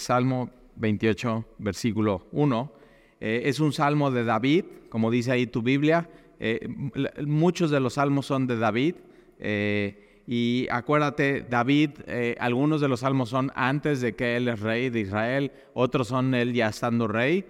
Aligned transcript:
Salmo 0.00 0.50
28, 0.76 1.44
versículo 1.58 2.26
1. 2.32 2.72
Eh, 3.20 3.42
es 3.44 3.60
un 3.60 3.72
salmo 3.72 4.10
de 4.10 4.24
David, 4.24 4.64
como 4.88 5.10
dice 5.10 5.32
ahí 5.32 5.46
tu 5.46 5.62
Biblia. 5.62 6.08
Eh, 6.40 6.68
muchos 7.26 7.70
de 7.70 7.80
los 7.80 7.94
salmos 7.94 8.26
son 8.26 8.46
de 8.46 8.56
David. 8.56 8.94
y 10.26 10.68
acuérdate, 10.70 11.44
David, 11.48 11.90
algunos 12.38 12.80
de 12.80 12.88
los 12.88 13.00
salmos 13.00 13.30
son 13.30 13.50
antes 13.54 14.00
de 14.00 14.14
que 14.14 14.36
él 14.36 14.48
es 14.48 14.60
rey 14.60 14.90
de 14.90 15.00
Israel, 15.00 15.50
otros 15.74 16.08
son 16.08 16.34
él 16.34 16.52
ya 16.52 16.68
estando 16.68 17.08
rey. 17.08 17.44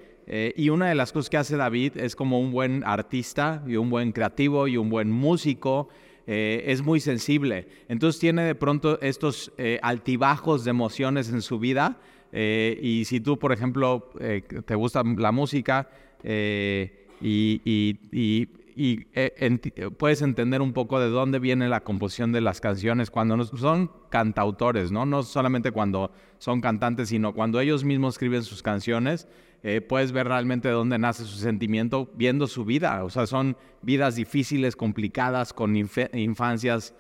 y 0.57 0.69
una 0.71 0.89
de 0.89 0.95
las 0.95 1.13
cosas 1.13 1.29
que 1.29 1.37
hace 1.37 1.57
David 1.57 1.99
es 1.99 2.17
como 2.17 2.41
un 2.41 2.53
buen 2.53 2.83
artista 2.85 3.63
y 3.67 3.77
un 3.77 3.91
buen 3.91 4.13
creativo 4.13 4.67
y 4.67 4.77
un 4.77 4.89
buen 4.89 5.11
músico. 5.11 5.89
es 6.27 6.81
muy 6.83 7.01
sensible. 7.01 7.67
Entonces 7.89 8.21
tiene 8.21 8.43
de 8.45 8.55
pronto 8.55 9.01
estos 9.03 9.53
altibajos 9.83 10.65
de 10.65 10.71
emociones 10.71 11.29
en 11.31 11.43
su 11.43 11.59
vida 11.59 11.99
eh, 12.33 12.79
y 12.81 13.05
si 13.05 13.21
tú, 13.21 13.39
por 13.39 13.53
ejemplo, 13.53 14.11
eh, 14.21 14.43
te 14.65 14.75
gusta 14.75 15.03
la 15.05 15.33
música 15.33 15.89
eh, 16.23 17.07
y, 17.21 18.47
puedes 19.99 20.23
entender 20.23 20.63
un 20.63 20.73
poco 20.73 21.01
de 21.01 21.11
dónde 21.11 21.39
viene 21.39 21.69
la 21.69 21.81
composición 21.81 22.33
de 22.33 22.41
las 22.41 22.63
canciones 22.63 23.11
cuando 23.11 23.45
son 23.45 23.91
cantautores, 24.09 24.91
¿no? 24.91 25.05
No 25.05 25.23
solamente 25.23 25.71
cuando 25.71 26.13
son 26.39 26.63
cantantes, 26.63 27.11
sino 27.11 27.35
cuando 27.35 27.61
ellos 27.61 27.85
mismos 27.85 28.15
escriben 28.15 28.43
sus 28.43 28.63
canciones, 28.63 29.29
puedes 29.89 30.13
ver 30.13 30.29
realmente 30.29 30.69
de 30.69 30.75
dónde 30.75 30.99
nace 30.99 31.25
su 31.25 31.37
sentimiento 31.37 32.09
viendo 32.15 32.47
su 32.47 32.65
vida. 32.65 33.05
O 33.05 33.11
sea, 33.11 33.27
son 33.27 33.59
vidas 33.83 34.17
difíciles, 34.17 34.77
complicadas, 34.77 35.53
con 35.53 35.77
infancias 35.77 36.95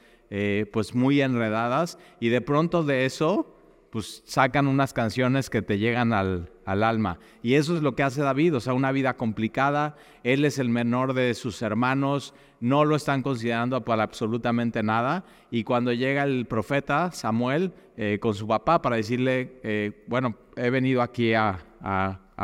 pues 0.73 0.95
muy 0.95 1.23
enredadas 1.23 1.99
y 2.21 2.29
de 2.29 2.43
pronto 2.43 2.83
de 2.83 3.07
eso 3.07 3.57
pues 3.91 4.23
sacan 4.25 4.69
unas 4.69 4.93
canciones 4.93 5.51
que 5.51 5.63
te 5.63 5.79
llegan 5.79 6.13
al, 6.13 6.49
alma. 6.65 7.19
Y 7.43 7.55
eso 7.55 7.77
es 7.77 7.83
lo 7.83 7.97
que 7.97 8.05
hace 8.05 8.23
David, 8.23 8.55
o 8.55 8.61
sea, 8.61 8.75
una 8.75 8.93
vida 8.93 9.17
complicada, 9.17 9.97
él 10.23 10.45
es 10.45 10.61
el 10.61 10.69
menor 10.69 11.15
de 11.15 11.35
sus 11.35 11.63
hermanos, 11.63 12.33
no 12.61 12.85
lo 12.85 12.95
están 12.95 13.23
considerando 13.23 13.85
para 13.85 14.05
absolutamente 14.05 14.85
nada, 14.85 15.25
y 15.51 15.65
cuando 15.65 15.93
llega 15.93 16.23
el 16.23 16.47
profeta 16.47 17.11
Samuel 17.11 17.73
eh, 17.97 18.19
con 18.21 18.35
su 18.35 18.47
papá 18.47 18.81
para 18.81 18.97
decirle, 18.97 19.59
eh, 19.65 20.05
bueno, 20.07 20.37
he 20.57 20.71
venido 20.71 21.03
aquí 21.03 21.35
a, 21.35 21.59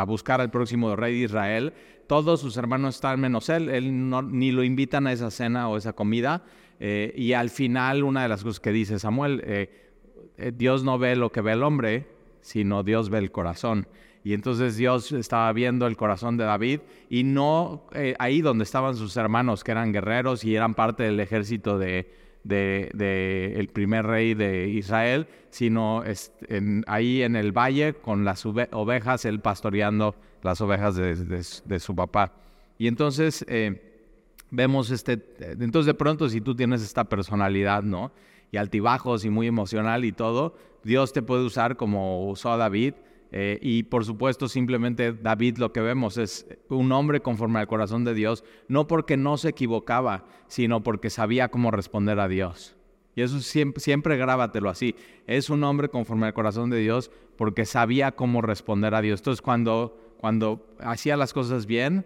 buscar 0.09 0.41
al 0.41 0.51
próximo 0.51 0.97
rey 0.97 1.21
de 1.21 1.25
Israel, 1.27 1.73
todos 2.09 2.41
sus 2.41 2.57
hermanos 2.57 2.97
están 2.97 3.21
menos 3.21 3.49
él, 3.49 3.69
él 3.69 4.11
ni 4.33 4.51
lo 4.51 4.65
invitan 4.65 5.07
a 5.07 5.13
esa 5.13 5.31
cena 5.31 5.69
o 5.69 5.77
esa 5.77 5.93
comida, 5.93 6.43
eh, 6.81 7.15
y 7.17 7.33
al 7.33 7.49
final 7.49 8.03
una 8.03 8.23
de 8.23 8.29
las 8.29 8.43
cosas 8.43 8.59
que 8.59 8.73
dice 8.73 8.99
Samuel, 8.99 9.41
Dios 10.55 10.85
no 10.85 10.99
ve 10.99 11.17
lo 11.17 11.31
que 11.31 11.41
ve 11.41 11.53
el 11.53 11.63
hombre, 11.63 12.07
sino 12.41 12.83
Dios 12.83 13.11
ve 13.11 13.19
el 13.19 13.33
corazón. 13.33 13.87
Y 14.27 14.35
entonces 14.35 14.77
Dios 14.77 15.13
estaba 15.13 15.53
viendo 15.53 15.87
el 15.87 15.97
corazón 15.97 16.37
de 16.37 16.43
David 16.43 16.81
y 17.09 17.23
no 17.23 17.85
eh, 17.93 18.17
ahí 18.19 18.41
donde 18.41 18.65
estaban 18.65 18.97
sus 18.97 19.17
hermanos 19.17 19.63
que 19.63 19.71
eran 19.71 19.93
guerreros 19.93 20.43
y 20.43 20.57
eran 20.57 20.75
parte 20.75 21.05
del 21.05 21.21
ejército 21.21 21.79
de, 21.79 22.11
el 22.45 23.69
primer 23.69 24.05
rey 24.05 24.35
de 24.35 24.69
Israel, 24.69 25.29
sino 25.51 26.03
ahí 26.89 27.23
en 27.23 27.37
el 27.37 27.53
valle 27.53 27.95
con 27.95 28.25
las 28.25 28.45
ovejas, 28.47 29.25
él 29.27 29.39
pastoreando 29.39 30.17
las 30.43 30.61
ovejas 30.61 30.97
de, 30.97 31.79
su 31.79 31.95
papá. 31.95 32.33
Y 32.79 32.89
entonces 32.89 33.45
eh, 33.49 33.81
vemos 34.51 34.91
este, 34.91 35.23
entonces 35.39 35.87
de 35.87 35.95
pronto 35.95 36.29
si 36.29 36.41
tú 36.41 36.57
tienes 36.57 36.83
esta 36.83 37.05
personalidad, 37.05 37.85
¿no? 37.85 38.11
Altibajos 38.57 39.25
y 39.25 39.31
muy 39.31 39.47
emocional 39.47 40.05
y 40.05 40.13
todo, 40.13 40.55
Dios 40.85 41.13
te 41.13 41.23
puede 41.23 41.45
usar 41.45 41.77
como 41.77 42.29
usó 42.29 42.53
a 42.53 42.57
David. 42.57 42.95
Eh, 43.33 43.59
y 43.61 43.83
por 43.83 44.05
supuesto, 44.05 44.49
simplemente 44.49 45.13
David 45.13 45.59
lo 45.59 45.73
que 45.73 45.81
vemos 45.81 46.17
es 46.17 46.47
un 46.69 46.93
hombre 46.93 47.21
conforme 47.21 47.59
al 47.59 47.67
corazón 47.67 48.05
de 48.05 48.15
Dios, 48.15 48.45
no 48.69 48.87
porque 48.87 49.17
no 49.17 49.37
se 49.37 49.49
equivocaba, 49.49 50.25
sino 50.47 50.83
porque 50.83 51.11
sabía 51.11 51.49
cómo 51.49 51.71
responder 51.71 52.21
a 52.21 52.29
Dios. 52.29 52.77
Y 53.17 53.23
eso 53.23 53.41
siempre, 53.41 53.81
siempre 53.81 54.17
grábatelo 54.17 54.69
así. 54.69 54.95
Es 55.27 55.51
un 55.51 55.65
hombre 55.65 55.89
conforme 55.89 56.27
al 56.27 56.35
corazón 56.35 56.71
de 56.71 56.79
Dios 56.79 57.11
porque 57.37 57.65
sabía 57.65 58.13
cómo 58.13 58.43
responder 58.43 58.95
a 58.95 59.01
Dios. 59.01 59.21
Entonces, 59.21 59.43
cuando, 59.43 59.99
cuando 60.19 60.67
hacía 60.79 61.17
las 61.17 61.33
cosas 61.33 61.67
bien, 61.67 62.05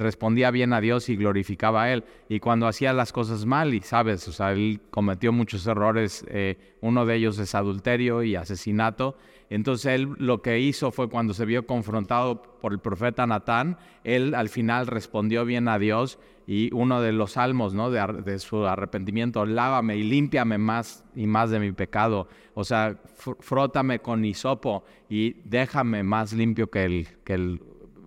respondía 0.00 0.50
bien 0.50 0.72
a 0.72 0.80
Dios 0.80 1.08
y 1.08 1.16
glorificaba 1.16 1.84
a 1.84 1.92
Él. 1.92 2.04
Y 2.28 2.40
cuando 2.40 2.66
hacía 2.66 2.92
las 2.92 3.12
cosas 3.12 3.44
mal, 3.44 3.74
y 3.74 3.80
sabes, 3.80 4.26
o 4.28 4.32
sea, 4.32 4.52
él 4.52 4.80
cometió 4.90 5.32
muchos 5.32 5.66
errores, 5.66 6.24
eh, 6.28 6.56
uno 6.80 7.04
de 7.06 7.16
ellos 7.16 7.38
es 7.38 7.54
adulterio 7.54 8.22
y 8.22 8.34
asesinato. 8.34 9.16
Entonces 9.50 9.92
él 9.92 10.14
lo 10.18 10.42
que 10.42 10.60
hizo 10.60 10.92
fue 10.92 11.10
cuando 11.10 11.34
se 11.34 11.44
vio 11.44 11.66
confrontado 11.66 12.42
por 12.60 12.72
el 12.72 12.78
profeta 12.78 13.26
Natán, 13.26 13.78
él 14.04 14.34
al 14.34 14.48
final 14.48 14.86
respondió 14.86 15.44
bien 15.44 15.66
a 15.66 15.78
Dios 15.78 16.18
y 16.46 16.72
uno 16.72 17.00
de 17.00 17.12
los 17.12 17.32
salmos 17.32 17.74
¿no? 17.74 17.90
de, 17.90 18.38
su 18.38 18.64
arrepentimiento, 18.66 19.44
lávame 19.44 19.96
y 19.96 20.04
límpiame 20.04 20.56
más 20.56 21.04
y 21.14 21.26
más 21.26 21.50
de 21.50 21.60
mi 21.60 21.72
pecado. 21.72 22.28
O 22.54 22.64
sea, 22.64 22.96
frótame 23.40 23.98
con 23.98 24.24
hisopo 24.24 24.84
y 25.08 25.34
déjame 25.44 26.04
más 26.04 26.32
limpio 26.32 26.70
que 26.70 26.84
el, 26.84 27.08
que 27.24 27.34
el 27.34 27.60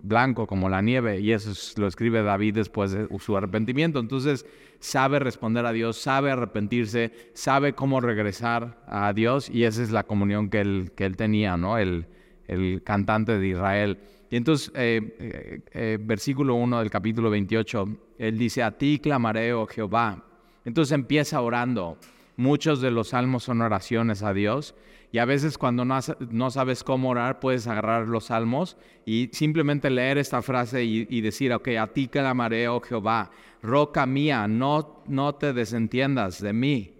blanco 0.04 0.46
como 0.46 0.68
la 0.68 0.82
nieve, 0.82 1.20
y 1.20 1.32
eso 1.32 1.52
lo 1.80 1.86
escribe 1.86 2.22
David 2.22 2.54
después 2.54 2.92
de 2.92 3.08
su 3.18 3.36
arrepentimiento. 3.36 3.98
Entonces 3.98 4.46
sabe 4.78 5.18
responder 5.18 5.66
a 5.66 5.72
Dios, 5.72 5.96
sabe 5.96 6.30
arrepentirse, 6.30 7.12
sabe 7.32 7.72
cómo 7.72 8.00
regresar 8.00 8.82
a 8.86 9.12
Dios, 9.12 9.48
y 9.48 9.64
esa 9.64 9.82
es 9.82 9.90
la 9.90 10.04
comunión 10.04 10.50
que 10.50 10.60
él, 10.60 10.92
que 10.94 11.06
él 11.06 11.16
tenía, 11.16 11.56
¿no? 11.56 11.78
El, 11.78 12.06
el 12.46 12.82
cantante 12.82 13.38
de 13.38 13.48
Israel. 13.48 13.98
Y 14.30 14.36
entonces, 14.36 14.72
eh, 14.74 15.00
eh, 15.18 15.60
eh, 15.72 15.98
versículo 16.00 16.54
1 16.56 16.80
del 16.80 16.90
capítulo 16.90 17.30
28, 17.30 17.88
él 18.18 18.38
dice, 18.38 18.62
a 18.62 18.72
ti 18.72 18.98
clamaré, 18.98 19.52
oh 19.52 19.66
Jehová. 19.66 20.24
Entonces 20.64 20.92
empieza 20.92 21.40
orando. 21.40 21.98
Muchos 22.36 22.80
de 22.80 22.90
los 22.90 23.08
salmos 23.08 23.44
son 23.44 23.60
oraciones 23.60 24.22
a 24.22 24.32
Dios 24.32 24.74
y 25.14 25.18
a 25.18 25.24
veces 25.26 25.58
cuando 25.58 25.84
no, 25.84 26.50
sabes 26.50 26.82
cómo 26.82 27.10
orar, 27.10 27.38
puedes 27.38 27.68
agarrar 27.68 28.08
los 28.08 28.24
salmos 28.24 28.76
y 29.06 29.30
simplemente 29.32 29.88
leer 29.88 30.18
esta 30.18 30.42
frase 30.42 30.82
y, 30.82 31.20
decir, 31.20 31.52
ok, 31.52 31.68
a 31.78 31.86
ti 31.86 32.08
clamaré, 32.08 32.66
oh 32.66 32.80
Jehová, 32.80 33.30
roca 33.62 34.06
mía, 34.06 34.48
no, 34.48 35.04
no 35.06 35.36
te 35.36 35.52
desentiendas 35.52 36.42
de 36.42 36.52
mí. 36.52 36.94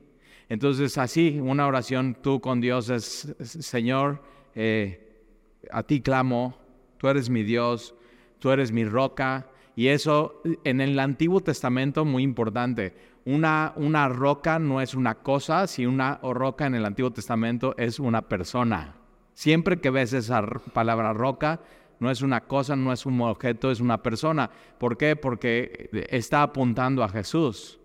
Entonces 0.49 0.97
así, 0.97 1.41
una 1.43 1.66
oración 1.66 2.16
tú 2.22 2.41
con 2.41 2.61
Dios 2.61 2.89
es, 2.89 3.34
Señor, 3.41 4.22
eh, 4.55 5.25
a 5.72 5.83
ti 5.83 6.01
clamo, 6.01 6.56
tú 6.99 7.09
eres 7.09 7.28
mi 7.28 7.43
Dios, 7.43 7.97
tú 8.39 8.53
eres 8.53 8.71
mi 8.71 8.84
roca. 8.84 9.49
Y 9.75 9.89
eso 9.89 10.41
en 10.62 10.81
el 10.81 10.97
Antiguo 11.01 11.41
Testamento 11.41 12.05
muy 12.05 12.22
importante 12.22 12.95
una, 13.27 13.73
una 13.77 14.09
roca 14.09 14.59
no 14.59 14.81
es 14.81 14.95
una 14.95 15.17
cosa, 15.17 15.67
si 15.67 15.87
una 15.87 16.21
roca 16.23 16.67
en 16.67 16.75
el 16.75 16.85
Antiguo 16.85 17.12
Testamento 17.12 17.75
es 17.79 17.99
una 17.99 18.23
persona. 18.23 18.97
Siempre 19.35 19.81
que 19.81 19.91
ves 19.91 20.12
esa 20.12 20.43
palabra 20.73 21.12
roca, 21.12 21.61
no 22.01 22.11
es 22.11 22.23
una 22.23 22.43
cosa, 22.43 22.77
no 22.77 22.93
es 22.93 23.07
un 23.07 23.21
objeto, 23.21 23.71
es 23.71 23.81
una 23.81 24.03
persona. 24.03 24.51
¿Por 24.79 24.97
qué? 24.97 25.17
Porque 25.17 25.91
está 26.11 26.43
apuntando 26.43 27.03
a 27.03 27.09
Jesús 27.09 27.81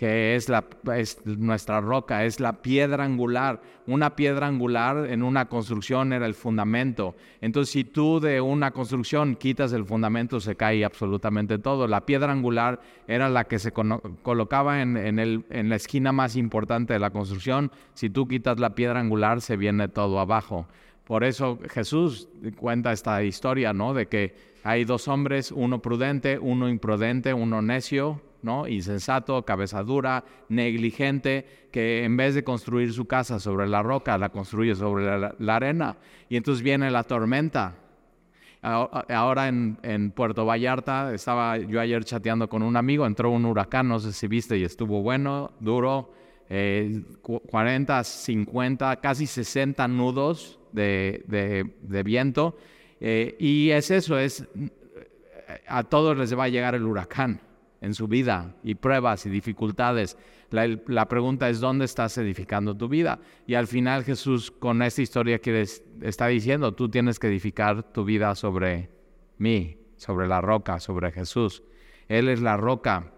que 0.00 0.34
es, 0.34 0.48
la, 0.48 0.64
nuestra 1.26 1.82
roca, 1.82 2.24
es 2.24 2.40
la 2.40 2.62
piedra 2.62 3.04
angular. 3.04 3.60
Una 3.86 4.16
piedra 4.16 4.46
angular 4.46 5.06
en 5.10 5.22
una 5.22 5.50
construcción 5.50 6.14
era 6.14 6.24
el 6.24 6.32
fundamento. 6.32 7.14
Entonces, 7.42 7.70
si 7.70 7.84
tú 7.84 8.18
de 8.18 8.40
una 8.40 8.70
construcción 8.70 9.36
quitas 9.36 9.74
el 9.74 9.84
fundamento, 9.84 10.40
se 10.40 10.56
cae 10.56 10.86
absolutamente 10.86 11.58
todo. 11.58 11.86
La 11.86 12.06
piedra 12.06 12.32
angular 12.32 12.80
era 13.06 13.28
la 13.28 13.44
que 13.44 13.58
se 13.58 13.72
colocaba 13.72 14.80
en, 14.80 14.96
en 14.96 15.68
la 15.68 15.76
esquina 15.76 16.12
más 16.12 16.34
importante 16.34 16.94
de 16.94 16.98
la 16.98 17.10
construcción. 17.10 17.70
Si 17.92 18.08
tú 18.08 18.26
quitas 18.26 18.58
la 18.58 18.74
piedra 18.74 19.00
angular, 19.00 19.42
se 19.42 19.58
viene 19.58 19.88
todo 19.88 20.18
abajo. 20.18 20.66
Por 21.04 21.24
eso 21.24 21.58
Jesús 21.68 22.30
cuenta 22.56 22.92
esta 22.92 23.22
historia, 23.22 23.74
¿no? 23.74 23.92
De 23.92 24.06
que 24.06 24.34
hay 24.62 24.84
dos 24.84 25.08
hombres, 25.08 25.52
uno 25.52 25.80
prudente, 25.80 26.38
uno 26.38 26.68
imprudente, 26.68 27.32
uno 27.32 27.62
necio, 27.62 28.20
¿no? 28.42 28.66
Insensato, 28.66 29.44
cabeza 29.44 29.82
dura, 29.82 30.24
negligente, 30.48 31.68
que 31.70 32.04
en 32.04 32.16
vez 32.16 32.34
de 32.34 32.44
construir 32.44 32.92
su 32.92 33.06
casa 33.06 33.38
sobre 33.38 33.66
la 33.66 33.82
roca, 33.82 34.18
la 34.18 34.30
construye 34.30 34.74
sobre 34.74 35.04
la, 35.38 35.56
arena. 35.56 35.96
Y 36.28 36.36
entonces 36.36 36.62
viene 36.62 36.90
la 36.90 37.04
tormenta. 37.04 37.74
Ahora 38.62 39.48
en, 39.48 40.12
Puerto 40.14 40.44
Vallarta, 40.44 41.14
estaba 41.14 41.56
yo 41.56 41.80
ayer 41.80 42.04
chateando 42.04 42.48
con 42.48 42.62
un 42.62 42.76
amigo, 42.76 43.06
entró 43.06 43.30
un 43.30 43.46
huracán, 43.46 43.88
no 43.88 43.98
sé 43.98 44.12
si 44.12 44.26
viste, 44.26 44.58
y 44.58 44.64
estuvo 44.64 45.00
bueno, 45.00 45.52
duro, 45.60 46.12
40, 46.48 48.00
eh, 48.00 48.04
50, 48.04 48.96
casi 48.96 49.26
60 49.26 49.88
nudos 49.88 50.58
de, 50.72 52.02
viento. 52.04 52.56
Eh, 53.00 53.36
y 53.38 53.70
es 53.70 53.90
eso, 53.90 54.18
es 54.18 54.46
a 55.66 55.84
todos 55.84 56.16
les 56.16 56.36
va 56.36 56.44
a 56.44 56.48
llegar 56.48 56.74
el 56.74 56.84
huracán. 56.84 57.40
en 57.82 57.94
su 57.94 58.08
vida 58.08 58.54
y 58.62 58.74
pruebas 58.74 59.24
y 59.24 59.30
dificultades. 59.30 60.18
La, 60.50 61.08
pregunta 61.08 61.48
es, 61.48 61.60
¿dónde 61.60 61.86
estás 61.86 62.18
edificando 62.18 62.76
tu 62.76 62.88
vida? 62.88 63.20
Y 63.46 63.54
al 63.54 63.66
final 63.68 64.04
Jesús 64.04 64.50
con 64.50 64.82
esta 64.82 65.00
historia 65.00 65.38
que 65.38 65.64
está 66.02 66.26
diciendo, 66.26 66.74
tú 66.74 66.90
tienes 66.90 67.18
que 67.18 67.28
edificar 67.28 67.92
tu 67.92 68.04
vida 68.04 68.34
sobre 68.34 68.90
mí, 69.38 69.78
sobre 69.96 70.28
la 70.28 70.42
roca, 70.42 70.78
sobre 70.78 71.10
Jesús. 71.10 71.62
Él 72.06 72.28
es 72.28 72.42
la 72.42 72.58
roca. 72.58 73.12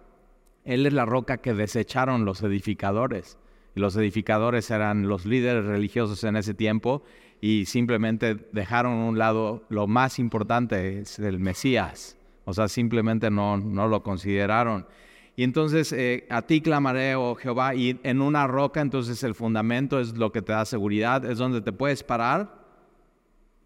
Él 0.64 0.86
es 0.86 0.92
la 0.92 1.06
roca 1.06 1.38
que 1.38 1.54
desecharon 1.54 2.24
los 2.24 2.42
edificadores. 2.42 3.38
Los 3.74 3.96
edificadores 3.96 4.70
eran 4.70 5.08
los 5.08 5.26
líderes 5.26 5.64
religiosos 5.64 6.22
en 6.22 6.36
ese 6.36 6.54
tiempo 6.54 7.02
y 7.44 7.66
simplemente 7.66 8.36
dejaron 8.52 8.92
a 8.92 9.04
un 9.04 9.18
lado 9.18 9.64
lo 9.68 9.88
más 9.88 10.20
importante, 10.20 11.00
es 11.00 11.18
el 11.18 11.40
Mesías. 11.40 12.16
O 12.44 12.54
sea, 12.54 12.68
simplemente 12.68 13.32
no, 13.32 13.56
no 13.56 13.88
lo 13.88 14.04
consideraron. 14.04 14.86
Y 15.34 15.42
entonces 15.42 15.92
eh, 15.92 16.24
a 16.30 16.42
ti 16.42 16.60
clamaré, 16.60 17.16
oh 17.16 17.34
Jehová, 17.34 17.74
y 17.74 17.98
en 18.04 18.22
una 18.22 18.46
roca, 18.46 18.80
entonces 18.80 19.24
el 19.24 19.34
fundamento 19.34 19.98
es 19.98 20.16
lo 20.16 20.30
que 20.30 20.40
te 20.40 20.52
da 20.52 20.64
seguridad, 20.64 21.24
es 21.24 21.38
donde 21.38 21.60
te 21.60 21.72
puedes 21.72 22.04
parar. 22.04 22.62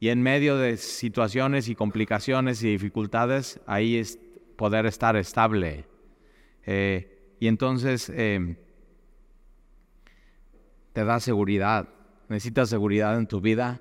Y 0.01 0.09
en 0.09 0.23
medio 0.23 0.57
de 0.57 0.79
situaciones 0.79 1.69
y 1.69 1.75
complicaciones 1.75 2.63
y 2.63 2.71
dificultades, 2.71 3.61
ahí 3.67 3.99
es 3.99 4.19
poder 4.57 4.87
estar 4.87 5.17
estable. 5.17 5.85
Eh, 6.65 7.37
y 7.41 7.47
entonces 7.47 8.09
em, 8.09 8.57
te 10.95 11.05
da 11.05 11.21
seguridad. 11.21 11.91
Necesitas 12.29 12.69
seguridad 12.69 13.17
en 13.17 13.27
tu 13.27 13.41
vida. 13.41 13.81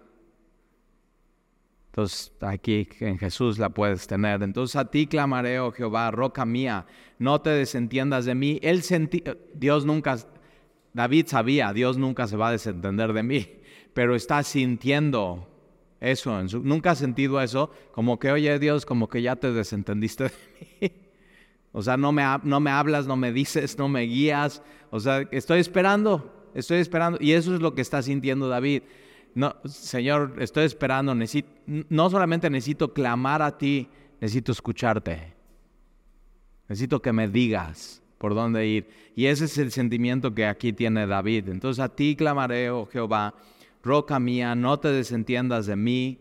Entonces 1.87 2.33
aquí 2.41 2.89
en 2.99 3.17
Jesús 3.17 3.57
la 3.57 3.69
puedes 3.69 4.05
tener. 4.05 4.43
Entonces 4.43 4.75
a 4.75 4.91
ti 4.91 5.07
clamaré, 5.07 5.59
oh 5.59 5.71
Jehová, 5.71 6.11
roca 6.11 6.45
mía, 6.45 6.85
no 7.19 7.39
te 7.39 7.51
desentiendas 7.51 8.25
de 8.25 8.35
mí. 8.35 8.59
Él 8.61 8.83
sentí, 8.83 9.23
Dios 9.53 9.85
nunca, 9.85 10.17
David 10.93 11.27
sabía, 11.27 11.71
Dios 11.71 11.97
nunca 11.97 12.27
se 12.27 12.35
va 12.35 12.49
a 12.49 12.51
desentender 12.51 13.13
de 13.13 13.23
mí, 13.23 13.47
pero 13.93 14.13
está 14.13 14.43
sintiendo 14.43 15.47
eso. 16.01 16.43
nunca 16.43 16.91
ha 16.91 16.95
sentido 16.95 17.39
eso, 17.39 17.71
como 17.93 18.19
que, 18.19 18.29
oye 18.29 18.59
Dios, 18.59 18.85
como 18.85 19.07
que 19.07 19.21
ya 19.21 19.37
te 19.37 19.53
desentendiste 19.53 20.25
de 20.25 20.31
mí. 20.81 20.91
O 21.77 21.81
sea, 21.81 21.97
no 21.97 22.13
me, 22.13 22.23
no 22.43 22.61
me 22.61 22.71
hablas, 22.71 23.05
no 23.05 23.17
me 23.17 23.33
dices, 23.33 23.77
no 23.77 23.89
me 23.89 24.03
guías. 24.03 24.63
O 24.91 25.01
sea, 25.01 25.27
estoy 25.31 25.59
esperando, 25.59 26.34
estoy 26.55 26.79
esperando. 26.79 27.19
Y 27.21 27.33
eso 27.33 27.53
es 27.53 27.61
lo 27.61 27.75
que 27.75 27.81
está 27.81 28.01
sintiendo 28.01 28.47
David 28.47 28.81
no, 29.35 29.53
Señor, 29.65 30.35
estoy 30.39 30.63
esperando, 30.63 31.13
no 31.13 32.09
solamente 32.09 32.49
necesito 32.49 32.93
clamar 32.93 33.41
a 33.41 33.57
ti, 33.57 33.89
necesito 34.21 34.53
escucharte. 34.53 35.33
Necesito 36.69 37.01
que 37.01 37.11
me 37.11 37.27
digas 37.27 38.01
por 38.17 38.33
dónde 38.33 38.65
ir. 38.65 38.87
Y 39.13 39.25
ese 39.25 39.45
es 39.45 39.57
el 39.57 39.73
sentimiento 39.73 40.33
que 40.33 40.45
aquí 40.45 40.71
tiene 40.71 41.05
David. 41.05 41.49
Entonces 41.49 41.83
a 41.83 41.89
ti 41.89 42.15
clamaré, 42.15 42.69
oh 42.69 42.85
Jehová, 42.85 43.35
roca 43.83 44.19
mía, 44.21 44.55
no 44.55 44.79
te 44.79 44.87
desentiendas 44.87 45.65
de 45.65 45.75
mí, 45.75 46.17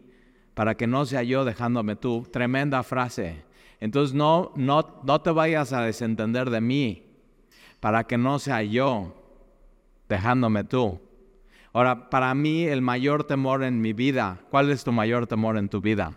para 0.55 0.77
que 0.77 0.89
no 0.89 1.07
sea 1.07 1.23
yo 1.23 1.45
dejándome 1.45 1.95
tú. 1.95 2.27
Tremenda 2.33 2.83
frase. 2.83 3.45
Entonces 3.79 4.13
no, 4.13 4.51
no, 4.57 5.01
no 5.05 5.21
te 5.21 5.31
vayas 5.31 5.73
a 5.73 5.83
desentender 5.83 6.51
de 6.51 6.61
mí, 6.61 7.05
para 7.79 8.09
que 8.09 8.19
no 8.19 8.41
sea 8.41 8.65
yo 8.65 9.24
dejándome 10.09 10.65
tú. 10.65 11.01
Ahora, 11.73 12.09
para 12.09 12.35
mí 12.35 12.65
el 12.65 12.83
mayor 12.83 13.25
temor 13.25 13.65
en 13.65 13.81
mi 13.81 13.93
vida, 13.93 14.41
¿cuál 14.51 14.71
es 14.71 14.85
tu 14.85 14.93
mayor 14.93 15.27
temor 15.27 15.57
en 15.57 15.69
tu 15.69 15.81
vida? 15.81 16.13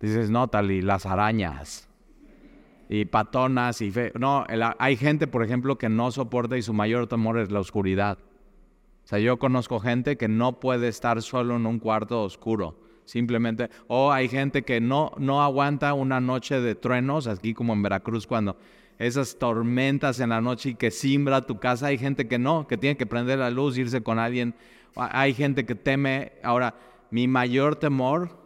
Dices, 0.00 0.30
no, 0.30 0.48
Tali, 0.48 0.80
las 0.80 1.06
arañas 1.06 1.88
y 2.88 3.04
patonas 3.04 3.82
y 3.82 3.90
fe. 3.90 4.12
No, 4.18 4.46
hay 4.78 4.96
gente, 4.96 5.26
por 5.26 5.44
ejemplo, 5.44 5.76
que 5.76 5.88
no 5.88 6.10
soporta 6.10 6.56
y 6.56 6.62
su 6.62 6.72
mayor 6.72 7.06
temor 7.06 7.38
es 7.38 7.50
la 7.50 7.60
oscuridad. 7.60 8.18
O 9.04 9.08
sea, 9.08 9.18
yo 9.18 9.38
conozco 9.38 9.80
gente 9.80 10.16
que 10.16 10.28
no 10.28 10.60
puede 10.60 10.88
estar 10.88 11.20
solo 11.22 11.56
en 11.56 11.66
un 11.66 11.78
cuarto 11.78 12.22
oscuro. 12.22 12.80
Simplemente, 13.04 13.70
o 13.86 14.12
hay 14.12 14.28
gente 14.28 14.62
que 14.62 14.80
no, 14.80 15.12
no 15.16 15.42
aguanta 15.42 15.94
una 15.94 16.20
noche 16.20 16.60
de 16.60 16.74
truenos, 16.74 17.26
aquí 17.26 17.54
como 17.54 17.72
en 17.72 17.82
Veracruz, 17.82 18.26
cuando 18.26 18.58
esas 18.98 19.38
tormentas 19.38 20.18
en 20.20 20.30
la 20.30 20.40
noche 20.40 20.70
y 20.70 20.74
que 20.74 20.90
simbra 20.90 21.46
tu 21.46 21.58
casa. 21.58 21.86
Hay 21.86 21.98
gente 21.98 22.26
que 22.26 22.38
no, 22.38 22.66
que 22.66 22.76
tiene 22.76 22.96
que 22.96 23.06
prender 23.06 23.38
la 23.38 23.50
luz, 23.50 23.78
irse 23.78 24.02
con 24.02 24.18
alguien. 24.18 24.54
Hay 24.96 25.34
gente 25.34 25.64
que 25.64 25.74
teme. 25.74 26.32
Ahora, 26.42 26.74
mi 27.10 27.28
mayor 27.28 27.76
temor 27.76 28.36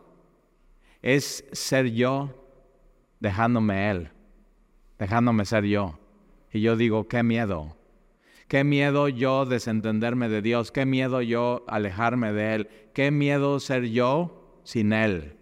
es 1.00 1.44
ser 1.52 1.90
yo 1.92 2.30
dejándome 3.20 3.90
Él, 3.90 4.10
dejándome 4.98 5.44
ser 5.44 5.64
yo. 5.64 5.98
Y 6.52 6.60
yo 6.60 6.76
digo, 6.76 7.08
qué 7.08 7.22
miedo. 7.22 7.76
Qué 8.46 8.64
miedo 8.64 9.08
yo 9.08 9.46
desentenderme 9.46 10.28
de 10.28 10.42
Dios, 10.42 10.70
qué 10.70 10.84
miedo 10.84 11.22
yo 11.22 11.64
alejarme 11.68 12.34
de 12.34 12.54
Él, 12.54 12.68
qué 12.92 13.10
miedo 13.10 13.58
ser 13.60 13.86
yo 13.86 14.60
sin 14.64 14.92
Él. 14.92 15.36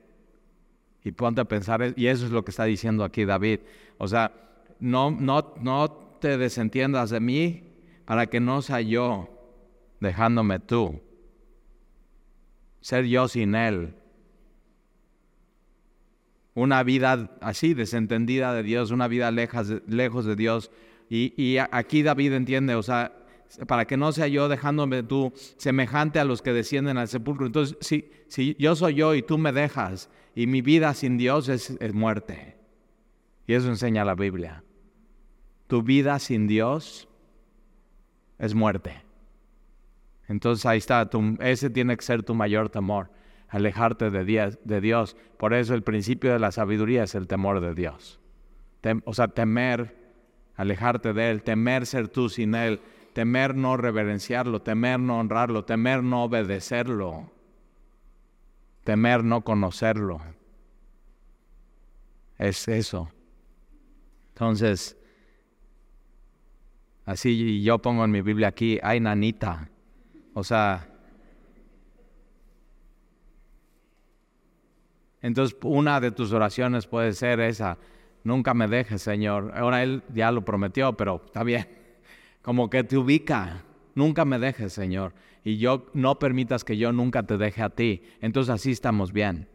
Y 1.03 1.11
ponte 1.11 1.41
a 1.41 1.45
pensar, 1.47 1.95
y 1.97 2.07
eso 2.07 2.27
es 2.27 2.31
lo 2.31 2.45
que 2.45 2.53
está 2.53 2.65
diciendo 2.65 3.03
aquí 3.03 3.25
David. 3.25 3.61
O 3.99 4.07
sea, 4.07 4.33
no, 4.81 5.11
no, 5.11 5.55
no 5.61 6.11
te 6.21 6.39
desentiendas 6.39 7.11
de 7.11 7.21
mí 7.21 7.65
para 8.05 8.27
que 8.27 8.41
no 8.41 8.63
sea 8.63 8.81
yo 8.81 9.29
dejándome 10.01 10.59
tú. 10.59 11.01
Ser 12.81 13.05
yo 13.05 13.29
sin 13.29 13.55
Él. 13.55 13.95
Una 16.55 16.83
vida 16.83 17.37
así, 17.41 17.75
desentendida 17.75 18.53
de 18.53 18.63
Dios, 18.63 18.91
una 18.91 19.07
vida 19.07 19.31
lejos 19.31 20.25
de 20.25 20.37
Dios. 20.37 20.71
Y, 21.09 21.35
y 21.37 21.59
aquí 21.59 22.03
David 22.03 22.33
entiende, 22.33 22.75
o 22.75 22.83
sea, 22.83 23.17
para 23.67 23.85
que 23.87 23.97
no 23.97 24.13
sea 24.13 24.29
yo 24.29 24.49
dejándome 24.49 25.03
tú 25.03 25.33
semejante 25.57 26.19
a 26.19 26.25
los 26.25 26.43
que 26.43 26.53
descienden 26.53 26.99
al 26.99 27.09
sepulcro. 27.09 27.47
Entonces, 27.47 27.77
si, 27.81 28.11
si 28.29 28.57
yo 28.59 28.75
soy 28.77 28.95
yo 28.95 29.15
y 29.15 29.23
tú 29.23 29.39
me 29.39 29.53
dejas, 29.53 30.11
y 30.35 30.47
mi 30.47 30.63
vida 30.63 30.95
sin 30.95 31.19
Dios 31.19 31.49
es, 31.49 31.71
es 31.71 31.95
muerte. 31.95 32.57
Y 33.47 33.55
eso 33.55 33.69
enseña 33.69 34.05
la 34.05 34.15
Biblia 34.15 34.63
tu 35.71 35.85
vida 35.85 36.19
sin 36.19 36.49
Dios 36.49 37.09
es 38.41 38.55
muerte. 38.57 39.01
Entonces 40.27 40.67
ahí 40.67 40.79
está, 40.79 41.09
ese 41.39 41.71
tiene 41.71 41.97
que 41.97 42.05
ser 42.05 42.25
tu 42.25 42.35
mayor 42.35 42.71
temor, 42.71 43.09
alejarte 43.49 44.11
de, 44.11 44.81
Dios. 44.81 45.17
Por 45.39 45.55
eso 45.55 45.75
el 45.75 45.85
principio 45.85 46.33
de 46.33 46.41
la 46.41 46.51
sabiduría 46.51 47.05
es 47.05 47.15
el 47.15 47.29
temor 47.29 47.61
de 47.61 47.75
Dios. 47.75 48.19
o 49.05 49.15
sea, 49.15 49.29
temer, 49.29 49.97
alejarte 50.57 51.13
de 51.13 51.31
Él, 51.31 51.43
temer 51.45 51.87
ser 51.87 52.09
tú 52.09 52.29
sin 52.29 52.57
Él, 52.57 52.81
temer 53.13 53.55
no 53.55 53.77
reverenciarlo, 53.77 54.63
temer 54.63 54.99
no 54.99 55.21
honrarlo, 55.21 55.65
temer 55.65 56.03
no 56.03 56.25
obedecerlo, 56.25 57.31
temer 58.83 59.23
no 59.23 59.43
conocerlo. 59.43 60.21
Es 62.39 62.67
eso. 62.67 63.09
Entonces, 64.31 65.00
Así 67.11 67.61
yo 67.61 67.79
pongo 67.79 68.05
en 68.05 68.13
mi 68.13 68.21
Biblia 68.21 68.47
aquí, 68.47 68.79
ay 68.85 69.01
nanita. 69.01 69.69
O 70.33 70.45
sea, 70.45 70.89
entonces 75.21 75.59
una 75.65 75.99
de 75.99 76.13
tus 76.13 76.33
oraciones 76.33 76.87
puede 76.87 77.13
ser 77.15 77.41
esa, 77.41 77.79
nunca 78.23 78.55
me 78.55 78.69
dejes, 78.69 79.03
Señor. 79.03 79.51
Ahora 79.57 79.83
Él 79.83 80.05
ya 80.15 80.31
lo 80.31 80.45
prometió, 80.45 80.97
pero 80.97 81.21
está 81.27 81.43
bien. 81.43 81.67
Como 82.43 82.71
que 82.71 82.85
te 82.85 82.97
ubica, 82.97 83.65
nunca 83.97 84.25
me 84.25 84.39
dejes, 84.39 84.73
Señor. 84.73 85.13
Y 85.43 85.57
yo 85.57 85.87
no 85.95 86.17
permitas 86.21 86.63
que 86.63 86.77
yo 86.77 86.93
nunca 86.93 87.25
te 87.25 87.37
deje 87.39 87.61
a 87.61 87.71
ti. 87.71 88.05
Entonces 88.21 88.55
así 88.55 88.71
estamos 88.71 89.13
bien. 89.13 89.49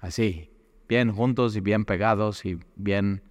Así, 0.00 0.50
bien 0.88 1.12
juntos 1.12 1.54
y 1.54 1.60
bien 1.60 1.84
pegados 1.84 2.44
y 2.44 2.58
bien, 2.74 3.22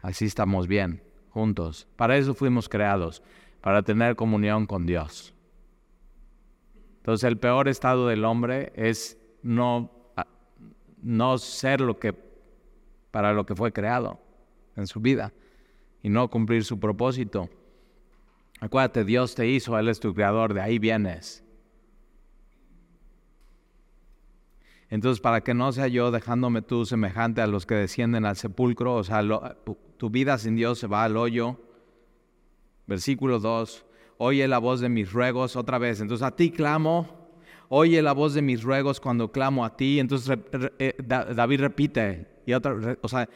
así 0.00 0.24
estamos 0.24 0.68
bien 0.68 1.11
juntos. 1.32 1.88
Para 1.96 2.16
eso 2.16 2.34
fuimos 2.34 2.68
creados, 2.68 3.22
para 3.60 3.82
tener 3.82 4.16
comunión 4.16 4.66
con 4.66 4.86
Dios. 4.86 5.34
Entonces 6.98 7.24
el 7.24 7.38
peor 7.38 7.68
estado 7.68 8.06
del 8.06 8.24
hombre 8.24 8.72
es 8.76 9.18
no, 9.42 9.90
no 11.02 11.38
ser 11.38 11.80
lo 11.80 11.98
que 11.98 12.14
para 13.10 13.32
lo 13.32 13.44
que 13.44 13.54
fue 13.54 13.72
creado 13.72 14.18
en 14.76 14.86
su 14.86 15.00
vida 15.00 15.32
y 16.02 16.08
no 16.08 16.28
cumplir 16.28 16.64
su 16.64 16.80
propósito. 16.80 17.48
Acuérdate, 18.60 19.04
Dios 19.04 19.34
te 19.34 19.46
hizo, 19.48 19.78
Él 19.78 19.88
es 19.88 20.00
tu 20.00 20.14
creador, 20.14 20.54
de 20.54 20.60
ahí 20.60 20.78
vienes. 20.78 21.44
Entonces, 24.92 25.22
para 25.22 25.40
que 25.40 25.54
no 25.54 25.72
sea 25.72 25.88
yo 25.88 26.10
dejándome 26.10 26.60
tú 26.60 26.84
semejante 26.84 27.40
a 27.40 27.46
los 27.46 27.64
que 27.64 27.74
descienden 27.74 28.26
al 28.26 28.36
sepulcro, 28.36 28.96
o 28.96 29.02
sea, 29.02 29.22
tu 29.96 30.10
vida 30.10 30.36
sin 30.36 30.54
Dios 30.54 30.80
se 30.80 30.86
va 30.86 31.04
al 31.04 31.16
hoyo. 31.16 31.58
Versículo 32.86 33.38
2, 33.38 33.86
oye 34.18 34.46
la 34.46 34.58
voz 34.58 34.80
de 34.80 34.90
mis 34.90 35.10
ruegos 35.10 35.56
otra 35.56 35.78
vez. 35.78 36.02
Entonces, 36.02 36.22
a 36.22 36.36
ti 36.36 36.50
clamo, 36.50 37.08
oye 37.70 38.02
la 38.02 38.12
voz 38.12 38.34
de 38.34 38.42
mis 38.42 38.62
ruegos 38.62 39.00
cuando 39.00 39.32
clamo 39.32 39.64
a 39.64 39.74
ti. 39.74 39.98
Entonces, 39.98 40.38
eh, 40.78 40.94
David 41.02 41.60
repite, 41.60 42.26
o 43.00 43.08
sea, 43.08 43.26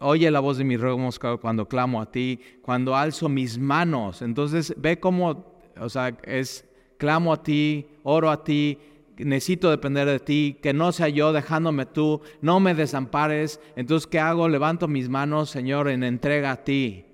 oye 0.00 0.30
la 0.30 0.40
voz 0.40 0.58
de 0.58 0.64
mis 0.64 0.78
ruegos 0.78 1.18
cuando 1.40 1.66
clamo 1.66 2.02
a 2.02 2.12
ti, 2.12 2.40
cuando 2.60 2.94
alzo 2.94 3.30
mis 3.30 3.56
manos. 3.56 4.20
Entonces 4.20 4.74
ve 4.76 5.00
cómo, 5.00 5.46
o 5.80 5.88
sea, 5.88 6.14
es, 6.24 6.68
clamo 6.98 7.32
a 7.32 7.42
ti, 7.42 7.86
oro 8.02 8.28
a 8.30 8.44
ti, 8.44 8.78
necesito 9.18 9.70
depender 9.70 10.06
de 10.06 10.20
ti, 10.20 10.58
que 10.62 10.72
no 10.72 10.92
sea 10.92 11.08
yo 11.08 11.32
dejándome 11.32 11.86
tú, 11.86 12.20
no 12.40 12.60
me 12.60 12.74
desampares. 12.74 13.60
Entonces, 13.76 14.06
¿qué 14.06 14.18
hago? 14.18 14.48
Levanto 14.48 14.88
mis 14.88 15.08
manos, 15.08 15.50
Señor, 15.50 15.88
en 15.88 16.02
entrega 16.02 16.52
a 16.52 16.64
ti. 16.64 17.04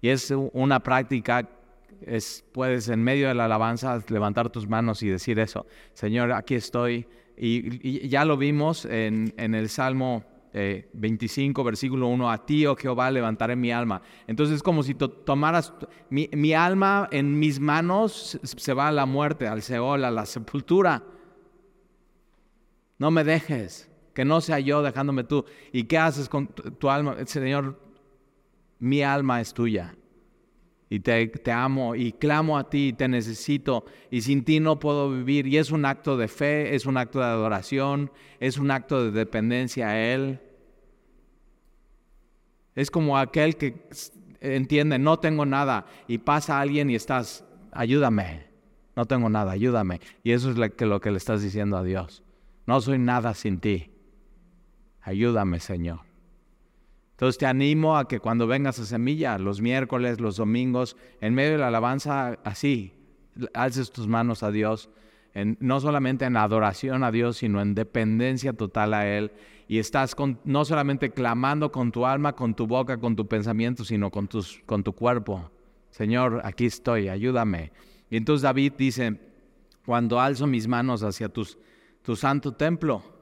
Y 0.00 0.08
es 0.08 0.32
una 0.52 0.80
práctica, 0.80 1.48
es, 2.02 2.44
puedes 2.52 2.88
en 2.88 3.02
medio 3.02 3.28
de 3.28 3.34
la 3.34 3.46
alabanza 3.46 4.02
levantar 4.08 4.50
tus 4.50 4.68
manos 4.68 5.02
y 5.02 5.08
decir 5.08 5.38
eso, 5.38 5.66
Señor, 5.94 6.32
aquí 6.32 6.54
estoy. 6.54 7.06
Y, 7.36 8.08
ya 8.08 8.24
lo 8.24 8.36
vimos 8.36 8.84
en, 8.84 9.34
en 9.36 9.54
el 9.54 9.68
Salmo 9.68 10.24
25, 10.52 11.60
eh, 11.60 11.64
versículo 11.64 12.08
1, 12.08 12.30
a 12.30 12.46
ti, 12.46 12.66
oh 12.66 12.76
Jehová, 12.76 13.10
levantaré 13.10 13.56
mi 13.56 13.70
alma. 13.70 14.02
Entonces 14.26 14.56
es 14.56 14.62
como 14.62 14.82
si 14.82 14.94
tomaras 14.94 15.72
mi, 16.10 16.28
mi, 16.32 16.54
alma 16.54 17.08
en 17.10 17.38
mis 17.38 17.60
manos, 17.60 18.38
se 18.42 18.72
va 18.72 18.88
a 18.88 18.92
la 18.92 19.06
muerte, 19.06 19.46
al 19.46 19.62
Seol, 19.62 20.04
a 20.04 20.10
la 20.10 20.26
sepultura. 20.26 21.02
No 22.98 23.10
me 23.10 23.24
dejes, 23.24 23.90
que 24.14 24.24
no 24.24 24.40
sea 24.40 24.58
yo 24.58 24.82
dejándome 24.82 25.22
tú. 25.22 25.44
¿Y 25.72 25.84
qué 25.84 25.98
haces 25.98 26.28
con 26.28 26.48
tu, 26.48 26.90
alma? 26.90 27.16
Señor, 27.26 27.80
mi 28.80 29.02
alma 29.02 29.40
es 29.40 29.54
tuya. 29.54 29.94
Y 30.90 31.00
te, 31.00 31.30
amo 31.52 31.94
y 31.94 32.12
clamo 32.12 32.56
a 32.56 32.70
ti, 32.70 32.94
te 32.94 33.08
necesito 33.08 33.84
y 34.10 34.22
sin 34.22 34.44
ti 34.44 34.58
no 34.58 34.78
puedo 34.78 35.10
vivir. 35.10 35.46
Y 35.46 35.58
es 35.58 35.70
un 35.70 35.84
acto 35.84 36.16
de 36.16 36.28
fe, 36.28 36.74
es 36.74 36.86
un 36.86 36.96
acto 36.96 37.18
de 37.18 37.26
adoración, 37.26 38.10
es 38.40 38.56
un 38.56 38.70
acto 38.70 39.04
de 39.04 39.10
dependencia 39.10 39.88
a 39.88 40.00
Él. 40.00 40.40
Es 42.74 42.90
como 42.90 43.18
aquel 43.18 43.56
que 43.56 43.88
entiende, 44.40 44.98
no 44.98 45.18
tengo 45.18 45.44
nada 45.44 45.86
y 46.06 46.18
pasa 46.18 46.60
alguien 46.60 46.88
y 46.88 46.94
estás, 46.94 47.44
ayúdame, 47.72 48.46
no 48.96 49.04
tengo 49.04 49.28
nada, 49.28 49.52
ayúdame. 49.52 50.00
Y 50.22 50.32
eso 50.32 50.50
es 50.50 50.56
lo 50.56 50.74
que, 50.74 50.86
lo 50.86 51.00
que 51.00 51.10
le 51.10 51.18
estás 51.18 51.42
diciendo 51.42 51.76
a 51.76 51.82
Dios. 51.82 52.22
No 52.66 52.80
soy 52.80 52.98
nada 52.98 53.34
sin 53.34 53.60
ti. 53.60 53.90
Ayúdame, 55.02 55.60
Señor. 55.60 56.07
Entonces 57.18 57.36
te 57.36 57.46
animo 57.46 57.98
a 57.98 58.06
que 58.06 58.20
cuando 58.20 58.46
vengas 58.46 58.78
a 58.78 58.84
Semilla, 58.84 59.38
los 59.38 59.60
miércoles, 59.60 60.20
los 60.20 60.36
domingos, 60.36 60.96
en 61.20 61.34
medio 61.34 61.50
de 61.50 61.58
la 61.58 61.66
alabanza, 61.66 62.38
así, 62.44 62.94
alces 63.54 63.90
tus 63.90 64.06
manos 64.06 64.44
a 64.44 64.52
Dios, 64.52 64.88
no 65.58 65.80
solamente 65.80 66.26
en 66.26 66.36
adoración 66.36 67.02
a 67.02 67.10
Dios, 67.10 67.38
sino 67.38 67.60
en 67.60 67.74
dependencia 67.74 68.52
total 68.52 68.94
a 68.94 69.08
Él. 69.08 69.32
Y 69.66 69.80
estás 69.80 70.14
no 70.44 70.64
solamente 70.64 71.10
clamando 71.10 71.72
con 71.72 71.90
tu 71.90 72.06
alma, 72.06 72.36
con 72.36 72.54
tu 72.54 72.68
boca, 72.68 72.98
con 72.98 73.16
tu 73.16 73.26
pensamiento, 73.26 73.84
sino 73.84 74.12
con, 74.12 74.28
tu 74.28 74.92
cuerpo. 74.92 75.50
Señor, 75.90 76.42
aquí 76.44 76.66
estoy, 76.66 77.08
ayúdame. 77.08 77.72
Y 78.10 78.16
entonces 78.16 78.42
David 78.42 78.74
dice, 78.78 79.18
cuando 79.84 80.20
alzo 80.20 80.46
mis 80.46 80.68
manos 80.68 81.02
hacia 81.02 81.28
tu 81.28 82.14
santo 82.14 82.52
templo, 82.54 83.17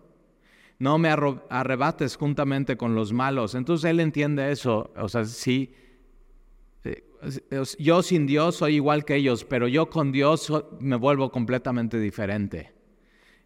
no 0.78 0.98
me 0.98 1.08
arrebates 1.08 2.16
juntamente 2.16 2.76
con 2.76 2.94
los 2.94 3.12
malos. 3.12 3.54
Entonces 3.54 3.90
él 3.90 4.00
entiende 4.00 4.50
eso. 4.50 4.92
O 4.96 5.08
sea, 5.08 5.24
sí, 5.24 5.72
eh, 6.84 7.04
yo 7.78 8.02
sin 8.02 8.26
Dios 8.26 8.56
soy 8.56 8.76
igual 8.76 9.04
que 9.04 9.16
ellos, 9.16 9.44
pero 9.44 9.68
yo 9.68 9.88
con 9.88 10.12
Dios 10.12 10.52
me 10.80 10.96
vuelvo 10.96 11.30
completamente 11.30 11.98
diferente. 11.98 12.76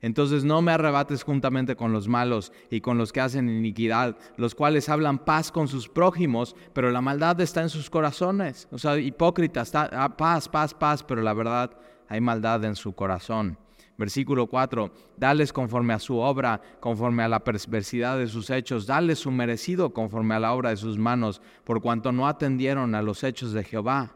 Entonces 0.03 0.45
no 0.45 0.63
me 0.63 0.73
arrebates 0.73 1.23
juntamente 1.23 1.77
con 1.77 1.93
los 1.93 2.09
malos 2.09 2.53
y 2.71 2.81
con 2.81 2.97
los 2.97 3.13
que 3.13 3.21
hacen 3.21 3.51
iniquidad, 3.51 4.17
los 4.37 4.55
cuales 4.55 4.89
hablan 4.89 5.19
paz 5.19 5.53
con 5.53 5.69
sus 5.69 5.89
prójimos, 5.89 6.57
pero 6.73 6.91
la 6.91 7.03
maldad 7.03 7.39
está 7.41 7.61
en 7.61 7.69
sus 7.69 7.91
corazones. 7.91 8.67
O 8.71 8.79
sea, 8.79 8.99
hipócritas, 8.99 9.71
ah, 9.75 10.17
paz, 10.17 10.49
paz, 10.49 10.73
paz, 10.73 11.03
pero 11.03 11.21
la 11.21 11.35
verdad 11.35 11.77
hay 12.09 12.21
maldad 12.21 12.65
en 12.65 12.77
su 12.77 12.95
corazón. 12.95 13.59
Versículo 14.01 14.47
4, 14.47 14.91
dales 15.19 15.53
conforme 15.53 15.93
a 15.93 15.99
su 15.99 16.17
obra, 16.17 16.63
conforme 16.81 17.23
a 17.23 17.29
la 17.29 17.45
perversidad 17.45 18.17
de 18.17 18.29
sus 18.29 18.49
hechos, 18.49 18.87
dales 18.87 19.19
su 19.19 19.31
merecido 19.31 19.93
conforme 19.93 20.35
a 20.35 20.41
la 20.41 20.55
obra 20.55 20.71
de 20.71 20.79
sus 20.79 20.97
manos, 20.97 21.43
por 21.65 21.83
cuanto 21.83 22.11
no 22.11 22.27
atendieron 22.27 22.95
a 22.95 23.03
los 23.03 23.23
hechos 23.25 23.53
de 23.53 23.63
Jehová. 23.63 24.15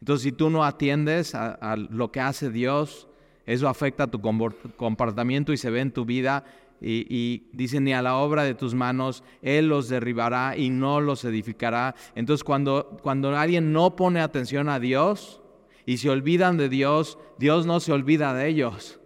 Entonces, 0.00 0.24
si 0.24 0.32
tú 0.32 0.50
no 0.50 0.66
atiendes 0.66 1.34
a, 1.34 1.76
lo 1.76 2.12
que 2.12 2.20
hace 2.20 2.50
Dios, 2.50 3.08
eso 3.46 3.70
afecta 3.70 4.06
tu 4.06 4.20
comportamiento 4.20 5.54
y 5.54 5.56
se 5.56 5.70
ve 5.70 5.80
en 5.80 5.90
tu 5.90 6.04
vida. 6.04 6.44
Y, 6.78 7.06
y 7.08 7.48
dice, 7.54 7.80
ni 7.80 7.94
a 7.94 8.02
la 8.02 8.16
obra 8.16 8.44
de 8.44 8.52
tus 8.52 8.74
manos, 8.74 9.24
Él 9.40 9.68
los 9.68 9.88
derribará 9.88 10.58
y 10.58 10.68
no 10.68 11.00
los 11.00 11.24
edificará. 11.24 11.94
Entonces, 12.14 12.44
cuando, 12.44 12.98
cuando 13.02 13.34
alguien 13.34 13.72
no 13.72 13.96
pone 13.96 14.20
atención 14.20 14.68
a 14.68 14.78
Dios, 14.78 15.40
y 15.86 15.98
se 15.98 16.10
olvidan 16.10 16.56
de 16.56 16.68
Dios, 16.68 17.18
Dios 17.38 17.66
no 17.66 17.80
se 17.80 17.92
olvida 17.92 18.34
de 18.34 18.48
ellos. 18.48 19.00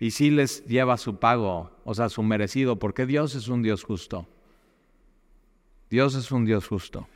Y 0.00 0.10
sí 0.10 0.30
les 0.30 0.64
lleva 0.66 0.96
su 0.98 1.18
pago, 1.18 1.70
o 1.84 1.94
sea, 1.94 2.08
su 2.08 2.22
merecido, 2.22 2.78
porque 2.78 3.06
Dios 3.06 3.34
es 3.34 3.48
un 3.48 3.62
Dios 3.62 3.82
justo. 3.82 4.28
Dios 5.88 6.14
es 6.14 6.30
un 6.32 6.44
Dios 6.44 6.66
justo. 6.66 7.08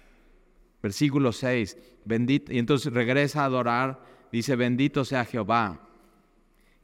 Versículo 0.82 1.32
6, 1.32 1.76
bendito, 2.04 2.52
y 2.52 2.58
entonces 2.58 2.92
regresa 2.92 3.42
a 3.42 3.46
adorar, 3.46 4.00
dice, 4.32 4.56
bendito 4.56 5.04
sea 5.04 5.24
Jehová, 5.24 5.80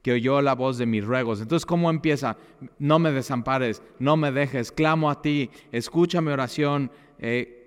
que 0.02 0.12
oyó 0.12 0.42
la 0.42 0.54
voz 0.54 0.76
de 0.76 0.86
mis 0.86 1.04
ruegos. 1.04 1.40
Entonces, 1.40 1.64
¿cómo 1.64 1.88
empieza? 1.88 2.36
No 2.78 2.98
me 2.98 3.10
desampares, 3.10 3.82
no 3.98 4.16
me 4.16 4.32
dejes, 4.32 4.70
clamo 4.70 5.10
a 5.10 5.22
ti, 5.22 5.50
escucha 5.72 6.20
mi 6.20 6.30
oración, 6.30 6.90
eh, 7.18 7.65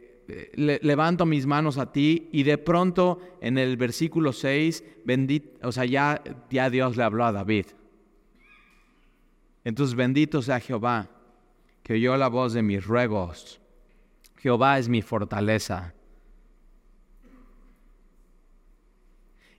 levanto 0.56 1.26
mis 1.26 1.46
manos 1.46 1.78
a 1.78 1.92
ti 1.92 2.30
y 2.32 2.44
de 2.44 2.58
pronto 2.58 3.20
en 3.42 3.58
el 3.58 3.78
versículo 3.78 4.34
6, 4.34 4.84
bendito, 5.06 5.68
o 5.68 5.72
sea, 5.72 5.86
ya, 5.86 6.22
ya 6.50 6.70
Dios 6.70 6.98
le 6.98 7.04
habló 7.04 7.26
a 7.26 7.32
David. 7.32 7.66
Entonces 9.64 9.96
bendito 9.96 10.42
sea 10.42 10.60
Jehová, 10.60 11.10
que 11.84 11.94
oyó 11.94 12.16
la 12.18 12.28
voz 12.28 12.54
de 12.54 12.62
mis 12.62 12.86
ruegos. 12.86 13.60
Jehová 14.38 14.78
es 14.78 14.88
mi 14.88 15.02
fortaleza 15.02 15.94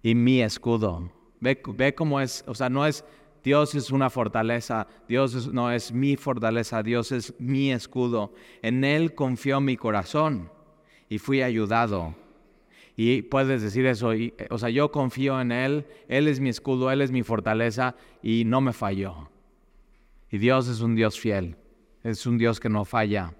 y 0.02 0.14
mi 0.14 0.40
escudo. 0.40 1.12
Ve, 1.40 1.60
ve 1.74 1.94
cómo 1.94 2.20
es, 2.20 2.44
o 2.46 2.54
sea, 2.54 2.68
no 2.68 2.86
es 2.86 3.04
Dios 3.42 3.74
es 3.74 3.90
una 3.90 4.10
fortaleza, 4.10 4.86
Dios 5.08 5.52
no 5.52 5.70
es 5.72 5.92
mi 5.92 6.16
fortaleza, 6.16 6.82
Dios 6.82 7.10
es 7.10 7.34
mi 7.40 7.72
escudo. 7.72 8.34
En 8.62 8.84
Él 8.84 9.14
confió 9.14 9.60
mi 9.60 9.76
corazón 9.76 10.50
y 11.10 11.18
fui 11.18 11.42
ayudado. 11.42 12.14
Y 12.96 13.22
puedes 13.22 13.60
decir 13.60 13.84
eso, 13.84 14.12
o 14.50 14.58
sea, 14.58 14.70
yo 14.70 14.90
confío 14.90 15.40
en 15.40 15.52
Él, 15.52 15.86
Él 16.08 16.28
es 16.28 16.38
mi 16.38 16.48
escudo, 16.48 16.90
Él 16.90 17.02
es 17.02 17.10
mi 17.10 17.22
fortaleza 17.22 17.96
y 18.22 18.44
no 18.46 18.60
me 18.60 18.72
falló. 18.72 19.28
Y 20.30 20.38
Dios 20.38 20.68
es 20.68 20.80
un 20.80 20.94
Dios 20.94 21.18
fiel, 21.18 21.56
es 22.04 22.26
un 22.26 22.38
Dios 22.38 22.60
que 22.60 22.68
no 22.68 22.84
falla. 22.84 23.34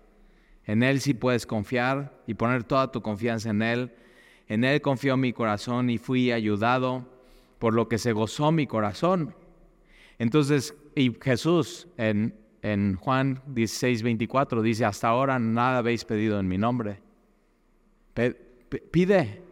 En 0.65 0.83
Él 0.83 1.00
sí 1.00 1.15
puedes 1.15 1.47
confiar 1.47 2.21
y 2.27 2.35
poner 2.35 2.65
toda 2.65 2.91
tu 2.91 3.03
confianza 3.03 3.50
en 3.50 3.62
Él. 3.62 3.95
En 4.49 4.65
Él 4.65 4.81
confió 4.81 5.17
mi 5.17 5.33
corazón 5.33 5.91
y 5.91 5.99
fui 5.99 6.33
ayudado, 6.33 7.07
por 7.61 7.75
lo 7.75 7.89
que 7.89 7.99
se 7.99 8.12
gozó 8.12 8.50
mi 8.50 8.67
corazón. 8.67 9.35
Entonces, 10.19 10.75
y 10.97 11.15
Jesús 11.21 11.87
en, 11.99 12.35
en 12.62 12.97
Juan 12.97 13.43
16, 13.47 14.03
24 14.03 14.62
dice, 14.62 14.85
hasta 14.85 15.09
ahora 15.09 15.39
nada 15.39 15.79
habéis 15.79 16.05
pedido 16.05 16.41
en 16.41 16.49
mi 16.49 16.59
nombre 16.59 17.10
Pide. 18.14 19.43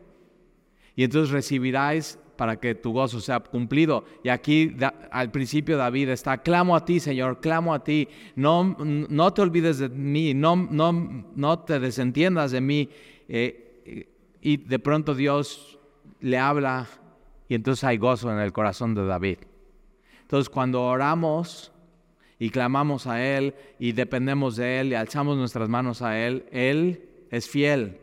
Y 0.95 1.05
entonces 1.05 1.31
recibiráis 1.31 2.19
para 2.39 2.61
que 2.61 2.77
tu 2.77 2.93
gozo 2.93 3.21
sea 3.21 3.41
cumplido. 3.41 4.05
Y 4.23 4.29
aquí 4.29 4.77
al 5.11 5.31
principio 5.33 5.77
David 5.77 6.11
está, 6.11 6.39
clamo 6.39 6.77
a 6.77 6.85
ti, 6.85 7.01
Señor, 7.01 7.41
clamo 7.41 7.75
a 7.75 7.83
ti. 7.83 8.09
No, 8.37 8.77
no 8.79 9.35
te 9.35 9.43
olvides 9.43 9.79
de 9.79 9.89
mí, 9.89 10.35
no, 10.35 10.55
no, 10.55 10.93
no 11.35 11.59
te 11.59 11.81
desentiendas 11.81 12.53
de 12.53 12.61
mí. 12.61 12.89
Eh, 13.29 14.09
y 14.41 14.57
de 14.57 14.79
pronto 14.79 15.17
Dios 15.17 15.81
le 16.21 16.39
habla 16.39 16.87
y 17.49 17.57
entonces 17.57 17.83
hay 17.83 17.99
gozo 17.99 18.33
en 18.33 18.39
el 18.39 18.53
corazón 18.53 18.95
de 18.95 19.05
David. 19.05 19.39
Entonces 20.23 20.49
cuando 20.49 20.85
oramos 20.85 21.73
y 22.39 22.51
clamamos 22.51 23.09
a 23.09 23.21
Él 23.21 23.55
y 23.81 23.93
dependemos 23.93 24.55
de 24.55 24.81
Él 24.81 24.93
y 24.93 24.95
alzamos 24.95 25.37
nuestras 25.37 25.69
manos 25.69 26.03
a 26.03 26.21
Él, 26.21 26.45
Él 26.53 27.09
es 27.31 27.49
fiel 27.49 27.99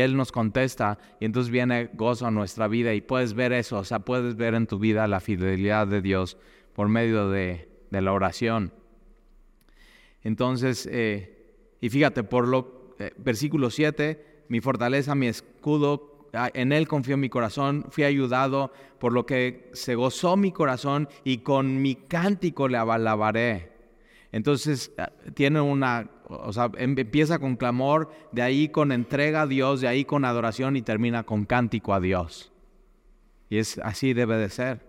Él 0.00 0.16
nos 0.16 0.32
contesta 0.32 0.98
y 1.20 1.24
entonces 1.24 1.50
viene 1.50 1.90
gozo 1.94 2.26
a 2.26 2.30
nuestra 2.30 2.68
vida 2.68 2.94
y 2.94 3.00
puedes 3.00 3.34
ver 3.34 3.52
eso, 3.52 3.78
o 3.78 3.84
sea, 3.84 4.00
puedes 4.00 4.36
ver 4.36 4.54
en 4.54 4.66
tu 4.66 4.78
vida 4.78 5.06
la 5.06 5.20
fidelidad 5.20 5.86
de 5.86 6.02
Dios 6.02 6.36
por 6.72 6.88
medio 6.88 7.30
de, 7.30 7.68
la 7.90 8.12
oración. 8.12 8.72
Entonces, 10.22 10.86
eh, 10.92 11.54
y 11.80 11.88
fíjate, 11.88 12.24
por 12.24 12.46
lo, 12.46 12.94
eh, 12.98 13.12
versículo 13.16 13.70
7, 13.70 14.44
mi 14.48 14.60
fortaleza, 14.60 15.14
mi 15.14 15.28
escudo, 15.28 16.28
ah, 16.34 16.50
en 16.52 16.72
Él 16.72 16.86
confió 16.86 17.16
mi 17.16 17.30
corazón, 17.30 17.86
fui 17.88 18.04
ayudado, 18.04 18.72
por 18.98 19.12
lo 19.12 19.24
que 19.24 19.70
se 19.72 19.94
gozó 19.94 20.36
mi 20.36 20.52
corazón 20.52 21.08
y 21.24 21.38
con 21.38 21.80
mi 21.80 21.94
cántico 21.94 22.68
le 22.68 22.76
alabaré. 22.76 23.72
Entonces, 24.32 24.92
ah, 24.98 25.10
tiene 25.32 25.60
una, 25.60 26.10
o 26.28 26.52
sea, 26.52 26.70
em, 26.76 26.98
empieza 26.98 27.38
con 27.38 27.56
clamor, 27.56 28.10
de 28.32 28.42
ahí 28.42 28.68
con 28.68 28.90
entrega 28.90 29.42
a 29.42 29.46
Dios, 29.46 29.80
de 29.80 29.88
ahí 29.88 30.04
con 30.04 30.24
adoración 30.24 30.76
y 30.76 30.82
termina 30.82 31.22
con 31.22 31.44
cántico 31.44 31.94
a 31.94 32.00
Dios. 32.00 32.52
Y 33.48 33.58
es 33.58 33.78
así 33.78 34.12
debe 34.12 34.36
de 34.36 34.48
ser. 34.48 34.80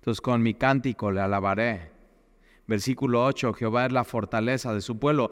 Entonces 0.00 0.20
con 0.20 0.42
mi 0.42 0.54
cántico 0.54 1.12
le 1.12 1.20
alabaré. 1.20 1.92
Versículo 2.66 3.24
8, 3.24 3.52
Jehová 3.52 3.86
es 3.86 3.92
la 3.92 4.04
fortaleza 4.04 4.74
de 4.74 4.80
su 4.80 4.98
pueblo. 4.98 5.30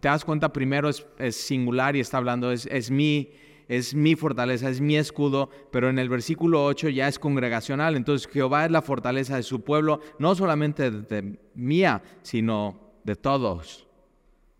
te 0.00 0.08
das 0.08 0.24
cuenta, 0.24 0.52
primero 0.52 0.90
es, 0.90 1.36
singular 1.36 1.96
y 1.96 2.00
está 2.00 2.18
hablando, 2.18 2.50
es, 2.50 2.66
es, 2.66 2.90
mi, 2.90 3.30
es 3.68 3.94
mi 3.94 4.16
fortaleza, 4.16 4.68
es 4.68 4.80
mi 4.80 4.96
escudo, 4.96 5.48
pero 5.70 5.88
en 5.88 5.98
el 5.98 6.08
versículo 6.08 6.64
8 6.64 6.90
ya 6.90 7.08
es 7.08 7.18
congregacional. 7.18 7.96
Entonces 7.96 8.30
Jehová 8.30 8.66
es 8.66 8.70
la 8.70 8.82
fortaleza 8.82 9.36
de 9.36 9.42
su 9.42 9.62
pueblo, 9.62 10.00
no 10.18 10.34
solamente 10.34 10.90
de 10.90 11.38
mía, 11.54 12.02
sino 12.22 12.80
de 13.04 13.16
todos, 13.16 13.85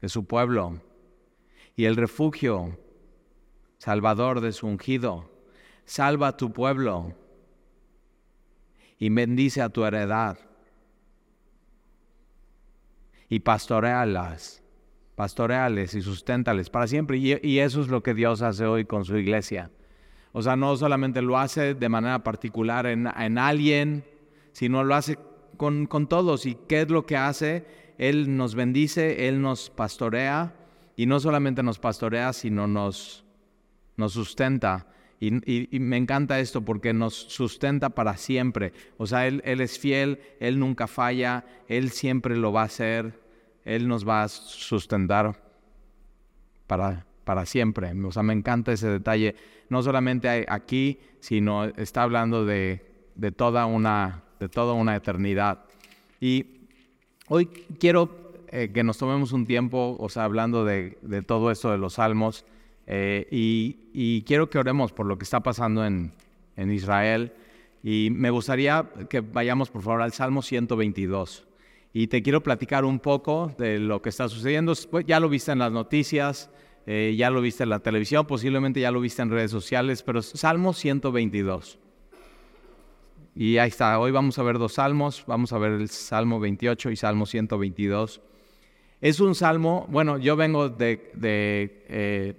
de 0.07 0.11
su 0.11 0.25
pueblo. 0.25 0.81
Y 1.75 1.87
el 1.87 1.97
refugio, 1.97 2.79
salvador 3.79 4.41
de 4.41 4.53
su 4.53 4.69
ungido, 4.69 5.29
salva 5.85 6.29
a 6.29 6.37
tu 6.37 6.53
pueblo 6.53 7.13
y 9.01 9.09
bendice 9.09 9.63
a 9.63 9.69
tu 9.69 9.85
heredad. 9.85 10.39
Y 13.29 13.41
pastorealas, 13.41 14.63
pastoreales 15.17 15.95
y 15.95 16.03
susténtales 16.03 16.71
para 16.71 16.87
siempre. 16.87 17.19
Y, 17.19 17.59
eso 17.59 17.81
es 17.81 17.89
lo 17.89 18.05
que 18.05 18.15
Dios 18.15 18.43
hace 18.43 18.65
hoy 18.65 18.85
con 18.85 19.05
su 19.05 19.17
iglesia. 19.17 19.73
O 20.31 20.41
sea, 20.41 20.55
no 20.55 20.77
solamente 20.77 21.21
lo 21.21 21.37
hace 21.37 21.75
de 21.75 21.89
manera 21.89 22.23
particular 22.23 22.87
en, 22.87 23.39
alguien, 23.39 24.05
sino 24.53 24.85
lo 24.85 24.95
hace 24.95 25.19
con, 25.57 25.89
todos. 26.09 26.47
¿Y 26.47 26.57
qué 26.69 26.83
es 26.83 26.91
lo 26.91 27.07
que 27.07 27.17
hace? 27.17 27.65
Él 27.99 28.37
nos 28.37 28.55
bendice, 28.55 29.29
Él 29.29 29.41
nos 29.41 29.71
pastorea. 29.71 30.55
Y 30.97 31.07
no 31.07 31.21
solamente 31.21 31.63
nos 31.63 31.79
pastorea, 31.79 32.33
sino 32.33 32.67
nos, 32.67 33.25
nos 33.97 34.13
sustenta 34.13 34.87
y, 35.19 35.79
me 35.81 35.97
encanta 35.97 36.41
esto 36.41 36.63
porque 36.63 36.93
nos 36.93 37.15
sustenta 37.15 37.91
para 37.91 38.17
siempre. 38.17 38.73
O 38.99 39.07
sea, 39.07 39.27
él, 39.27 39.43
es 39.45 39.79
fiel, 39.79 40.21
Él 40.41 40.59
nunca 40.59 40.87
falla, 40.87 41.45
Él 41.69 41.91
siempre 41.91 42.37
lo 42.37 42.53
va 42.53 42.63
a 42.63 42.67
hacer, 42.67 43.19
Él 43.65 43.89
nos 43.89 44.07
va 44.07 44.25
a 44.25 44.29
sustentar 44.29 45.43
para, 46.67 47.07
para 47.25 47.47
siempre. 47.47 47.93
O 48.05 48.13
sea, 48.13 48.23
me 48.23 48.35
encanta 48.35 48.73
ese 48.73 48.89
detalle. 48.89 49.35
No 49.71 49.83
solamente 49.83 50.45
aquí, 50.49 51.01
sino 51.21 51.65
está 51.65 52.03
hablando 52.03 52.45
de, 52.45 52.85
toda, 53.37 53.65
una, 53.65 54.23
de 54.38 54.49
toda 54.49 54.75
una 54.75 54.97
eternidad. 54.97 55.64
Y 56.21 56.47
hoy 57.28 57.47
quiero 57.47 58.26
eh, 58.49 58.71
que 58.73 58.85
nos 58.85 58.99
tomemos 58.99 59.33
un 59.33 59.47
tiempo, 59.47 59.97
o 59.99 60.09
sea, 60.09 60.25
hablando 60.25 60.64
de, 60.64 60.97
todo 61.26 61.50
esto 61.50 61.71
de 61.71 61.78
los 61.78 61.95
salmos. 61.95 62.45
Eh, 62.87 63.26
y, 63.31 64.23
quiero 64.23 64.49
que 64.49 64.59
oremos 64.59 64.93
por 64.93 65.07
lo 65.07 65.19
que 65.19 65.25
está 65.25 65.40
pasando 65.40 65.85
en, 65.85 66.12
Israel. 66.57 67.33
Y 67.83 68.09
me 68.12 68.31
gustaría 68.31 68.88
que 69.11 69.21
vayamos, 69.21 69.71
por 69.71 69.83
favor, 69.83 70.02
al 70.02 70.12
Salmo 70.12 70.43
122. 70.43 71.47
Y 71.93 72.07
te 72.09 72.23
quiero 72.23 72.43
platicar 72.43 72.85
un 72.85 72.99
poco 72.99 73.55
de 73.59 73.78
lo 73.78 74.00
que 74.00 74.09
está 74.09 74.28
sucediendo. 74.28 74.73
Pues, 74.90 75.05
ya 75.07 75.21
lo 75.21 75.28
viste 75.28 75.52
en 75.52 75.59
las 75.59 75.73
noticias, 75.73 76.50
eh, 76.87 77.14
ya 77.16 77.31
lo 77.31 77.40
viste 77.40 77.64
en 77.64 77.71
la 77.71 77.81
televisión, 77.81 78.26
posiblemente 78.26 78.81
ya 78.81 78.90
lo 78.90 79.00
viste 79.00 79.23
en 79.23 79.31
redes 79.31 79.50
sociales, 79.50 80.02
pero 80.02 80.23
Salmo 80.23 80.73
122. 80.73 81.78
Y 83.38 83.59
ahí 83.59 83.69
está, 83.69 83.99
hoy 83.99 84.12
vamos 84.12 84.38
a 84.38 84.43
ver 84.43 84.59
dos 84.59 84.73
salmos, 84.73 85.23
vamos 85.26 85.52
a 85.52 85.59
ver 85.59 85.73
el 85.73 85.90
Salmo 85.90 86.40
28 86.40 86.90
y 86.90 86.97
Salmo 86.97 87.26
122. 87.26 88.23
Es 89.02 89.21
un 89.21 89.35
salmo, 89.35 89.87
bueno, 89.90 90.16
yo 90.16 90.37
vengo 90.37 90.75
eh, 90.81 92.35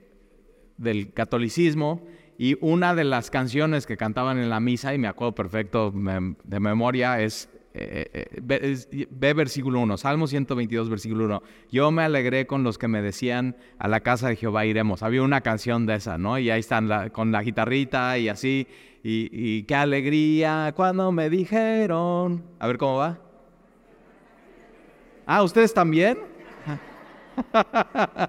del 0.76 1.14
catolicismo 1.14 2.02
y 2.40 2.58
una 2.62 2.96
de 2.96 3.04
las 3.04 3.30
canciones 3.30 3.86
que 3.86 3.96
cantaban 3.96 4.40
en 4.40 4.50
la 4.50 4.60
misa, 4.60 4.96
y 4.96 4.98
me 4.98 5.08
acuerdo 5.08 5.36
perfecto 5.36 5.94
de 5.94 6.60
memoria, 6.60 7.22
es, 7.22 7.48
eh, 7.76 8.28
eh, 8.42 9.08
ve, 9.12 9.34
versículo 9.36 9.80
1, 9.82 9.98
Salmo 9.98 10.26
122, 10.26 10.90
versículo 10.90 11.26
1. 11.26 11.44
Yo 11.72 11.92
me 11.92 12.02
alegré 12.02 12.48
con 12.48 12.64
los 12.64 12.80
que 12.80 12.88
me 12.88 13.04
decían, 13.04 13.56
a 13.78 13.88
la 13.88 14.00
casa 14.00 14.30
de 14.30 14.36
Jehová 14.36 14.66
iremos. 14.66 15.04
Había 15.04 15.22
una 15.22 15.42
canción 15.42 15.86
de 15.86 15.94
esa, 15.94 16.18
¿no? 16.18 16.40
Y 16.40 16.50
ahí 16.50 16.62
están 16.62 17.12
con 17.12 17.32
la 17.32 17.44
guitarrita 17.44 18.18
y 18.18 18.30
así. 18.30 18.68
Y, 19.10 19.64
qué 19.64 19.74
alegría 19.74 20.74
cuando 20.76 21.14
me 21.14 21.30
dijeron. 21.30 22.44
A 22.60 22.68
ver 22.68 22.78
cómo 22.78 22.98
va. 22.98 23.18
Ah, 25.26 25.44
¿ustedes 25.44 25.74
también? 25.74 26.18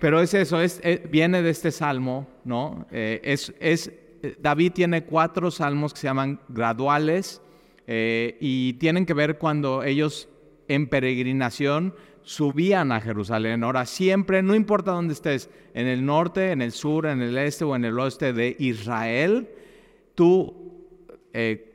Pero 0.00 0.20
es 0.20 0.34
eso, 0.34 0.60
es, 0.60 0.80
eh, 0.82 1.06
viene 1.08 1.42
de 1.42 1.50
este 1.50 1.70
salmo, 1.70 2.26
¿no? 2.44 2.86
Eh, 2.90 3.20
es, 3.22 3.52
eh, 3.60 4.36
David 4.40 4.72
tiene 4.72 5.04
cuatro 5.04 5.48
salmos 5.52 5.94
que 5.94 6.00
se 6.00 6.08
llaman 6.08 6.40
graduales 6.48 7.40
y 7.86 8.72
tienen 8.74 9.06
que 9.06 9.14
ver 9.14 9.38
cuando 9.38 9.84
ellos 9.84 10.28
en 10.66 10.88
peregrinación 10.88 11.94
subían 12.22 12.92
a 12.92 13.00
Jerusalén. 13.00 13.64
Ahora, 13.64 13.86
siempre, 13.86 14.42
no 14.42 14.54
importa 14.54 14.92
dónde 14.92 15.14
estés, 15.14 15.50
en 15.74 15.86
el 15.86 16.04
norte, 16.04 16.52
en 16.52 16.62
el 16.62 16.72
sur, 16.72 17.06
en 17.06 17.22
el 17.22 17.36
este 17.38 17.64
o 17.64 17.74
en 17.76 17.84
el 17.84 17.98
oeste 17.98 18.32
de 18.32 18.56
Israel, 18.58 19.48
tú 20.14 20.54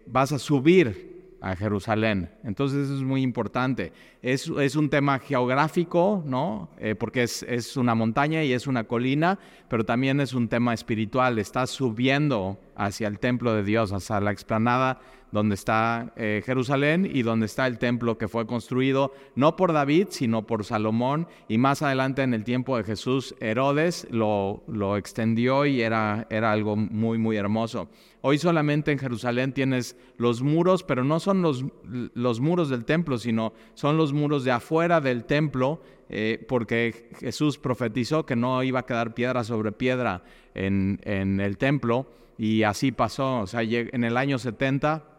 vas 0.06 0.32
a 0.32 0.40
subir 0.40 1.08
a 1.42 1.56
Jerusalén. 1.56 2.30
Entonces 2.44 2.86
eso 2.86 2.96
es 2.96 3.04
muy 3.04 3.22
importante. 3.22 3.92
Es, 4.22 4.48
es 4.48 4.76
un 4.76 4.90
tema 4.90 5.20
geográfico, 5.20 6.24
¿no? 6.26 6.70
Eh, 6.80 6.96
porque 6.96 7.24
es, 7.24 7.44
es, 7.44 7.78
una 7.78 7.96
montaña 7.96 8.44
y 8.44 8.54
es 8.54 8.68
una 8.68 8.86
colina, 8.86 9.40
pero 9.70 9.86
también 9.86 10.20
es 10.20 10.34
un 10.34 10.48
tema 10.48 10.74
espiritual. 10.74 11.38
Estás 11.40 11.70
subiendo 11.70 12.60
hacia 12.76 13.08
el 13.08 13.20
templo 13.20 13.54
de 13.54 13.64
Dios, 13.64 13.92
hacia 13.92 14.20
la 14.20 14.32
explanada 14.32 15.00
donde 15.32 15.56
está 15.56 16.14
eh, 16.16 16.42
Jerusalén 16.46 17.10
y 17.12 17.22
donde 17.22 17.46
está 17.46 17.68
el 17.68 17.78
templo 17.78 18.18
que 18.18 18.28
fue 18.28 18.48
construido 18.48 19.14
no 19.36 19.56
por 19.56 19.74
David, 19.74 20.08
sino 20.10 20.48
por 20.48 20.64
Salomón. 20.64 21.28
Y 21.48 21.58
más 21.58 21.82
adelante 21.82 22.22
en 22.22 22.34
el 22.34 22.44
tiempo 22.44 22.78
de 22.78 22.84
Jesús, 22.84 23.36
Herodes 23.40 24.08
lo, 24.10 24.64
lo 24.68 24.98
extendió 24.98 25.66
y 25.66 25.82
era, 25.82 26.28
era 26.30 26.52
algo 26.52 26.76
muy, 26.76 27.18
muy 27.18 27.38
hermoso. 27.38 27.90
Hoy 28.22 28.38
solamente 28.38 28.92
en 28.92 29.00
Jerusalén 29.00 29.54
tienes 29.54 29.96
los 30.18 30.42
muros, 30.42 30.84
pero 30.84 31.04
no 31.04 31.20
son 31.20 31.42
los, 31.42 31.66
los 31.86 32.40
muros 32.40 32.70
del 32.70 32.86
templo, 32.86 33.18
sino 33.18 33.54
son 33.74 33.98
los 33.98 34.12
muros 34.12 34.44
de 34.44 34.52
afuera 34.52 35.02
del 35.02 35.26
templo, 35.26 35.82
eh, 36.10 36.44
porque 36.48 37.10
Jesús 37.20 37.58
profetizó 37.58 38.26
que 38.26 38.36
no 38.36 38.64
iba 38.64 38.80
a 38.80 38.86
quedar 38.86 39.14
piedra 39.14 39.44
sobre 39.44 39.72
piedra 39.72 40.24
en, 40.56 41.00
en 41.04 41.40
el 41.40 41.58
templo, 41.58 42.08
y 42.38 42.64
así 42.64 42.92
pasó. 42.92 43.42
O 43.42 43.48
sea, 43.48 43.62
en 43.62 44.04
el 44.04 44.18
año 44.18 44.38
70 44.40 45.17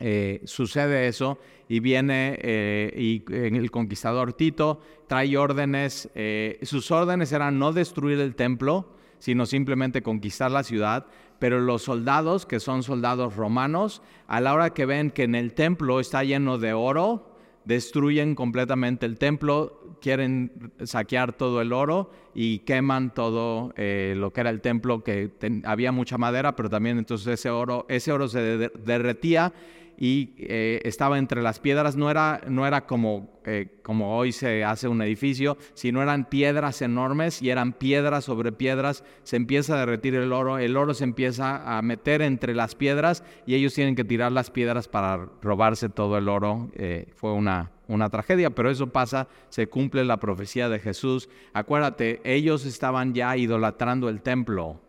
eh, 0.00 0.42
sucede 0.44 1.06
eso 1.06 1.38
y 1.68 1.78
viene 1.78 2.36
eh, 2.42 2.92
y 2.96 3.24
el 3.32 3.70
conquistador 3.70 4.32
Tito 4.32 4.80
trae 5.06 5.36
órdenes, 5.36 6.10
eh, 6.14 6.58
sus 6.62 6.90
órdenes 6.90 7.30
eran 7.32 7.58
no 7.58 7.72
destruir 7.72 8.18
el 8.18 8.34
templo, 8.34 8.88
sino 9.18 9.46
simplemente 9.46 10.02
conquistar 10.02 10.50
la 10.50 10.64
ciudad, 10.64 11.06
pero 11.38 11.60
los 11.60 11.82
soldados, 11.82 12.44
que 12.44 12.58
son 12.58 12.82
soldados 12.82 13.36
romanos, 13.36 14.02
a 14.26 14.40
la 14.40 14.52
hora 14.52 14.70
que 14.70 14.84
ven 14.84 15.10
que 15.10 15.22
en 15.22 15.36
el 15.36 15.54
templo 15.54 16.00
está 16.00 16.24
lleno 16.24 16.58
de 16.58 16.72
oro, 16.72 17.30
destruyen 17.64 18.34
completamente 18.34 19.06
el 19.06 19.16
templo, 19.16 19.96
quieren 20.02 20.72
saquear 20.82 21.32
todo 21.32 21.62
el 21.62 21.72
oro 21.72 22.10
y 22.34 22.58
queman 22.60 23.14
todo 23.14 23.72
lo 23.76 24.32
que 24.32 24.40
era 24.40 24.50
el 24.50 24.60
templo, 24.60 25.02
que 25.02 25.30
había 25.64 25.92
mucha 25.92 26.18
madera, 26.18 26.56
pero 26.56 26.68
también 26.68 26.98
entonces 26.98 27.26
ese 27.26 27.48
oro, 27.48 27.86
ese 27.88 28.12
oro 28.12 28.28
se 28.28 28.70
derretía 28.84 29.54
y 29.98 30.34
eh, 30.38 30.80
estaba 30.84 31.18
entre 31.18 31.42
las 31.42 31.60
piedras, 31.60 31.96
no 31.96 32.10
era, 32.10 32.40
no 32.48 32.66
era 32.66 32.86
como, 32.86 33.40
eh, 33.44 33.78
como 33.82 34.16
hoy 34.16 34.32
se 34.32 34.64
hace 34.64 34.88
un 34.88 35.02
edificio, 35.02 35.56
sino 35.74 36.02
eran 36.02 36.28
piedras 36.28 36.82
enormes 36.82 37.42
y 37.42 37.50
eran 37.50 37.72
piedras 37.72 38.24
sobre 38.24 38.52
piedras, 38.52 39.04
se 39.22 39.36
empieza 39.36 39.74
a 39.74 39.80
derretir 39.80 40.14
el 40.14 40.32
oro, 40.32 40.58
el 40.58 40.76
oro 40.76 40.94
se 40.94 41.04
empieza 41.04 41.76
a 41.76 41.82
meter 41.82 42.22
entre 42.22 42.54
las 42.54 42.74
piedras 42.74 43.24
y 43.46 43.54
ellos 43.54 43.74
tienen 43.74 43.94
que 43.94 44.04
tirar 44.04 44.32
las 44.32 44.50
piedras 44.50 44.88
para 44.88 45.28
robarse 45.42 45.88
todo 45.88 46.18
el 46.18 46.28
oro. 46.28 46.70
Eh, 46.74 47.08
fue 47.14 47.32
una, 47.32 47.72
una 47.88 48.10
tragedia, 48.10 48.50
pero 48.50 48.70
eso 48.70 48.88
pasa, 48.88 49.28
se 49.48 49.66
cumple 49.66 50.04
la 50.04 50.18
profecía 50.18 50.68
de 50.68 50.80
Jesús. 50.80 51.28
Acuérdate, 51.52 52.20
ellos 52.24 52.64
estaban 52.66 53.14
ya 53.14 53.36
idolatrando 53.36 54.08
el 54.08 54.22
templo 54.22 54.80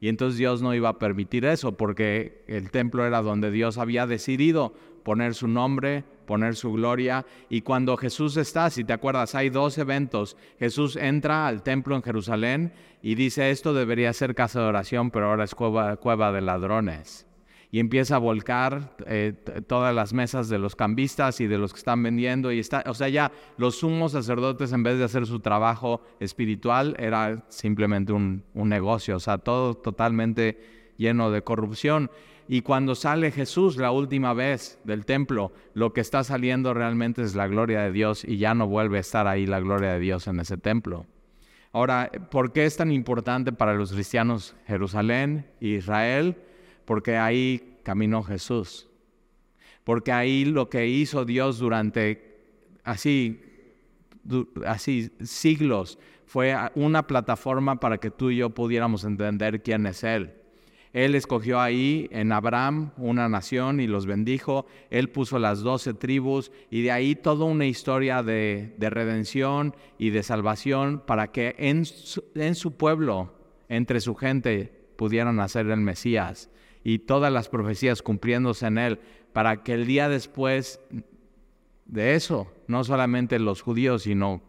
y 0.00 0.08
entonces 0.08 0.38
Dios 0.38 0.62
no 0.62 0.74
iba 0.74 0.90
a 0.90 0.98
permitir 0.98 1.44
eso 1.44 1.76
porque 1.76 2.44
el 2.46 2.70
templo 2.70 3.06
era 3.06 3.22
donde 3.22 3.50
Dios 3.50 3.78
había 3.78 4.06
decidido 4.06 4.74
poner 5.02 5.34
su 5.34 5.48
nombre, 5.48 6.04
poner 6.26 6.56
su 6.56 6.72
gloria. 6.72 7.24
Y 7.48 7.62
cuando 7.62 7.96
Jesús 7.96 8.36
está, 8.36 8.68
si 8.70 8.84
te 8.84 8.92
acuerdas, 8.92 9.34
hay 9.34 9.48
dos 9.50 9.78
eventos. 9.78 10.36
Jesús 10.58 10.96
entra 10.96 11.46
al 11.46 11.62
templo 11.62 11.96
en 11.96 12.02
Jerusalén 12.02 12.72
y 13.02 13.14
dice, 13.14 13.50
esto 13.50 13.72
debería 13.72 14.12
ser 14.12 14.34
casa 14.34 14.60
de 14.60 14.66
oración, 14.66 15.10
pero 15.10 15.30
ahora 15.30 15.44
es 15.44 15.54
cueva, 15.54 15.96
cueva 15.96 16.32
de 16.32 16.40
ladrones. 16.40 17.25
Y 17.76 17.78
empieza 17.78 18.16
a 18.16 18.18
volcar 18.18 18.96
eh, 19.04 19.34
todas 19.66 19.94
las 19.94 20.14
mesas 20.14 20.48
de 20.48 20.58
los 20.58 20.74
cambistas 20.74 21.42
y 21.42 21.46
de 21.46 21.58
los 21.58 21.74
que 21.74 21.80
están 21.80 22.02
vendiendo 22.02 22.50
y 22.50 22.58
está, 22.58 22.82
o 22.86 22.94
sea, 22.94 23.10
ya 23.10 23.32
los 23.58 23.80
sumos 23.80 24.12
sacerdotes 24.12 24.72
en 24.72 24.82
vez 24.82 24.96
de 24.96 25.04
hacer 25.04 25.26
su 25.26 25.40
trabajo 25.40 26.00
espiritual 26.18 26.96
era 26.98 27.44
simplemente 27.50 28.14
un, 28.14 28.44
un 28.54 28.70
negocio, 28.70 29.16
o 29.16 29.20
sea, 29.20 29.36
todo 29.36 29.74
totalmente 29.74 30.58
lleno 30.96 31.30
de 31.30 31.42
corrupción. 31.42 32.10
Y 32.48 32.62
cuando 32.62 32.94
sale 32.94 33.30
Jesús 33.30 33.76
la 33.76 33.90
última 33.90 34.32
vez 34.32 34.80
del 34.84 35.04
templo, 35.04 35.52
lo 35.74 35.92
que 35.92 36.00
está 36.00 36.24
saliendo 36.24 36.72
realmente 36.72 37.20
es 37.20 37.34
la 37.34 37.46
gloria 37.46 37.82
de 37.82 37.92
Dios 37.92 38.24
y 38.24 38.38
ya 38.38 38.54
no 38.54 38.66
vuelve 38.66 38.96
a 38.96 39.00
estar 39.02 39.26
ahí 39.26 39.44
la 39.44 39.60
gloria 39.60 39.92
de 39.92 40.00
Dios 40.00 40.28
en 40.28 40.40
ese 40.40 40.56
templo. 40.56 41.04
Ahora, 41.72 42.10
¿por 42.30 42.54
qué 42.54 42.64
es 42.64 42.78
tan 42.78 42.90
importante 42.90 43.52
para 43.52 43.74
los 43.74 43.92
cristianos 43.92 44.56
Jerusalén 44.66 45.44
e 45.60 45.66
Israel? 45.66 46.38
Porque 46.86 47.18
ahí 47.18 47.78
caminó 47.82 48.22
Jesús. 48.22 48.88
Porque 49.84 50.10
ahí 50.10 50.46
lo 50.46 50.70
que 50.70 50.88
hizo 50.88 51.26
Dios 51.26 51.58
durante 51.58 52.38
así, 52.82 53.40
así 54.64 55.10
siglos 55.22 55.98
fue 56.24 56.56
una 56.74 57.06
plataforma 57.06 57.78
para 57.78 57.98
que 57.98 58.10
tú 58.10 58.30
y 58.30 58.38
yo 58.38 58.50
pudiéramos 58.50 59.04
entender 59.04 59.62
quién 59.62 59.86
es 59.86 60.02
Él. 60.02 60.32
Él 60.92 61.14
escogió 61.14 61.60
ahí 61.60 62.08
en 62.10 62.32
Abraham 62.32 62.90
una 62.96 63.28
nación 63.28 63.80
y 63.80 63.86
los 63.86 64.06
bendijo. 64.06 64.66
Él 64.88 65.10
puso 65.10 65.38
las 65.38 65.60
doce 65.60 65.92
tribus 65.92 66.50
y 66.70 66.82
de 66.82 66.90
ahí 66.90 67.14
toda 67.14 67.44
una 67.44 67.66
historia 67.66 68.22
de, 68.22 68.74
redención 68.80 69.76
y 69.98 70.10
de 70.10 70.22
salvación 70.22 71.02
para 71.06 71.32
que 71.32 71.54
en 71.58 71.84
su, 71.84 72.24
en 72.34 72.54
su 72.54 72.76
pueblo, 72.76 73.34
entre 73.68 74.00
su 74.00 74.14
gente, 74.14 74.72
pudieran 74.96 75.36
nacer 75.36 75.66
el 75.66 75.80
Mesías 75.80 76.50
y 76.88 77.00
todas 77.00 77.32
las 77.32 77.48
profecías 77.48 78.00
cumpliéndose 78.00 78.64
en 78.64 78.78
él, 78.78 79.00
para 79.32 79.64
que 79.64 79.74
el 79.74 79.88
día 79.88 80.08
después 80.08 80.78
de 81.84 82.14
eso, 82.14 82.46
no 82.68 82.84
solamente 82.84 83.40
los 83.40 83.60
judíos, 83.60 84.04
sino 84.04 84.40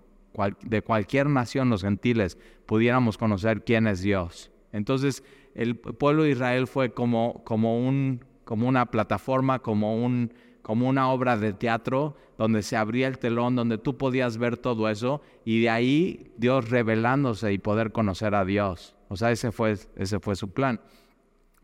de 0.62 0.84
cualquier 0.84 1.26
nación, 1.32 1.71
los 1.71 1.82
gentiles, 1.82 2.38
pudiéramos 2.67 3.17
conocer 3.17 3.63
quién 3.63 3.88
es 3.88 4.02
Dios. 4.02 4.52
Entonces, 4.71 5.23
el 5.56 5.78
pueblo 5.78 6.21
de 6.21 6.30
Israel 6.30 6.67
fue 6.67 6.93
como, 6.93 7.43
como, 7.43 7.80
un, 7.80 8.23
como 8.43 8.67
una 8.67 8.86
plataforma, 8.86 9.58
como, 9.58 9.95
un, 10.06 10.32
como 10.62 10.88
una 10.88 11.10
obra 11.10 11.38
de 11.38 11.54
teatro 11.54 12.15
donde 12.38 12.62
se 12.62 12.78
abría 12.78 13.08
el 13.08 13.17
telón, 13.17 13.56
donde 13.56 13.80
tú 13.80 13.97
podías 13.97 14.38
ver 14.38 14.58
todo 14.58 14.89
eso 14.89 15.23
y 15.43 15.62
de 15.62 15.71
ahí 15.71 16.32
Dios 16.38 16.69
revelándose 16.69 17.52
y 17.52 17.58
poder 17.58 17.91
conocer 17.91 18.36
a 18.36 18.45
Dios. 18.45 18.95
O 19.08 19.15
sea, 19.15 19.32
ese 19.32 19.52
fue, 19.52 19.76
ese 19.95 20.19
fue 20.19 20.36
su 20.36 20.52
plan. 20.52 20.80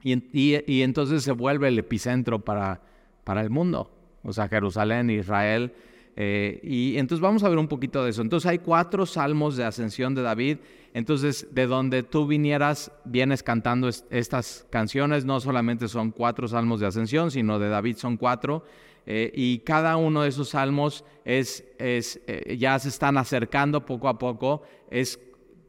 Y, 0.04 0.82
entonces 0.82 1.24
se 1.24 1.32
vuelve 1.32 1.70
el 1.70 1.80
epicentro 1.80 2.40
para, 2.40 2.82
para 3.24 3.42
el 3.42 3.50
mundo. 3.50 3.92
O 4.24 4.34
sea, 4.34 4.48
Jerusalén, 4.48 5.10
Israel, 5.10 5.74
eh, 6.16 6.60
y 6.64 6.98
entonces 6.98 7.22
vamos 7.22 7.44
a 7.44 7.50
ver 7.50 7.58
un 7.58 7.68
poquito 7.68 8.04
de 8.04 8.12
eso. 8.12 8.22
Entonces 8.22 8.50
hay 8.50 8.60
cuatro 8.60 9.06
salmos 9.06 9.58
de 9.58 9.64
ascensión 9.64 10.14
de 10.16 10.22
David. 10.22 10.58
Entonces, 10.94 11.48
de 11.52 11.66
donde 11.66 12.04
tú 12.04 12.28
vinieras, 12.28 12.92
vienes 13.04 13.42
cantando 13.42 13.88
estas 13.88 14.68
canciones. 14.70 15.26
No 15.26 15.40
solamente 15.40 15.88
son 15.88 16.12
cuatro 16.12 16.48
salmos 16.48 16.80
de 16.80 16.88
ascensión, 16.88 17.32
sino 17.32 17.58
de 17.58 17.70
David 17.70 17.98
son 17.98 18.18
cuatro. 18.18 18.64
Eh, 19.06 19.32
y 19.34 19.60
cada 19.60 19.98
uno 19.98 20.22
de 20.22 20.30
esos 20.30 20.50
salmos 20.50 21.04
es, 21.26 21.66
es 21.78 22.22
eh, 22.28 22.58
ya 22.58 22.78
se 22.80 22.90
están 22.90 23.18
acercando 23.18 23.86
poco 23.86 24.08
a 24.08 24.18
poco. 24.18 24.62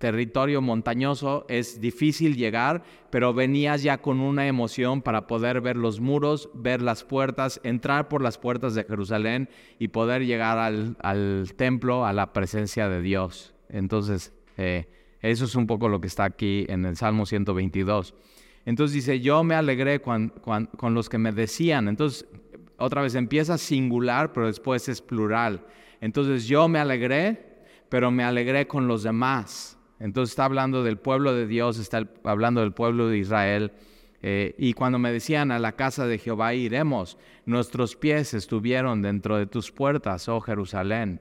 Territorio 0.05 0.61
montañoso, 0.61 1.47
es 1.49 1.81
difícil 1.81 2.37
llegar, 2.37 2.83
pero 3.09 3.33
venías 3.33 3.83
ya 3.83 4.03
con 4.03 4.21
una 4.21 4.47
emoción 4.47 5.01
para 5.01 5.27
poder 5.27 5.63
ver 5.63 5.77
los 5.77 5.99
muros, 5.99 6.51
ver 6.53 6.83
las 6.83 7.05
puertas, 7.05 7.59
entrar 7.65 8.09
por 8.09 8.21
las 8.21 8.37
puertas 8.37 8.75
de 8.75 8.85
Jerusalén 8.85 9.49
y 9.79 9.89
poder 9.89 10.27
llegar 10.27 10.59
al, 10.59 11.55
templo, 11.57 12.05
a 12.05 12.13
la 12.13 12.35
presencia 12.35 12.87
de 12.91 13.01
Dios. 13.01 13.55
Entonces, 13.71 14.35
eh, 14.59 14.91
eso 15.23 15.47
es 15.47 15.55
un 15.55 15.67
poco 15.67 15.89
lo 15.89 16.03
que 16.03 16.09
está 16.09 16.25
aquí 16.25 16.67
en 16.69 16.85
el 16.85 16.97
Salmo 16.97 17.25
122. 17.25 18.15
Entonces 18.67 18.93
dice, 18.93 19.21
yo 19.21 19.43
me 19.43 19.55
alegré 19.55 20.03
con, 20.03 20.29
con 20.29 20.93
los 20.93 21.09
que 21.09 21.17
me 21.17 21.33
decían. 21.33 21.89
Entonces, 21.89 22.29
otra 22.77 23.01
vez 23.01 23.15
empieza 23.15 23.57
singular, 23.57 24.35
pero 24.35 24.49
después 24.49 24.87
es 24.91 25.01
plural. 25.01 25.65
Entonces, 26.03 26.47
yo 26.47 26.69
me 26.69 26.79
alegré, 26.79 27.65
pero 27.89 28.11
me 28.11 28.23
alegré 28.23 28.67
con 28.67 28.87
los 28.87 29.03
demás. 29.03 29.79
Entonces 30.01 30.33
está 30.33 30.45
hablando 30.45 30.83
del 30.83 30.99
pueblo 30.99 31.35
de 31.35 31.47
Dios, 31.47 31.79
está 31.79 32.09
hablando 32.25 32.61
del 32.61 32.73
pueblo 32.73 33.09
de 33.09 33.19
Israel. 33.19 33.73
Eh, 34.23 34.55
y 34.59 34.73
cuando 34.73 34.99
me 34.99 35.13
decían 35.13 35.51
a 35.51 35.59
la 35.59 35.73
casa 35.73 36.07
de 36.07 36.19
Jehová 36.19 36.55
iremos, 36.55 37.19
nuestros 37.45 37.95
pies 37.95 38.35
estuvieron 38.35 39.03
dentro 39.03 39.37
de 39.37 39.47
tus 39.47 39.71
puertas, 39.71 40.29
oh 40.29 40.41
Jerusalén. 40.41 41.21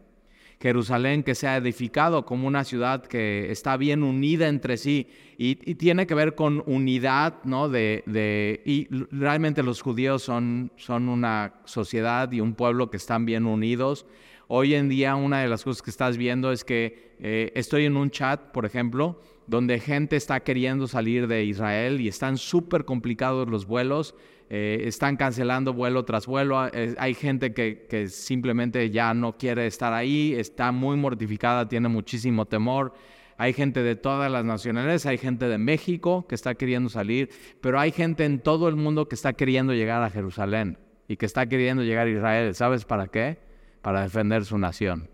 Jerusalén 0.64 1.24
que 1.24 1.36
se 1.36 1.46
ha 1.46 1.58
edificado 1.58 2.26
como 2.26 2.48
una 2.48 2.64
ciudad 2.64 3.04
que 3.04 3.52
está 3.52 3.76
bien 3.76 4.02
unida 4.02 4.48
entre 4.48 4.78
sí 4.78 5.10
y, 5.38 5.56
tiene 5.76 6.08
que 6.08 6.16
ver 6.16 6.36
con 6.36 6.64
unidad, 6.66 7.44
¿no? 7.44 7.68
De, 7.68 8.04
de, 8.06 8.62
y 8.66 8.88
realmente 9.12 9.62
los 9.62 9.82
judíos 9.82 10.24
son, 10.24 10.72
son 10.78 11.10
una 11.10 11.56
sociedad 11.66 12.32
y 12.32 12.40
un 12.40 12.54
pueblo 12.54 12.90
que 12.90 12.96
están 12.96 13.26
bien 13.26 13.46
unidos. 13.46 14.06
Hoy 14.48 14.76
en 14.76 14.90
día 14.90 15.16
una 15.16 15.42
de 15.42 15.48
las 15.48 15.64
cosas 15.64 15.82
que 15.82 15.90
estás 15.90 16.18
viendo 16.18 16.52
es 16.52 16.64
que 16.64 17.14
eh, 17.20 17.52
estoy 17.56 17.86
en 17.86 17.96
un 17.96 18.12
chat, 18.12 18.52
por 18.52 18.66
ejemplo, 18.66 19.20
donde 19.48 19.80
gente 19.80 20.16
está 20.16 20.42
queriendo 20.42 20.88
salir 20.88 21.28
de 21.28 21.46
Israel 21.46 22.02
y 22.02 22.08
están 22.08 22.38
súper 22.38 22.84
complicados 22.84 23.48
los 23.48 23.66
vuelos, 23.66 24.16
eh, 24.50 24.84
están 24.86 25.16
cancelando 25.16 25.74
vuelo 25.74 26.04
tras 26.04 26.28
vuelo, 26.28 26.68
eh, 26.74 26.94
hay 26.98 27.14
gente 27.14 27.54
que, 27.54 27.88
que, 27.90 28.08
simplemente 28.10 28.90
ya 28.90 29.14
no 29.14 29.38
quiere 29.38 29.66
estar 29.66 29.94
ahí, 29.94 30.34
está 30.34 30.72
muy 30.72 30.98
mortificada, 30.98 31.68
tiene 31.68 31.88
muchísimo 31.88 32.46
temor. 32.46 32.94
Hay 33.38 33.54
gente 33.54 33.82
de 33.82 33.96
todas 33.96 34.32
las 34.32 34.46
nacionalidades, 34.46 35.06
hay 35.06 35.18
gente 35.18 35.48
de 35.48 35.58
México 35.58 36.26
que 36.28 36.36
está 36.36 36.54
queriendo 36.56 36.90
salir, 36.90 37.30
pero 37.62 37.80
hay 37.80 37.92
gente 37.92 38.26
en 38.26 38.40
todo 38.40 38.68
el 38.68 38.76
mundo 38.76 39.08
que 39.08 39.16
está 39.16 39.34
queriendo 39.34 39.74
llegar 39.74 40.04
a 40.04 40.10
Jerusalén 40.10 40.78
y 41.08 41.18
que 41.18 41.26
está 41.26 41.48
queriendo 41.48 41.84
llegar 41.84 42.08
a 42.08 42.12
Israel. 42.12 42.54
¿Sabes 42.54 42.86
para 42.86 43.08
qué? 43.08 43.53
Para 43.84 44.02
defender 44.02 44.46
su 44.46 44.58
nación. 44.58 45.10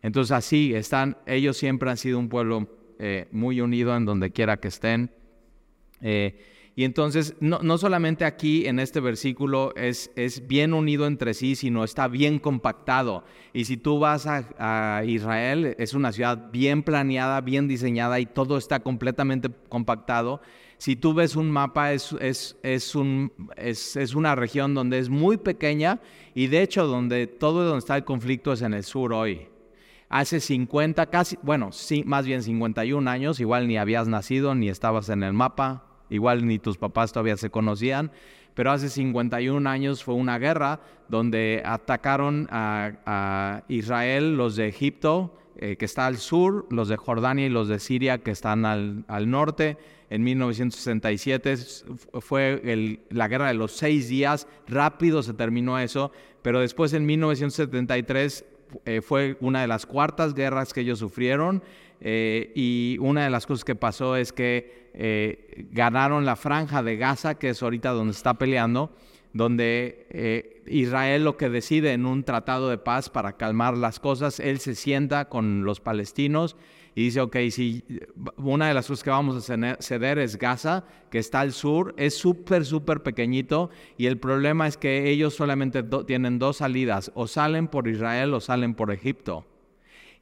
Entonces 0.00 0.30
así 0.30 0.72
están, 0.72 1.18
ellos 1.26 1.58
siempre 1.58 1.90
han 1.90 1.98
sido 1.98 2.18
un 2.18 2.30
pueblo 2.30 2.68
eh, 2.98 3.28
muy 3.32 3.60
unido 3.60 3.94
en 3.94 4.06
donde 4.06 4.30
quiera 4.30 4.56
que 4.56 4.68
estén. 4.68 5.10
Eh, 6.00 6.38
y 6.78 6.84
entonces, 6.84 7.34
no, 7.40 7.78
solamente 7.78 8.26
aquí 8.26 8.66
en 8.66 8.78
este 8.78 9.00
versículo 9.00 9.74
es, 9.76 10.10
es, 10.14 10.46
bien 10.46 10.74
unido 10.74 11.06
entre 11.06 11.32
sí, 11.32 11.56
sino 11.56 11.84
está 11.84 12.06
bien 12.06 12.38
compactado. 12.38 13.24
Y 13.54 13.64
si 13.64 13.78
tú 13.78 13.98
vas 13.98 14.26
a, 14.26 15.02
Israel, 15.06 15.74
es 15.78 15.94
una 15.94 16.12
ciudad 16.12 16.50
bien 16.52 16.82
planeada, 16.82 17.40
bien 17.40 17.66
diseñada 17.66 18.20
y 18.20 18.26
todo 18.26 18.58
está 18.58 18.80
completamente 18.80 19.48
compactado. 19.70 20.42
Si 20.78 20.94
tú 20.94 21.14
ves 21.14 21.36
un 21.36 21.50
mapa, 21.50 21.92
es, 21.92 22.14
es, 22.20 22.56
es, 22.62 22.94
un, 22.94 23.32
es, 23.56 24.14
una 24.14 24.34
región 24.34 24.74
donde 24.74 24.98
es 24.98 25.08
muy 25.08 25.38
pequeña 25.38 26.00
y 26.34 26.48
de 26.48 26.62
hecho 26.62 26.86
donde 26.86 27.26
todo 27.26 27.64
donde 27.64 27.78
está 27.78 27.96
el 27.96 28.04
conflicto 28.04 28.52
es 28.52 28.62
en 28.62 28.74
el 28.74 28.84
sur 28.84 29.12
hoy. 29.12 29.48
Hace 30.08 30.38
50, 30.38 31.06
casi, 31.06 31.38
bueno, 31.42 31.72
sí, 31.72 32.04
más 32.06 32.26
bien 32.26 32.42
51 32.42 33.10
años, 33.10 33.40
igual 33.40 33.66
ni 33.66 33.76
habías 33.76 34.06
nacido 34.06 34.54
ni 34.54 34.68
estabas 34.68 35.08
en 35.08 35.22
el 35.22 35.32
mapa, 35.32 35.86
igual 36.10 36.46
ni 36.46 36.58
tus 36.58 36.76
papás 36.76 37.12
todavía 37.12 37.36
se 37.36 37.50
conocían, 37.50 38.12
pero 38.54 38.70
hace 38.70 38.88
51 38.88 39.68
años 39.68 40.04
fue 40.04 40.14
una 40.14 40.38
guerra 40.38 40.80
donde 41.08 41.62
atacaron 41.64 42.48
a, 42.50 43.62
Israel 43.68 44.36
los 44.36 44.56
de 44.56 44.68
Egipto, 44.68 45.34
eh, 45.56 45.76
que 45.76 45.86
está 45.86 46.06
al 46.06 46.18
sur, 46.18 46.66
los 46.70 46.88
de 46.88 46.96
Jordania 46.96 47.46
y 47.46 47.48
los 47.48 47.66
de 47.68 47.78
Siria, 47.80 48.18
que 48.18 48.30
están 48.30 48.64
al, 48.64 49.04
al 49.08 49.30
norte. 49.30 49.78
En 50.08 50.22
1967 50.22 51.56
fue 52.20 53.00
la 53.10 53.28
guerra 53.28 53.48
de 53.48 53.54
los 53.54 53.72
seis 53.72 54.08
días, 54.08 54.46
rápido 54.68 55.22
se 55.22 55.34
terminó 55.34 55.78
eso, 55.78 56.12
pero 56.42 56.60
después 56.60 56.92
en 56.92 57.06
1973 57.06 58.44
eh, 58.84 59.00
fue 59.00 59.36
una 59.40 59.62
de 59.62 59.66
las 59.66 59.86
cuartas 59.86 60.34
guerras 60.34 60.72
que 60.72 60.82
ellos 60.82 61.00
sufrieron 61.00 61.62
eh, 62.00 62.52
y 62.54 62.98
una 63.00 63.24
de 63.24 63.30
las 63.30 63.46
cosas 63.46 63.64
que 63.64 63.74
pasó 63.74 64.16
es 64.16 64.32
que 64.32 64.90
eh, 64.94 65.66
ganaron 65.72 66.24
la 66.24 66.36
franja 66.36 66.82
de 66.82 66.96
Gaza, 66.96 67.36
que 67.36 67.50
es 67.50 67.62
ahorita 67.62 67.90
donde 67.90 68.12
está 68.12 68.34
peleando, 68.34 68.94
donde 69.32 70.62
Israel 70.66 71.24
lo 71.24 71.36
que 71.36 71.50
decide 71.50 71.92
en 71.92 72.06
un 72.06 72.24
tratado 72.24 72.70
de 72.70 72.78
paz 72.78 73.10
para 73.10 73.36
calmar 73.36 73.76
las 73.76 74.00
cosas, 74.00 74.40
él 74.40 74.60
se 74.60 74.74
sienta 74.74 75.28
con 75.28 75.64
los 75.64 75.80
palestinos 75.80 76.56
y 76.96 77.04
dice, 77.04 77.20
ok, 77.20 77.36
si 77.50 77.84
una 78.38 78.68
de 78.68 78.74
las 78.74 78.86
cosas 78.86 79.04
que 79.04 79.10
vamos 79.10 79.50
a 79.50 79.76
ceder 79.80 80.18
es 80.18 80.38
Gaza, 80.38 80.84
que 81.10 81.18
está 81.18 81.40
al 81.40 81.52
sur, 81.52 81.94
es 81.98 82.16
súper, 82.16 82.64
súper 82.64 83.02
pequeñito 83.02 83.68
y 83.98 84.06
el 84.06 84.16
problema 84.16 84.66
es 84.66 84.78
que 84.78 85.10
ellos 85.10 85.34
solamente 85.34 85.82
tienen 86.06 86.38
dos 86.38 86.56
salidas, 86.56 87.12
o 87.14 87.26
salen 87.26 87.68
por 87.68 87.86
Israel 87.86 88.32
o 88.32 88.40
salen 88.40 88.74
por 88.74 88.90
Egipto. 88.90 89.44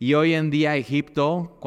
Y 0.01 0.15
hoy 0.15 0.35
en 0.35 0.51
día 0.51 0.77
Egipto 0.77 1.61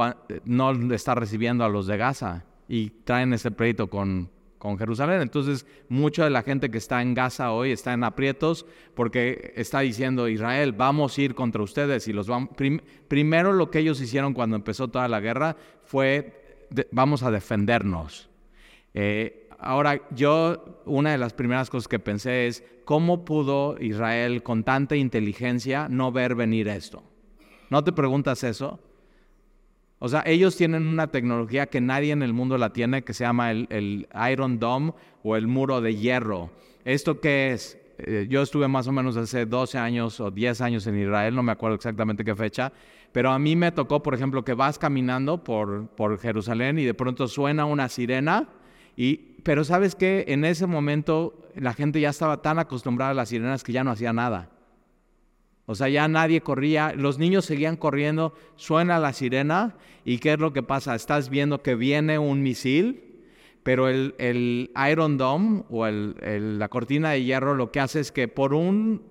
no 0.44 0.94
está 0.94 1.16
recibiendo 1.16 1.64
a 1.64 1.70
los 1.70 1.88
de 1.88 1.96
Gaza 1.96 2.44
y 2.68 2.90
traen 2.90 3.32
ese 3.32 3.50
pleito 3.50 3.90
con, 3.90 4.30
con 4.58 4.78
Jerusalén. 4.78 5.22
Entonces, 5.22 5.66
mucha 5.90 6.24
de 6.24 6.30
la 6.30 6.44
gente 6.44 6.70
que 6.72 6.78
está 6.78 7.02
en 7.02 7.14
Gaza 7.14 7.52
hoy 7.52 7.72
está 7.72 7.94
en 7.94 8.04
aprietos 8.04 8.66
porque 8.94 9.54
está 9.56 9.82
diciendo 9.82 10.28
Israel, 10.28 10.74
vamos 10.74 11.18
a 11.18 11.22
ir 11.22 11.36
contra 11.36 11.62
ustedes 11.64 12.08
y 12.08 12.14
los 12.14 12.28
vamos. 12.28 12.50
primero 13.08 13.54
lo 13.54 13.70
que 13.72 13.80
ellos 13.80 14.02
hicieron 14.02 14.34
cuando 14.34 14.56
empezó 14.56 14.88
toda 14.88 15.08
la 15.08 15.20
guerra 15.20 15.56
fue 15.84 16.66
vamos 16.92 17.24
a 17.24 17.32
defendernos. 17.32 18.30
Eh, 18.94 19.50
ahora, 19.60 20.02
yo 20.12 20.82
una 20.86 21.12
de 21.12 21.18
las 21.18 21.34
primeras 21.34 21.70
cosas 21.70 21.88
que 21.88 22.00
pensé 22.00 22.48
es 22.48 22.64
cómo 22.86 23.26
pudo 23.26 23.78
Israel 23.80 24.44
con 24.44 24.64
tanta 24.64 24.96
inteligencia 24.96 25.88
no 25.90 26.12
ver 26.12 26.36
venir 26.36 26.68
esto. 26.68 27.04
¿No 27.70 27.84
te 27.84 27.92
preguntas 27.92 28.44
eso? 28.44 28.80
O 30.00 30.10
sea, 30.10 30.24
ellos 30.26 30.56
tienen 30.56 30.88
una 30.88 31.08
tecnología 31.08 31.68
que 31.68 31.82
nadie 31.82 32.12
en 32.12 32.22
el 32.22 32.34
mundo 32.34 32.58
la 32.58 32.72
tiene, 32.72 33.04
que 33.04 33.14
se 33.14 33.24
llama 33.24 33.52
el, 33.52 34.08
Iron 34.32 34.60
Dome 34.60 34.94
o 35.24 35.36
el 35.36 35.48
muro 35.48 35.82
de 35.82 35.96
hierro. 35.96 36.52
¿Esto 36.86 37.20
qué 37.20 37.52
es? 37.52 37.80
Eh, 37.98 38.28
yo 38.30 38.44
estuve 38.44 38.68
más 38.68 38.88
o 38.88 38.92
menos 38.92 39.18
hace 39.18 39.48
12 39.48 39.78
años 39.80 40.20
o 40.20 40.30
10 40.30 40.62
años 40.62 40.86
en 40.86 41.00
Israel, 41.00 41.34
no 41.34 41.42
me 41.42 41.52
acuerdo 41.52 41.76
exactamente 41.76 42.24
qué 42.24 42.36
fecha, 42.36 42.72
pero 43.12 43.32
a 43.32 43.40
mí 43.40 43.56
me 43.56 43.72
tocó, 43.72 44.04
por 44.04 44.14
ejemplo, 44.14 44.46
que 44.46 44.54
vas 44.54 44.78
caminando 44.78 45.44
por, 45.44 45.88
por 45.88 46.20
Jerusalén 46.20 46.78
y 46.78 46.84
de 46.84 46.94
pronto 46.94 47.28
suena 47.28 47.66
una 47.66 47.90
sirena, 47.90 48.50
y, 48.96 49.18
pero 49.42 49.64
sabes 49.64 49.96
que 49.96 50.26
en 50.28 50.46
ese 50.46 50.68
momento 50.68 51.50
la 51.56 51.74
gente 51.74 52.00
ya 52.00 52.10
estaba 52.10 52.44
tan 52.44 52.60
acostumbrada 52.60 53.12
a 53.12 53.16
las 53.16 53.30
sirenas 53.30 53.64
que 53.64 53.72
ya 53.72 53.84
no 53.84 53.90
hacía 53.90 54.14
nada. 54.14 54.52
O 55.70 55.76
sea, 55.76 55.90
ya 55.90 56.08
nadie 56.08 56.40
corría, 56.40 56.94
los 56.96 57.20
niños 57.20 57.44
seguían 57.44 57.76
corriendo, 57.76 58.34
suena 58.56 59.00
la 59.00 59.12
sirena 59.12 59.76
y 60.06 60.20
¿qué 60.20 60.34
es 60.34 60.40
lo 60.40 60.54
que 60.54 60.64
pasa? 60.64 60.96
Estás 60.96 61.30
viendo 61.30 61.62
que 61.62 61.76
viene 61.76 62.18
un 62.18 62.42
misil, 62.42 63.04
pero 63.64 63.90
el, 63.90 64.72
Iron 64.90 65.18
Dome 65.18 65.64
o 65.70 65.86
la 65.86 66.70
cortina 66.70 67.12
de 67.12 67.24
hierro 67.26 67.54
lo 67.54 67.70
que 67.74 67.82
hace 67.82 68.00
es 68.00 68.14
que 68.14 68.30
por 68.30 68.54
un, 68.54 69.02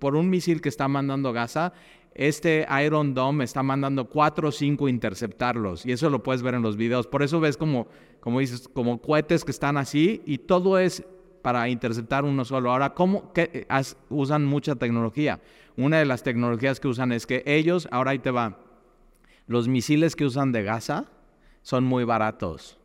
por 0.00 0.16
un 0.16 0.28
misil 0.28 0.60
que 0.60 0.68
está 0.68 0.88
mandando 0.88 1.32
Gaza, 1.32 1.72
este 2.16 2.66
Iron 2.84 3.14
Dome 3.14 3.44
está 3.44 3.62
mandando 3.62 4.08
cuatro 4.08 4.48
o 4.48 4.52
cinco 4.52 4.88
interceptarlos 4.88 5.86
y 5.86 5.92
eso 5.92 6.10
lo 6.10 6.20
puedes 6.20 6.42
ver 6.42 6.54
en 6.54 6.62
los 6.62 6.76
videos. 6.76 7.06
Por 7.06 7.22
eso 7.22 7.38
ves 7.38 7.56
como, 7.56 7.86
como 8.18 8.40
dices, 8.40 8.66
como 8.66 9.00
cohetes 9.00 9.44
que 9.44 9.52
están 9.52 9.76
así 9.76 10.20
y 10.26 10.38
todo 10.38 10.80
es 10.80 11.04
para 11.42 11.68
interceptar 11.68 12.24
uno 12.24 12.44
solo. 12.44 12.72
Ahora, 12.72 12.92
¿cómo 12.92 13.32
que 13.32 13.68
usan 14.08 14.44
mucha 14.44 14.74
tecnología? 14.74 15.38
Una 15.76 15.98
de 15.98 16.06
las 16.06 16.22
tecnologías 16.22 16.80
que 16.80 16.88
usan 16.88 17.12
es 17.12 17.26
que 17.26 17.42
ellos, 17.46 17.88
ahora 17.90 18.12
ahí 18.12 18.18
te 18.18 18.30
va, 18.30 18.58
los 19.46 19.68
misiles 19.68 20.16
que 20.16 20.24
usan 20.24 20.52
de 20.52 20.62
Gaza 20.62 21.06
son 21.62 21.84
muy 21.84 22.04
baratos. 22.04 22.78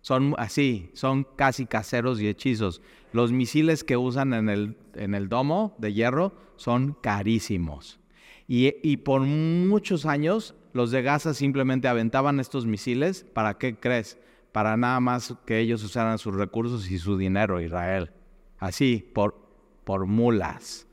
Son 0.00 0.34
así, 0.36 0.90
son 0.92 1.24
casi 1.24 1.64
caseros 1.64 2.20
y 2.20 2.28
hechizos. 2.28 2.82
Los 3.12 3.32
misiles 3.32 3.84
que 3.84 3.96
usan 3.96 4.34
en 4.34 4.50
el, 4.50 4.76
en 4.94 5.14
el 5.14 5.28
domo 5.28 5.74
de 5.78 5.94
hierro 5.94 6.34
son 6.56 6.96
carísimos. 7.00 7.98
Y, 8.46 8.74
y, 8.82 8.98
por 8.98 9.22
muchos 9.22 10.04
años 10.04 10.54
los 10.74 10.90
de 10.90 11.00
Gaza 11.00 11.32
simplemente 11.32 11.88
aventaban 11.88 12.38
estos 12.38 12.66
misiles. 12.66 13.24
¿Para 13.32 13.56
qué 13.56 13.76
crees? 13.76 14.18
para 14.54 14.76
nada 14.76 15.00
más 15.00 15.34
que 15.46 15.58
ellos 15.58 15.82
usaran 15.82 16.16
sus 16.16 16.32
recursos 16.32 16.88
y 16.88 16.98
su 16.98 17.18
dinero, 17.18 17.60
Israel. 17.60 18.12
Así, 18.60 19.04
por, 19.12 19.34
por 19.82 20.06
mulas. 20.06 20.86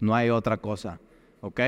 No 0.00 0.14
hay 0.14 0.30
otra 0.30 0.56
cosa. 0.56 1.00
¿Ok? 1.40 1.60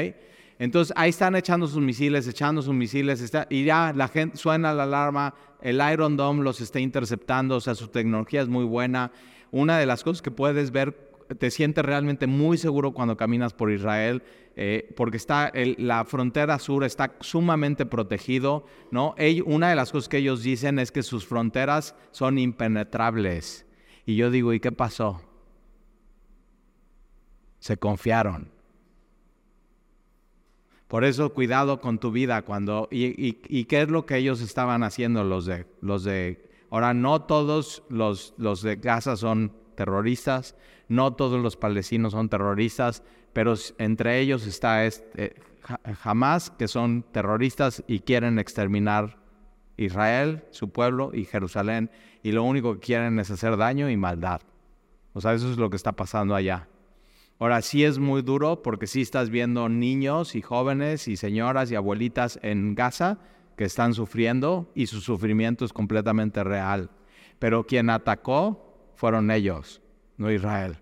Entonces 0.59 0.95
ahí 0.97 1.11
están 1.11 1.35
echando 1.35 1.67
sus 1.67 1.83
misiles, 1.83 2.27
echando 2.29 2.63
sus 2.63 2.75
misiles, 2.75 3.33
y 3.51 3.65
ya 3.65 3.93
la 3.95 4.09
gente 4.09 4.37
suena 4.37 4.73
la 4.73 4.85
alarma, 4.85 5.35
el 5.61 5.81
Iron 5.93 6.17
Dome 6.17 6.43
los 6.43 6.61
está 6.61 6.79
interceptando, 6.79 7.57
o 7.57 7.61
sea, 7.61 7.75
su 7.75 7.89
tecnología 7.89 8.43
es 8.43 8.49
muy 8.49 8.65
buena. 8.65 9.11
Una 9.51 9.79
de 9.79 9.87
las 9.87 10.05
cosas 10.05 10.23
que 10.23 10.31
puedes 10.31 10.71
ver 10.71 11.13
te 11.39 11.51
sientes 11.51 11.85
realmente 11.85 12.27
muy 12.27 12.59
seguro 12.59 12.93
cuando 12.93 13.17
caminas 13.17 13.55
por 13.55 13.71
Israel, 13.71 14.23
eh, 14.55 14.93
porque 14.97 15.17
está 15.17 15.51
la 15.79 16.05
frontera 16.05 16.59
sur 16.59 16.85
está 16.85 17.17
sumamente 17.21 17.87
protegido, 17.87 18.67
¿no? 18.91 19.15
una 19.47 19.71
de 19.71 19.77
las 19.77 19.93
cosas 19.93 20.09
que 20.09 20.19
ellos 20.19 20.43
dicen 20.43 20.79
es 20.79 20.93
que 20.93 21.03
sus 21.03 21.27
fronteras 21.27 21.95
son 22.11 22.39
impenetrables. 22.39 23.67
Y 24.05 24.17
yo 24.17 24.31
digo, 24.31 24.53
¿y 24.53 24.61
qué 24.61 24.73
pasó? 24.73 25.23
Se 27.63 27.77
confiaron. 27.77 28.51
Por 30.89 31.05
eso 31.05 31.33
cuidado 31.33 31.81
con 31.81 32.01
tu 32.01 32.11
vida 32.11 32.43
cuando 32.43 32.89
y, 32.91 33.65
qué 33.67 33.83
es 33.83 33.89
lo 33.89 34.05
que 34.05 34.17
ellos 34.17 34.41
estaban 34.41 34.83
haciendo 34.83 35.23
los 35.23 35.47
de 35.47 35.65
los 35.81 36.03
de 36.03 36.51
ahora 36.71 36.93
no 36.93 37.23
todos 37.23 37.85
los 37.89 38.35
los 38.37 38.63
de 38.63 38.75
Gaza 38.75 39.15
son 39.15 39.53
terroristas, 39.77 40.57
no 40.89 41.13
todos 41.15 41.41
los 41.41 41.57
palestinos 41.57 42.15
son 42.15 42.29
terroristas, 42.29 43.05
pero 43.33 43.55
entre 43.79 44.19
ellos 44.19 44.45
está 44.45 44.85
este, 44.85 45.37
Hamas, 46.03 46.51
que 46.51 46.67
son 46.67 47.05
terroristas 47.13 47.85
y 47.87 48.01
quieren 48.01 48.41
exterminar 48.41 49.19
Israel, 49.77 50.43
su 50.51 50.71
pueblo 50.71 51.13
y 51.15 51.27
Jerusalén, 51.27 51.93
y 52.25 52.33
lo 52.33 52.43
único 52.43 52.75
que 52.75 52.81
quieren 52.81 53.21
es 53.21 53.31
hacer 53.31 53.57
daño 53.57 53.89
y 53.89 53.97
maldad. 53.97 54.41
O 55.13 55.21
sea, 55.21 55.33
eso 55.33 55.49
es 55.49 55.59
lo 55.59 55.71
que 55.71 55.77
está 55.77 55.93
pasando 55.93 56.35
allá. 56.35 56.69
Ahora 57.39 57.61
sí 57.63 57.85
es 57.85 57.99
muy 57.99 58.23
duro 58.23 58.63
porque 58.63 58.87
sí 58.87 59.01
estás 59.01 59.31
viendo 59.31 59.69
niños 59.69 60.35
y 60.35 60.43
jóvenes 60.43 61.09
y 61.09 61.17
señoras 61.17 61.71
y 61.71 61.75
abuelitas 61.75 62.39
en 62.43 62.75
Gaza 62.75 63.19
que 63.57 63.65
están 63.65 63.95
sufriendo 63.95 64.71
y 64.75 64.87
su 64.87 65.01
sufrimiento 65.01 65.65
es 65.65 65.73
completamente 65.73 66.45
real. 66.45 66.91
Pero 67.39 67.67
quien 67.67 67.91
atacó 67.91 68.93
fueron 68.95 69.31
ellos, 69.31 69.83
no 70.17 70.31
Israel. 70.31 70.79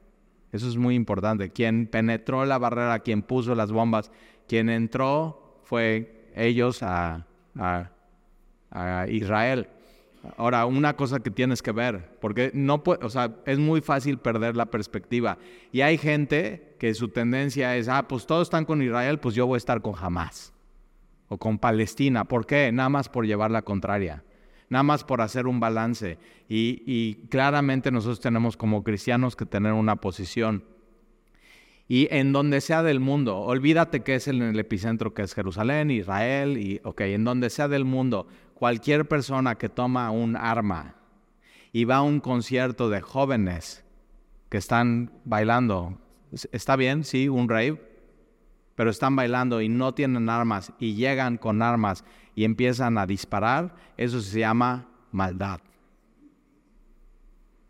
Eso 0.53 0.69
es 0.69 0.77
muy 0.77 0.95
importante. 0.95 1.51
Quien 1.51 1.87
penetró 1.87 2.45
la 2.45 2.59
barrera, 2.59 2.99
quien 3.01 3.23
puso 3.23 3.55
las 3.55 3.73
bombas, 3.73 4.11
quien 4.49 4.69
entró 4.69 5.61
fue 5.63 6.31
ellos 6.35 6.83
a, 6.83 7.27
Israel. 9.09 9.69
Ahora, 10.37 10.67
una 10.67 10.97
cosa 10.97 11.21
que 11.21 11.31
tienes 11.31 11.63
que 11.63 11.73
ver, 11.73 12.17
porque 12.21 12.51
no 12.53 12.83
o 12.85 13.09
sea, 13.09 13.37
es 13.47 13.59
muy 13.59 13.81
fácil 13.81 14.19
perder 14.19 14.57
la 14.57 14.67
perspectiva. 14.67 15.39
Y 15.73 15.81
hay 15.81 15.97
gente 15.99 16.77
que 16.79 16.93
su 16.95 17.09
tendencia 17.09 17.77
es, 17.77 17.89
ah, 17.89 18.07
pues 18.07 18.27
todos 18.27 18.43
están 18.49 18.65
con 18.65 18.83
Israel, 18.83 19.19
pues 19.19 19.35
yo 19.35 19.47
voy 19.47 19.57
a 19.57 19.59
estar 19.59 19.81
con 19.81 19.95
Hamas 19.99 20.53
o 21.29 21.39
con 21.39 21.59
Palestina. 21.59 22.25
¿Por 22.25 22.47
qué? 22.47 22.71
Nada 22.73 22.89
más 22.89 23.09
por 23.09 23.27
llevar 23.27 23.51
la 23.51 23.63
contraria 23.63 24.25
nada 24.71 24.85
más 24.85 25.05
por 25.05 25.21
hacer 25.21 25.47
un 25.47 25.61
balance. 25.61 26.17
Y, 26.49 27.27
claramente 27.29 27.91
nosotros 27.91 28.21
tenemos 28.21 28.57
como 28.57 28.83
cristianos 28.83 29.37
que 29.37 29.45
tener 29.45 29.75
una 29.75 29.97
posición. 29.97 30.65
Y 31.87 32.09
en 32.13 32.33
donde 32.33 32.61
sea 32.61 32.85
del 32.85 33.01
mundo, 33.01 33.37
olvídate 33.39 34.01
que 34.01 34.15
es 34.15 34.29
en 34.29 34.43
el 34.43 34.59
epicentro 34.59 35.13
que 35.13 35.23
es 35.23 35.35
Jerusalén, 35.35 35.91
Israel, 35.91 36.57
y 36.57 36.81
ok, 36.85 37.01
en 37.03 37.25
donde 37.25 37.51
sea 37.51 37.67
del 37.67 37.85
mundo, 37.85 38.29
cualquier 38.61 39.09
persona 39.09 39.55
que 39.55 39.71
toma 39.71 40.11
un 40.11 40.37
arma 40.37 40.95
y 41.73 41.87
va 41.87 41.97
a 41.97 42.03
un 42.03 42.21
concierto 42.21 42.91
de 42.91 43.01
jóvenes 43.01 43.83
que 44.51 44.59
están 44.59 45.19
bailando, 45.25 45.99
está 46.53 46.77
bien, 46.77 47.05
sí, 47.05 47.31
un 47.31 47.49
rave, 47.49 47.81
pero 48.75 48.91
están 48.91 49.17
bailando 49.17 49.63
y 49.63 49.71
no 49.71 49.95
tienen 49.95 50.29
armas 50.29 50.75
y 50.79 50.93
llegan 50.95 51.39
con 51.39 51.63
armas 51.63 52.05
y 52.35 52.45
empiezan 52.45 52.99
a 52.99 53.07
disparar, 53.07 53.75
eso 53.97 54.21
se 54.21 54.41
llama 54.41 54.91
maldad. 55.11 55.61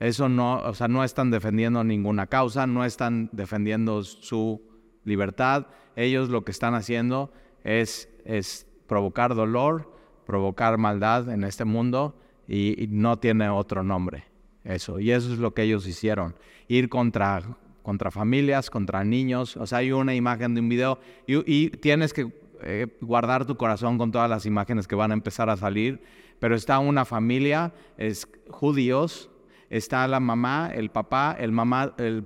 Eso 0.01 0.29
no, 0.29 0.57
o 0.59 0.75
sea, 0.75 0.89
no 0.89 1.05
están 1.05 1.31
defendiendo 1.31 1.85
ninguna 1.85 2.27
causa, 2.27 2.67
no 2.67 2.85
están 2.85 3.29
defendiendo 3.31 4.03
su 4.03 4.61
libertad. 5.05 5.69
Ellos 5.95 6.31
lo 6.31 6.45
que 6.45 6.51
están 6.51 6.75
haciendo 6.75 7.33
es, 7.63 8.09
es 8.25 8.67
provocar 8.89 9.37
dolor, 9.37 10.00
provocar 10.31 10.79
maldad 10.79 11.29
en 11.29 11.43
este 11.43 11.65
mundo 11.65 12.15
y, 12.47 12.87
no 12.89 13.19
tiene 13.19 13.49
otro 13.49 13.83
nombre. 13.83 14.27
Eso, 14.63 15.01
y 15.01 15.11
eso 15.11 15.33
es 15.33 15.41
lo 15.41 15.55
que 15.55 15.63
ellos 15.63 15.89
hicieron. 15.89 16.37
Ir 16.69 16.89
contra, 16.89 17.43
contra 17.83 18.13
familias, 18.13 18.71
contra 18.71 19.03
niños. 19.03 19.57
O 19.57 19.67
sea, 19.67 19.79
hay 19.79 19.91
una 19.91 20.15
imagen 20.15 20.55
de 20.55 20.61
un 20.61 20.69
video 20.69 21.01
y 21.27 21.71
tienes 21.71 22.13
que 22.13 22.33
eh, 22.63 22.87
guardar 23.01 23.45
tu 23.45 23.57
corazón 23.57 23.99
con 23.99 24.13
todas 24.13 24.31
las 24.31 24.47
imágenes 24.47 24.87
que 24.87 24.95
van 24.95 25.11
a 25.11 25.15
empezar 25.15 25.51
a 25.51 25.57
salir, 25.57 26.01
pero 26.39 26.55
está 26.55 26.79
una 26.79 27.05
familia, 27.05 27.73
es 27.99 28.29
judíos, 28.51 29.31
está 29.69 30.07
la 30.07 30.21
mamá, 30.21 30.71
el 30.73 30.91
papá, 30.91 31.37
el, 31.41 31.51
mamá, 31.51 31.93
el, 31.99 32.25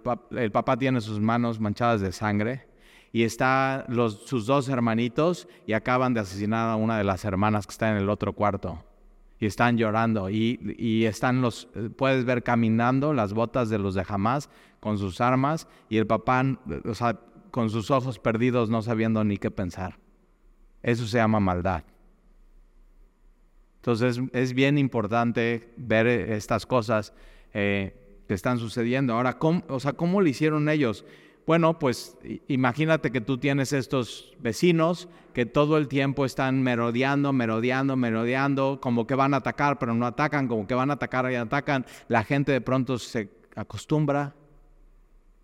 papá 0.53 0.77
tiene 0.77 1.01
sus 1.01 1.21
manos 1.21 1.59
manchadas 1.59 2.03
de 2.03 2.13
sangre 2.13 2.67
y 3.15 3.23
está 3.23 3.85
los, 3.87 4.27
sus 4.27 4.45
dos 4.45 4.69
hermanitos 4.69 5.47
y 5.69 5.73
acaban 5.75 6.15
de 6.15 6.21
asesinar 6.21 6.69
a 6.69 6.75
una 6.75 6.99
de 6.99 7.05
las 7.05 7.25
hermanas 7.25 7.65
que 7.65 7.71
está 7.71 7.89
en 7.93 7.99
el 7.99 8.11
otro 8.11 8.33
cuarto 8.33 8.83
y 9.39 9.47
están 9.47 9.79
llorando 9.79 10.31
y, 10.31 10.59
y, 10.77 11.05
están 11.05 11.41
los, 11.41 11.69
puedes 11.97 12.25
ver 12.25 12.43
caminando 12.43 13.15
las 13.15 13.33
botas 13.33 13.71
de 13.71 13.79
los 13.79 13.95
de 13.95 14.05
Hamas 14.09 14.51
con 14.81 14.99
sus 14.99 15.21
armas 15.21 15.69
y 15.89 15.99
el 15.99 16.09
papá, 16.09 16.45
o 16.85 16.95
sea, 16.95 17.21
con 17.53 17.71
sus 17.71 17.93
ojos 17.93 18.19
perdidos 18.19 18.69
no 18.69 18.83
sabiendo 18.83 19.23
ni 19.23 19.39
qué 19.39 19.53
pensar. 19.53 19.97
Eso 20.83 21.07
se 21.07 21.19
llama 21.19 21.39
maldad. 21.39 21.85
Entonces 23.77 24.21
es 24.33 24.55
bien 24.55 24.77
importante 24.77 25.73
ver 25.77 26.09
estas 26.09 26.67
cosas 26.67 27.13
eh, 27.53 28.25
que 28.27 28.35
están 28.35 28.59
sucediendo. 28.59 29.15
Ahora, 29.15 29.39
¿cómo, 29.39 29.63
o 29.69 29.79
sea, 29.79 29.93
¿cómo 29.93 30.21
lo 30.21 30.27
hicieron 30.27 30.69
ellos? 30.69 31.05
Bueno, 31.47 31.79
pues 31.79 32.17
imagínate 32.49 33.13
que 33.13 33.21
tú 33.21 33.39
tienes 33.39 33.73
estos 33.73 34.35
vecinos 34.41 35.09
que 35.35 35.45
todo 35.45 35.77
el 35.77 35.89
tiempo 35.89 36.25
están 36.25 36.63
merodeando, 36.63 37.33
merodeando, 37.33 37.97
merodeando, 37.97 38.79
como 38.81 39.07
que 39.07 39.15
van 39.15 39.35
a 39.35 39.39
atacar, 39.39 39.79
pero 39.79 39.93
no 39.95 40.07
atacan, 40.07 40.49
como 40.49 40.67
que 40.67 40.75
van 40.75 40.91
a 40.91 40.95
atacar 40.95 41.31
y 41.31 41.35
atacan. 41.35 41.85
La 42.09 42.25
gente 42.25 42.53
de 42.53 42.61
pronto 42.61 42.99
se 42.99 43.31
acostumbra, 43.57 44.35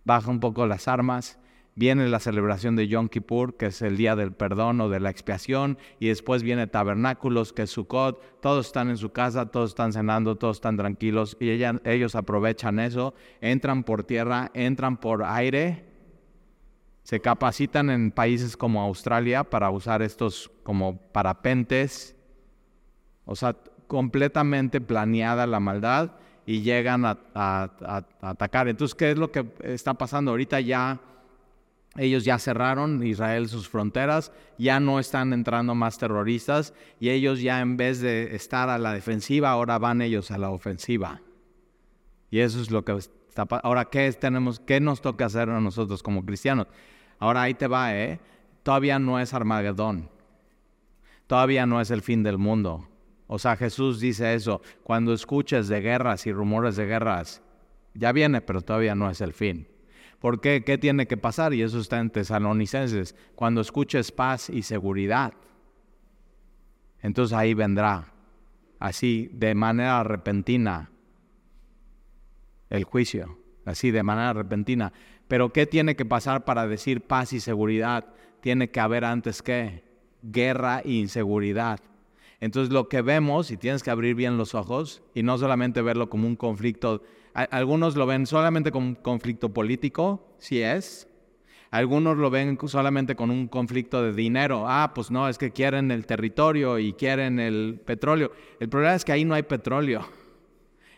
baja 0.04 0.30
un 0.30 0.40
poco 0.40 0.66
las 0.66 0.88
armas 0.88 1.40
viene 1.80 2.08
la 2.08 2.20
celebración 2.20 2.76
de 2.76 2.88
Yom 2.88 3.08
Kippur, 3.08 3.56
que 3.56 3.66
es 3.66 3.80
el 3.82 3.96
día 3.96 4.16
del 4.16 4.32
perdón 4.32 4.80
o 4.82 4.88
de 4.88 5.00
la 5.00 5.08
expiación, 5.08 5.78
y 5.98 6.08
después 6.08 6.42
viene 6.42 6.66
Tabernáculos, 6.66 7.54
que 7.54 7.62
es 7.62 7.70
Sukkot, 7.70 8.40
todos 8.40 8.66
están 8.66 8.90
en 8.90 8.98
su 8.98 9.12
casa, 9.12 9.46
todos 9.46 9.70
están 9.70 9.92
cenando, 9.92 10.36
todos 10.36 10.58
están 10.58 10.76
tranquilos, 10.76 11.38
y 11.40 11.50
ellos 11.50 12.14
aprovechan 12.14 12.80
eso, 12.80 13.14
entran 13.40 13.84
por 13.84 14.04
tierra, 14.04 14.50
entran 14.52 14.98
por 14.98 15.24
aire, 15.24 15.89
se 17.10 17.18
capacitan 17.18 17.90
en 17.90 18.12
países 18.12 18.56
como 18.56 18.80
Australia 18.82 19.42
para 19.42 19.68
usar 19.70 20.00
estos 20.00 20.48
como 20.62 20.96
parapentes, 20.96 22.14
o 23.24 23.34
sea, 23.34 23.56
completamente 23.88 24.80
planeada 24.80 25.44
la 25.48 25.58
maldad 25.58 26.12
y 26.46 26.60
llegan 26.60 27.04
a, 27.04 27.18
atacar. 28.20 28.68
Entonces, 28.68 28.94
¿qué 28.94 29.10
es 29.10 29.18
lo 29.18 29.32
que 29.32 29.44
está 29.64 29.94
pasando? 29.94 30.30
Ahorita 30.30 30.60
ya 30.60 31.00
ellos 31.96 32.24
ya 32.24 32.38
cerraron 32.38 33.04
Israel 33.04 33.48
sus 33.48 33.68
fronteras, 33.68 34.30
ya 34.56 34.78
no 34.78 35.00
están 35.00 35.32
entrando 35.32 35.74
más 35.74 35.98
terroristas 35.98 36.74
y 37.00 37.10
ellos 37.10 37.40
ya 37.42 37.60
en 37.60 37.76
vez 37.76 38.00
de 38.00 38.36
estar 38.36 38.68
a 38.68 38.78
la 38.78 38.92
defensiva, 38.92 39.50
ahora 39.50 39.80
van 39.80 40.00
ellos 40.00 40.30
a 40.30 40.38
la 40.38 40.50
ofensiva. 40.50 41.22
Y 42.30 42.38
eso 42.38 42.60
es 42.60 42.70
lo 42.70 42.84
que 42.84 42.96
está 42.98 43.10
Ahora, 43.64 43.86
¿qué, 43.86 44.12
tenemos, 44.12 44.60
¿qué 44.60 44.78
nos 44.78 45.00
toca 45.00 45.24
hacer 45.24 45.50
a 45.50 45.60
nosotros 45.60 46.04
como 46.04 46.24
cristianos? 46.24 46.68
Ahora 47.20 47.42
ahí 47.42 47.54
te 47.54 47.68
va, 47.68 47.94
¿eh? 47.94 48.18
Todavía 48.64 48.98
no 48.98 49.20
es 49.20 49.32
Armagedón. 49.32 50.08
Todavía 51.28 51.66
no 51.66 51.80
es 51.80 51.92
el 51.92 52.02
fin 52.02 52.24
del 52.24 52.38
mundo. 52.38 52.88
O 53.28 53.38
sea, 53.38 53.56
Jesús 53.56 54.00
dice 54.00 54.34
eso. 54.34 54.62
Cuando 54.82 55.12
escuches 55.12 55.68
de 55.68 55.80
guerras 55.80 56.26
y 56.26 56.32
rumores 56.32 56.74
de 56.74 56.86
guerras, 56.86 57.42
ya 57.94 58.10
viene, 58.10 58.40
pero 58.40 58.62
todavía 58.62 58.96
no 58.96 59.08
es 59.08 59.20
el 59.20 59.32
fin. 59.32 59.68
¿Por 60.18 60.40
qué? 60.40 60.64
¿Qué 60.64 60.78
tiene 60.78 61.06
que 61.06 61.16
pasar? 61.16 61.54
Y 61.54 61.62
eso 61.62 61.78
está 61.78 62.00
en 62.00 62.10
Tesalonicenses. 62.10 63.14
Cuando 63.34 63.60
escuches 63.60 64.10
paz 64.10 64.50
y 64.50 64.62
seguridad, 64.62 65.34
entonces 67.02 67.36
ahí 67.36 67.54
vendrá, 67.54 68.12
así 68.78 69.30
de 69.32 69.54
manera 69.54 70.02
repentina, 70.04 70.90
el 72.68 72.84
juicio, 72.84 73.38
así 73.64 73.90
de 73.90 74.02
manera 74.02 74.32
repentina. 74.32 74.92
Pero 75.30 75.52
¿qué 75.52 75.64
tiene 75.64 75.94
que 75.94 76.04
pasar 76.04 76.44
para 76.44 76.66
decir 76.66 77.02
paz 77.02 77.32
y 77.32 77.38
seguridad? 77.38 78.06
Tiene 78.40 78.72
que 78.72 78.80
haber 78.80 79.04
antes 79.04 79.42
que 79.42 79.84
guerra 80.22 80.80
e 80.84 80.94
inseguridad. 80.94 81.78
Entonces 82.40 82.74
lo 82.74 82.88
que 82.88 83.00
vemos, 83.00 83.52
y 83.52 83.56
tienes 83.56 83.84
que 83.84 83.92
abrir 83.92 84.16
bien 84.16 84.36
los 84.36 84.56
ojos, 84.56 85.04
y 85.14 85.22
no 85.22 85.38
solamente 85.38 85.82
verlo 85.82 86.10
como 86.10 86.26
un 86.26 86.34
conflicto 86.34 87.02
algunos 87.32 87.94
lo 87.94 88.06
ven 88.06 88.26
solamente 88.26 88.72
como 88.72 88.88
un 88.88 88.96
conflicto 88.96 89.50
político, 89.54 90.34
si 90.38 90.62
es. 90.62 91.06
Algunos 91.70 92.16
lo 92.16 92.28
ven 92.28 92.58
solamente 92.66 93.14
con 93.14 93.30
un 93.30 93.46
conflicto 93.46 94.02
de 94.02 94.12
dinero. 94.12 94.64
Ah, 94.66 94.90
pues 94.92 95.12
no, 95.12 95.28
es 95.28 95.38
que 95.38 95.52
quieren 95.52 95.92
el 95.92 96.06
territorio 96.06 96.80
y 96.80 96.92
quieren 96.94 97.38
el 97.38 97.80
petróleo. 97.84 98.32
El 98.58 98.68
problema 98.68 98.96
es 98.96 99.04
que 99.04 99.12
ahí 99.12 99.24
no 99.24 99.34
hay 99.34 99.44
petróleo. 99.44 100.04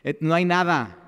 Eh, 0.04 0.16
no 0.20 0.32
hay 0.32 0.46
nada. 0.46 1.01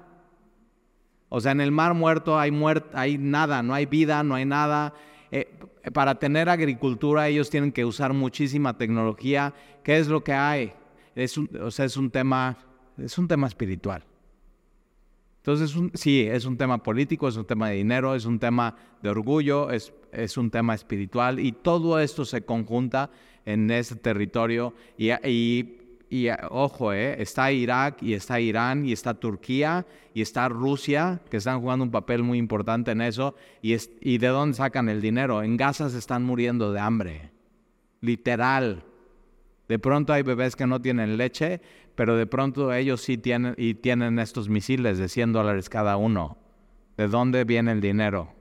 O 1.34 1.40
sea, 1.40 1.50
en 1.50 1.60
el 1.60 1.72
mar 1.72 1.94
muerto 1.94 2.38
hay, 2.38 2.52
hay 2.92 3.18
nada, 3.18 3.60
no 3.64 3.74
hay 3.74 3.86
vida, 3.86 4.22
no 4.22 4.36
hay 4.36 4.44
nada. 4.44 4.94
Eh, 5.32 5.52
para 5.92 6.14
tener 6.14 6.48
agricultura 6.48 7.26
ellos 7.26 7.50
tienen 7.50 7.72
que 7.72 7.84
usar 7.84 8.12
muchísima 8.12 8.78
tecnología. 8.78 9.52
¿Qué 9.82 9.98
es 9.98 10.06
lo 10.06 10.22
que 10.22 10.32
hay? 10.32 10.72
Es 11.16 11.36
o 11.36 11.72
sea, 11.72 11.86
es 11.86 11.96
un 11.96 12.12
tema, 12.12 12.56
es 12.96 13.18
un 13.18 13.26
tema 13.26 13.48
espiritual. 13.48 14.04
Entonces, 15.38 15.76
sí, 15.94 16.20
es 16.20 16.44
un 16.44 16.56
tema 16.56 16.80
político, 16.84 17.26
es 17.26 17.36
un 17.36 17.44
tema 17.44 17.68
de 17.68 17.78
dinero, 17.78 18.14
es 18.14 18.26
un 18.26 18.38
tema 18.38 18.76
de 19.02 19.08
orgullo, 19.08 19.72
es, 19.72 19.92
es 20.12 20.36
un 20.36 20.52
tema 20.52 20.76
espiritual 20.76 21.40
y 21.40 21.50
todo 21.50 21.98
esto 21.98 22.24
se 22.24 22.44
conjunta 22.44 23.10
en 23.44 23.72
ese 23.72 23.96
territorio 23.96 24.72
y, 24.96 25.80
ojo, 26.50 26.92
eh, 26.92 27.20
está 27.20 27.50
Irak 27.50 28.02
y 28.02 28.14
está 28.14 28.40
Irán 28.40 28.84
y 28.84 28.92
está 28.92 29.14
Turquía 29.14 29.86
y 30.12 30.22
está 30.22 30.48
Rusia, 30.48 31.20
que 31.30 31.38
están 31.38 31.60
jugando 31.60 31.84
un 31.84 31.90
papel 31.90 32.22
muy 32.22 32.38
importante 32.38 32.92
en 32.92 33.00
eso. 33.00 33.34
Y, 33.62 33.76
¿Y 34.00 34.18
de 34.18 34.28
dónde 34.28 34.56
sacan 34.56 34.88
el 34.88 35.00
dinero? 35.00 35.42
En 35.42 35.56
Gaza 35.56 35.90
se 35.90 35.98
están 35.98 36.24
muriendo 36.24 36.72
de 36.72 36.80
hambre, 36.80 37.30
literal. 38.00 38.84
De 39.68 39.78
pronto 39.78 40.12
hay 40.12 40.22
bebés 40.22 40.56
que 40.56 40.66
no 40.66 40.80
tienen 40.80 41.16
leche, 41.16 41.60
pero 41.94 42.16
de 42.16 42.26
pronto 42.26 42.72
ellos 42.72 43.00
sí 43.00 43.18
tienen 43.18 43.54
y 43.56 43.74
tienen 43.74 44.18
estos 44.18 44.48
misiles 44.48 44.98
de 44.98 45.08
100 45.08 45.32
dólares 45.32 45.68
cada 45.68 45.96
uno. 45.96 46.36
¿De 46.96 47.08
dónde 47.08 47.44
viene 47.44 47.72
el 47.72 47.80
dinero? 47.80 48.32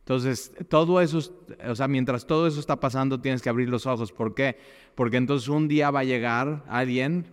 Entonces, 0.00 0.52
todo 0.68 1.00
eso, 1.00 1.20
o 1.68 1.74
sea, 1.74 1.86
mientras 1.86 2.26
todo 2.26 2.46
eso 2.46 2.58
está 2.58 2.80
pasando, 2.80 3.20
tienes 3.20 3.42
que 3.42 3.48
abrir 3.48 3.68
los 3.68 3.86
ojos. 3.86 4.12
¿Por 4.12 4.34
qué? 4.34 4.58
Porque 4.94 5.18
entonces 5.18 5.48
un 5.48 5.68
día 5.68 5.90
va 5.90 6.00
a 6.00 6.04
llegar 6.04 6.64
alguien 6.68 7.26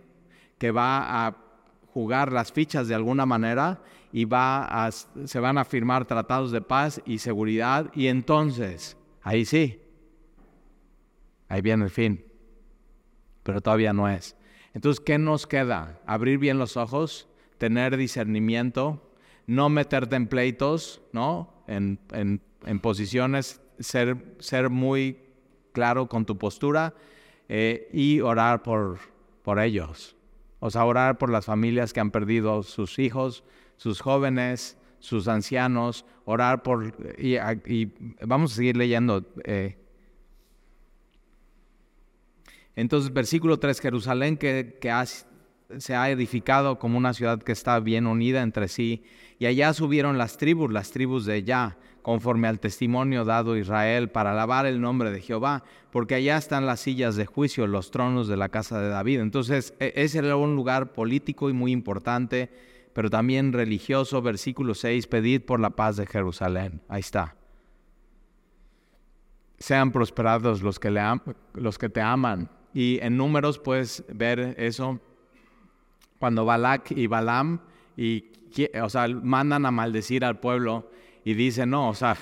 que 0.58 0.70
va 0.70 1.26
a 1.26 1.36
jugar 1.92 2.32
las 2.32 2.52
fichas 2.52 2.86
de 2.86 2.94
alguna 2.94 3.26
manera 3.26 3.82
y 4.12 4.24
va 4.24 4.64
a, 4.86 4.90
se 4.92 5.40
van 5.40 5.58
a 5.58 5.64
firmar 5.64 6.04
tratados 6.04 6.52
de 6.52 6.60
paz 6.60 7.02
y 7.04 7.18
seguridad 7.18 7.90
y 7.94 8.06
entonces, 8.06 8.96
ahí 9.22 9.44
sí, 9.44 9.80
ahí 11.48 11.60
viene 11.60 11.84
el 11.84 11.90
fin 11.90 12.28
pero 13.48 13.62
todavía 13.62 13.94
no 13.94 14.10
es. 14.10 14.36
Entonces, 14.74 15.00
¿qué 15.00 15.16
nos 15.16 15.46
queda? 15.46 16.02
Abrir 16.04 16.36
bien 16.36 16.58
los 16.58 16.76
ojos, 16.76 17.30
tener 17.56 17.96
discernimiento, 17.96 19.10
no 19.46 19.70
meterte 19.70 20.16
en 20.16 20.26
pleitos, 20.26 21.00
¿no? 21.14 21.64
En, 21.66 21.98
posiciones, 22.80 23.60
ser, 23.78 24.36
ser 24.38 24.70
muy 24.70 25.18
claro 25.72 26.08
con 26.08 26.24
tu 26.24 26.38
postura 26.38 26.94
eh, 27.48 27.88
y 27.92 28.20
orar 28.20 28.62
por, 28.62 28.98
por 29.42 29.60
ellos. 29.60 30.16
O 30.60 30.70
sea, 30.70 30.84
orar 30.84 31.18
por 31.18 31.30
las 31.30 31.44
familias 31.44 31.92
que 31.92 32.00
han 32.00 32.10
perdido 32.10 32.62
sus 32.62 32.98
hijos, 32.98 33.44
sus 33.76 34.00
jóvenes, 34.00 34.76
sus 34.98 35.28
ancianos, 35.28 36.04
orar 36.24 36.62
por... 36.62 36.94
Y, 37.18 37.36
vamos 38.26 38.52
a 38.52 38.56
seguir 38.56 38.76
leyendo. 38.76 39.24
Eh, 39.44 39.78
entonces, 42.74 43.12
versículo 43.12 43.58
3, 43.58 43.80
Jerusalén 43.80 44.36
que, 44.36 44.78
se 45.78 45.94
ha 45.94 46.10
edificado 46.10 46.78
como 46.78 46.98
una 46.98 47.12
ciudad 47.12 47.42
que 47.42 47.52
está 47.52 47.78
bien 47.80 48.06
unida 48.06 48.42
entre 48.42 48.68
sí, 48.68 49.04
y 49.38 49.46
allá 49.46 49.72
subieron 49.74 50.18
las 50.18 50.36
tribus, 50.36 50.72
las 50.72 50.90
tribus 50.90 51.26
de 51.26 51.34
allá, 51.34 51.76
conforme 52.02 52.48
al 52.48 52.60
testimonio 52.60 53.24
dado 53.24 53.52
a 53.52 53.58
Israel, 53.58 54.10
para 54.10 54.32
alabar 54.32 54.66
el 54.66 54.80
nombre 54.80 55.10
de 55.10 55.20
Jehová, 55.20 55.64
porque 55.90 56.14
allá 56.14 56.36
están 56.36 56.66
las 56.66 56.80
sillas 56.80 57.16
de 57.16 57.26
juicio, 57.26 57.66
los 57.66 57.90
tronos 57.90 58.28
de 58.28 58.36
la 58.36 58.48
casa 58.48 58.80
de 58.80 58.88
David. 58.88 59.20
Entonces, 59.20 59.74
e, 59.80 59.92
ese 59.96 60.18
era 60.18 60.36
un 60.36 60.54
lugar 60.56 60.92
político 60.92 61.50
y 61.50 61.52
muy 61.52 61.72
importante, 61.72 62.50
pero 62.92 63.10
también 63.10 63.52
religioso. 63.52 64.22
Versículo 64.22 64.74
6, 64.74 65.06
pedid 65.06 65.42
por 65.42 65.60
la 65.60 65.70
paz 65.70 65.96
de 65.96 66.06
Jerusalén. 66.06 66.80
Ahí 66.88 67.00
está. 67.00 67.36
Sean 69.58 69.90
prosperados 69.90 70.62
los 70.62 70.78
que, 70.78 70.90
le 70.90 71.02
los 71.54 71.78
que 71.78 71.88
te 71.88 72.00
aman 72.00 72.48
y 72.72 72.98
en 73.02 73.16
números 73.16 73.58
puedes 73.58 74.04
ver 74.12 74.54
eso 74.58 75.00
cuando 76.18 76.44
Balak 76.44 76.92
y 76.92 77.06
Balaam 77.06 77.60
y, 77.96 78.26
o 78.80 78.88
sea, 78.88 79.08
mandan 79.08 79.66
a 79.66 79.70
maldecir 79.70 80.24
al 80.24 80.38
pueblo 80.38 80.90
y 81.28 81.34
dicen, 81.34 81.68
no, 81.68 81.90
o 81.90 81.94
sea, 81.94 82.16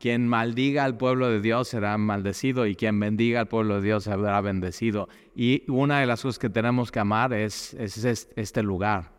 quien 0.00 0.26
maldiga 0.26 0.82
al 0.82 0.96
pueblo 0.96 1.28
de 1.28 1.40
Dios 1.40 1.68
será 1.68 1.96
maldecido 1.96 2.66
y 2.66 2.74
quien 2.74 2.98
bendiga 2.98 3.38
al 3.38 3.46
pueblo 3.46 3.76
de 3.76 3.82
Dios 3.82 4.02
será 4.02 4.40
bendecido. 4.40 5.08
Y 5.36 5.62
una 5.70 6.00
de 6.00 6.06
las 6.06 6.22
cosas 6.22 6.40
que 6.40 6.50
tenemos 6.50 6.90
que 6.90 6.98
amar 6.98 7.32
es, 7.32 7.74
es 7.74 8.26
este 8.34 8.62
lugar. 8.64 9.12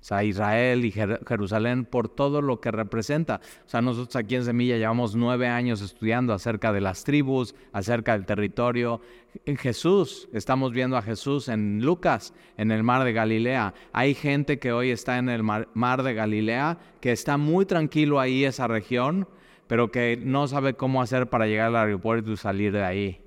O 0.00 0.04
sea, 0.06 0.22
Israel 0.22 0.84
y 0.84 0.92
Jerusalén 0.92 1.84
por 1.84 2.08
todo 2.08 2.40
lo 2.40 2.60
que 2.60 2.70
representa. 2.70 3.40
O 3.66 3.68
sea, 3.68 3.82
nosotros 3.82 4.14
aquí 4.14 4.36
en 4.36 4.44
Semilla 4.44 4.76
llevamos 4.76 5.16
nueve 5.16 5.48
años 5.48 5.80
estudiando 5.80 6.32
acerca 6.32 6.72
de 6.72 6.80
las 6.80 7.02
tribus, 7.02 7.56
acerca 7.72 8.12
del 8.12 8.24
territorio. 8.24 9.00
En 9.46 9.56
Jesús, 9.56 10.28
estamos 10.32 10.72
viendo 10.72 10.96
a 10.96 11.02
Jesús 11.02 11.48
en 11.48 11.84
Lucas, 11.84 12.34
en 12.56 12.70
el 12.70 12.84
mar 12.84 13.02
de 13.02 13.12
Galilea. 13.12 13.74
Hay 13.92 14.14
gente 14.14 14.60
que 14.60 14.70
hoy 14.70 14.90
está 14.90 15.18
en 15.18 15.28
el 15.28 15.42
mar, 15.42 15.68
mar 15.74 16.04
de 16.04 16.14
Galilea, 16.14 16.78
que 17.00 17.10
está 17.10 17.36
muy 17.36 17.66
tranquilo 17.66 18.20
ahí 18.20 18.44
esa 18.44 18.68
región, 18.68 19.26
pero 19.66 19.90
que 19.90 20.20
no 20.22 20.46
sabe 20.46 20.74
cómo 20.74 21.02
hacer 21.02 21.28
para 21.28 21.48
llegar 21.48 21.68
al 21.68 21.76
aeropuerto 21.76 22.30
y 22.30 22.36
salir 22.36 22.72
de 22.72 22.84
ahí. 22.84 23.20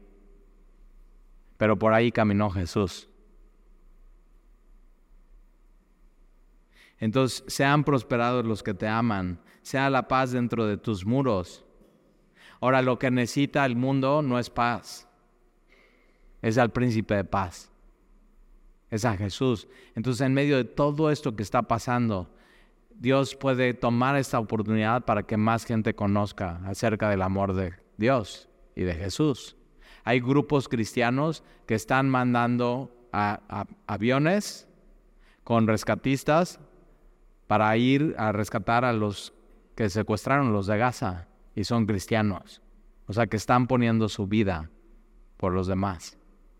Pero 1.58 1.78
por 1.78 1.94
ahí 1.94 2.14
caminó 2.14 2.50
Jesús. 2.50 3.09
Entonces, 7.00 7.44
sean 7.48 7.84
prosperados 7.84 8.46
los 8.46 8.62
que 8.62 8.74
te 8.74 8.88
aman, 8.88 9.40
sea 9.62 9.90
la 9.90 10.08
paz 10.08 10.32
dentro 10.32 10.66
de 10.68 10.78
tus 10.78 11.06
muros. 11.06 11.64
Ahora, 12.60 12.82
lo 12.82 13.00
que 13.00 13.10
necesita 13.10 13.66
el 13.66 13.76
mundo 13.76 14.22
no 14.22 14.38
es 14.38 14.50
paz, 14.50 15.08
es 16.42 16.58
al 16.58 16.72
príncipe 16.72 17.16
de 17.16 17.24
paz, 17.24 17.72
es 18.90 19.06
a 19.06 19.16
Jesús. 19.16 19.68
Entonces, 19.96 20.22
en 20.26 20.34
medio 20.34 20.58
de 20.58 20.66
todo 20.66 21.10
esto 21.10 21.36
que 21.36 21.44
está 21.44 21.62
pasando, 21.62 22.30
Dios 22.90 23.34
puede 23.34 23.74
tomar 23.74 24.18
esta 24.18 24.40
oportunidad 24.40 25.06
para 25.06 25.24
que 25.24 25.38
más 25.38 25.64
gente 25.64 25.96
conozca 25.96 26.60
acerca 26.66 27.10
del 27.10 27.22
amor 27.22 27.54
de 27.54 27.74
Dios 27.96 28.50
y 28.76 28.84
de 28.84 28.94
Jesús. 28.94 29.56
Hay 30.04 30.20
grupos 30.20 30.68
cristianos 30.68 31.44
que 31.66 31.76
están 31.76 32.10
mandando 32.10 32.94
aviones 33.88 34.68
con 35.46 35.66
rescatistas 35.66 36.60
para 37.50 37.76
ir 37.76 38.16
a 38.18 38.32
rescatar 38.32 38.86
a 38.86 38.94
los 38.94 39.34
que 39.76 39.90
secuestraron 39.90 40.54
los 40.54 40.68
de 40.68 40.78
Gaza 40.78 41.28
y 41.54 41.66
son 41.66 41.86
cristianos. 41.86 42.62
O 43.08 43.12
sea, 43.12 43.28
que 43.28 43.36
están 43.36 43.68
poniendo 43.68 44.08
su 44.08 44.28
vida 44.28 44.70
por 45.36 45.52
los 45.52 45.68
demás. 45.68 46.18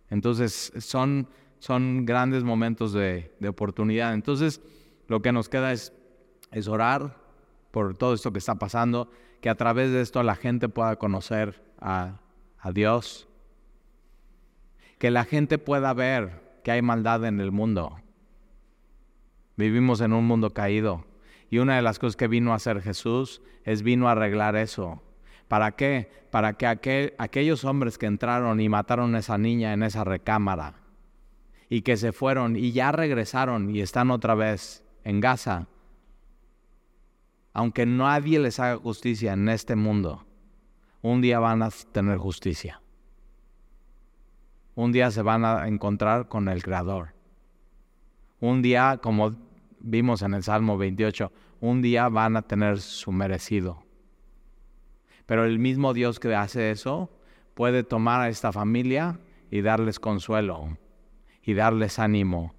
Entonces, 0.10 0.74
son, 0.80 1.30
son 1.60 2.06
grandes 2.06 2.44
momentos 2.44 2.92
de, 2.92 3.34
de 3.40 3.48
oportunidad. 3.48 4.14
Entonces, 4.14 4.60
lo 5.08 5.22
que 5.22 5.32
nos 5.32 5.48
queda 5.48 5.72
es 5.72 5.94
es 6.52 6.68
orar 6.68 7.16
por 7.72 7.96
todo 7.98 8.14
esto 8.14 8.32
que 8.32 8.40
está 8.40 8.56
pasando, 8.56 9.12
que 9.42 9.50
a 9.50 9.56
través 9.56 9.92
de 9.92 10.02
esto 10.02 10.24
la 10.24 10.36
gente 10.36 10.70
pueda 10.70 10.96
conocer 10.98 11.64
a, 11.80 12.20
Dios, 12.74 13.28
que 14.98 15.12
la 15.12 15.24
gente 15.24 15.58
pueda 15.58 15.94
ver 15.94 16.60
que 16.64 16.72
hay 16.72 16.82
maldad 16.82 17.24
en 17.26 17.40
el 17.40 17.52
mundo. 17.52 17.98
Vivimos 19.60 20.00
en 20.00 20.14
un 20.14 20.26
mundo 20.26 20.54
caído 20.54 21.04
y 21.50 21.58
una 21.58 21.76
de 21.76 21.82
las 21.82 22.00
cosas 22.00 22.16
que 22.16 22.30
vino 22.30 22.54
a 22.54 22.56
hacer 22.56 22.82
Jesús 22.82 23.42
es 23.66 23.82
vino 23.82 24.08
a 24.08 24.14
arreglar 24.14 24.56
eso. 24.56 25.04
¿Para 25.50 25.74
qué? 25.74 26.10
Para 26.32 26.54
que 26.54 26.66
aquel, 26.66 27.14
aquellos 27.18 27.66
hombres 27.66 27.98
que 27.98 28.06
entraron 28.06 28.62
y 28.62 28.70
mataron 28.70 29.16
a 29.16 29.20
esa 29.20 29.38
niña 29.38 29.74
en 29.74 29.84
esa 29.84 30.06
recámara 30.06 30.76
y 31.68 31.82
que 31.82 31.98
se 31.98 32.14
fueron 32.14 32.56
y 32.56 32.72
ya 32.72 32.94
regresaron 32.94 33.70
y 33.70 33.82
están 33.82 34.12
otra 34.12 34.34
vez 34.34 34.82
en 35.04 35.20
Gaza, 35.20 35.68
aunque 37.52 37.86
nadie 37.86 38.40
les 38.40 38.62
haga 38.62 38.78
justicia 38.78 39.34
en 39.34 39.50
este 39.50 39.76
mundo, 39.76 40.26
un 41.02 41.20
día 41.20 41.38
van 41.40 41.64
a 41.64 41.70
tener 41.92 42.18
justicia. 42.18 42.82
Un 44.76 44.94
día 44.94 45.12
se 45.12 45.22
van 45.22 45.44
a 45.44 45.68
encontrar 45.68 46.30
con 46.30 46.48
el 46.48 46.64
Creador. 46.64 47.14
Un 48.40 48.62
día, 48.62 49.02
como 49.04 49.49
vimos 49.80 50.22
en 50.22 50.34
el 50.34 50.44
Salmo 50.44 50.78
28, 50.78 51.32
un 51.62 51.82
día 51.82 52.10
van 52.10 52.38
a 52.38 52.42
tener 52.42 52.80
su 52.80 53.12
merecido. 53.12 53.84
Pero 55.26 55.46
el 55.46 55.60
mismo 55.60 55.94
Dios 55.94 56.20
que 56.20 56.34
hace 56.34 56.72
eso 56.72 57.12
puede 57.54 57.84
tomar 57.84 58.22
a 58.22 58.30
esta 58.30 58.52
familia 58.52 59.20
y 59.52 59.62
darles 59.62 60.00
consuelo 60.00 60.78
y 61.44 61.54
darles 61.54 62.00
ánimo 62.00 62.56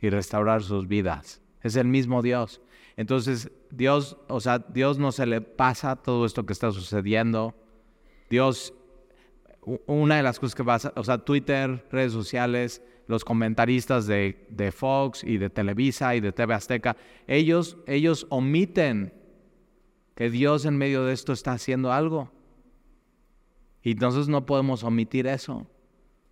y 0.00 0.10
restaurar 0.10 0.62
sus 0.62 0.88
vidas. 0.88 1.42
Es 1.62 1.76
el 1.76 1.86
mismo 1.86 2.22
Dios. 2.22 2.60
Entonces, 2.96 3.50
Dios, 3.70 4.16
o 4.28 4.40
sea, 4.40 4.58
Dios 4.58 4.98
no 4.98 5.12
se 5.12 5.26
le 5.26 5.40
pasa 5.40 5.96
todo 5.96 6.24
esto 6.24 6.46
que 6.46 6.52
está 6.52 6.70
sucediendo. 6.70 7.54
Dios, 8.30 8.72
una 9.86 10.16
de 10.16 10.22
las 10.22 10.38
cosas 10.38 10.54
que 10.54 10.64
pasa, 10.64 10.92
o 10.96 11.04
sea, 11.04 11.18
Twitter, 11.18 11.86
redes 11.90 12.12
sociales, 12.12 12.82
los 13.06 13.24
comentaristas 13.24 14.06
de, 14.06 14.46
de, 14.50 14.72
Fox 14.72 15.22
y 15.24 15.38
de 15.38 15.50
Televisa 15.50 16.14
y 16.16 16.20
de 16.20 16.32
TV 16.32 16.54
Azteca, 16.54 16.96
ellos, 17.26 17.78
ellos 17.86 18.26
omiten 18.30 19.12
que 20.14 20.30
Dios 20.30 20.64
en 20.64 20.76
medio 20.76 21.04
de 21.04 21.12
esto 21.12 21.32
está 21.32 21.52
haciendo 21.52 21.92
algo. 21.92 22.32
Y 23.82 23.92
entonces 23.92 24.28
no 24.28 24.46
podemos 24.46 24.82
omitir 24.82 25.26
eso. 25.26 25.66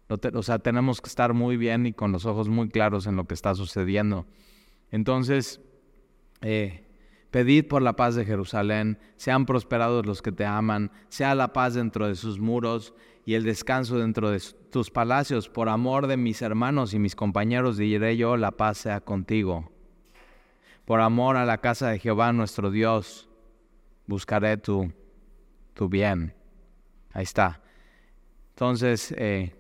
O 0.09 0.43
sea, 0.43 0.59
tenemos 0.59 1.01
que 1.01 1.09
estar 1.09 1.33
muy 1.33 1.57
bien 1.57 1.87
y 1.87 1.93
con 1.93 2.13
los 2.13 2.27
ojos 2.27 2.49
muy 2.49 2.69
claros 2.69 3.07
en 3.07 3.17
lo 3.17 3.27
que 3.27 3.35
está 3.35 3.55
sucediendo. 3.55 4.27
Entonces, 4.91 5.61
eh, 6.41 6.85
pedid 7.31 7.67
por 7.67 7.83
la 7.83 7.97
paz 7.97 8.15
de 8.15 8.25
Jerusalén, 8.25 8.99
sean 9.17 9.47
prosperados 9.47 10.05
los 10.07 10.21
que 10.21 10.33
te 10.33 10.45
aman, 10.45 10.91
sea 11.09 11.35
la 11.35 11.53
paz 11.53 11.75
dentro 11.75 12.07
de 12.07 12.15
sus 12.17 12.39
muros 12.39 12.95
y 13.25 13.35
el 13.35 13.45
descanso 13.45 13.99
dentro 13.99 14.31
de 14.31 14.41
tus 14.71 14.91
palacios. 14.91 15.49
Por 15.49 15.69
amor 15.69 16.07
de 16.07 16.17
mis 16.17 16.43
hermanos 16.43 16.95
y 16.95 16.99
mis 16.99 17.17
compañeros 17.17 17.77
diré 17.77 18.17
yo, 18.17 18.37
la 18.37 18.53
paz 18.53 18.79
sea 18.79 19.01
contigo. 19.01 19.71
Por 20.85 21.01
amor 21.01 21.37
a 21.37 21.45
la 21.45 21.59
casa 21.59 21.89
de 21.89 21.99
Jehová 21.99 22.33
nuestro 22.33 22.71
Dios, 22.71 23.29
buscaré 24.07 24.57
tu, 24.57 24.93
tu 25.73 25.89
bien. 25.89 26.35
Ahí 27.13 27.23
está. 27.23 27.63
Entonces, 28.51 29.15
eh, 29.17 29.55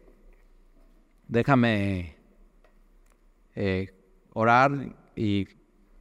déjame 1.28 2.16
eh, 3.54 3.94
orar 4.32 4.94
y 5.16 5.48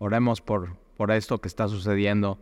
Oremos 0.03 0.41
por, 0.41 0.75
por 0.97 1.11
esto 1.11 1.39
que 1.39 1.47
está 1.47 1.69
sucediendo. 1.69 2.37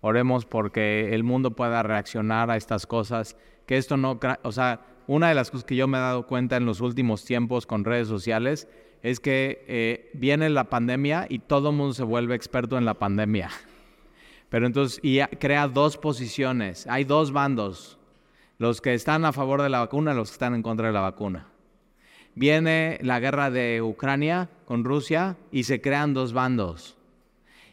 Oremos 0.00 0.46
porque 0.46 1.14
el 1.14 1.22
mundo 1.22 1.54
pueda 1.54 1.80
reaccionar 1.84 2.50
a 2.50 2.56
estas 2.56 2.88
cosas. 2.88 3.36
Que 3.66 3.76
esto 3.76 3.96
no, 3.96 4.18
o 4.42 4.52
sea, 4.52 4.80
una 5.06 5.28
de 5.28 5.34
las 5.34 5.50
cosas 5.50 5.64
que 5.64 5.76
yo 5.76 5.86
me 5.88 5.98
he 5.98 6.00
dado 6.00 6.26
cuenta 6.26 6.56
en 6.56 6.66
los 6.66 6.80
últimos 6.80 7.24
tiempos 7.24 7.66
con 7.66 7.84
redes 7.84 8.08
sociales 8.08 8.68
es 9.02 9.20
que 9.20 9.64
eh, 9.68 10.10
viene 10.14 10.48
la 10.48 10.64
pandemia 10.64 11.26
y 11.28 11.40
todo 11.40 11.70
el 11.70 11.76
mundo 11.76 11.92
se 11.92 12.04
vuelve 12.04 12.34
experto 12.34 12.78
en 12.78 12.84
la 12.86 12.94
pandemia. 12.94 13.50
Pero 14.48 14.66
entonces, 14.66 14.98
y 15.02 15.20
crea 15.38 15.68
dos 15.68 15.98
posiciones. 15.98 16.86
Hay 16.86 17.04
dos 17.04 17.32
bandos. 17.32 17.98
Los 18.58 18.80
que 18.80 18.94
están 18.94 19.24
a 19.24 19.32
favor 19.32 19.60
de 19.60 19.68
la 19.68 19.80
vacuna 19.80 20.12
y 20.12 20.16
los 20.16 20.30
que 20.30 20.34
están 20.34 20.54
en 20.54 20.62
contra 20.62 20.86
de 20.86 20.92
la 20.92 21.00
vacuna. 21.00 21.48
Viene 22.34 22.98
la 23.02 23.20
guerra 23.20 23.50
de 23.50 23.82
Ucrania 23.82 24.48
con 24.64 24.84
Rusia 24.84 25.36
y 25.52 25.64
se 25.64 25.80
crean 25.80 26.14
dos 26.14 26.32
bandos. 26.32 26.96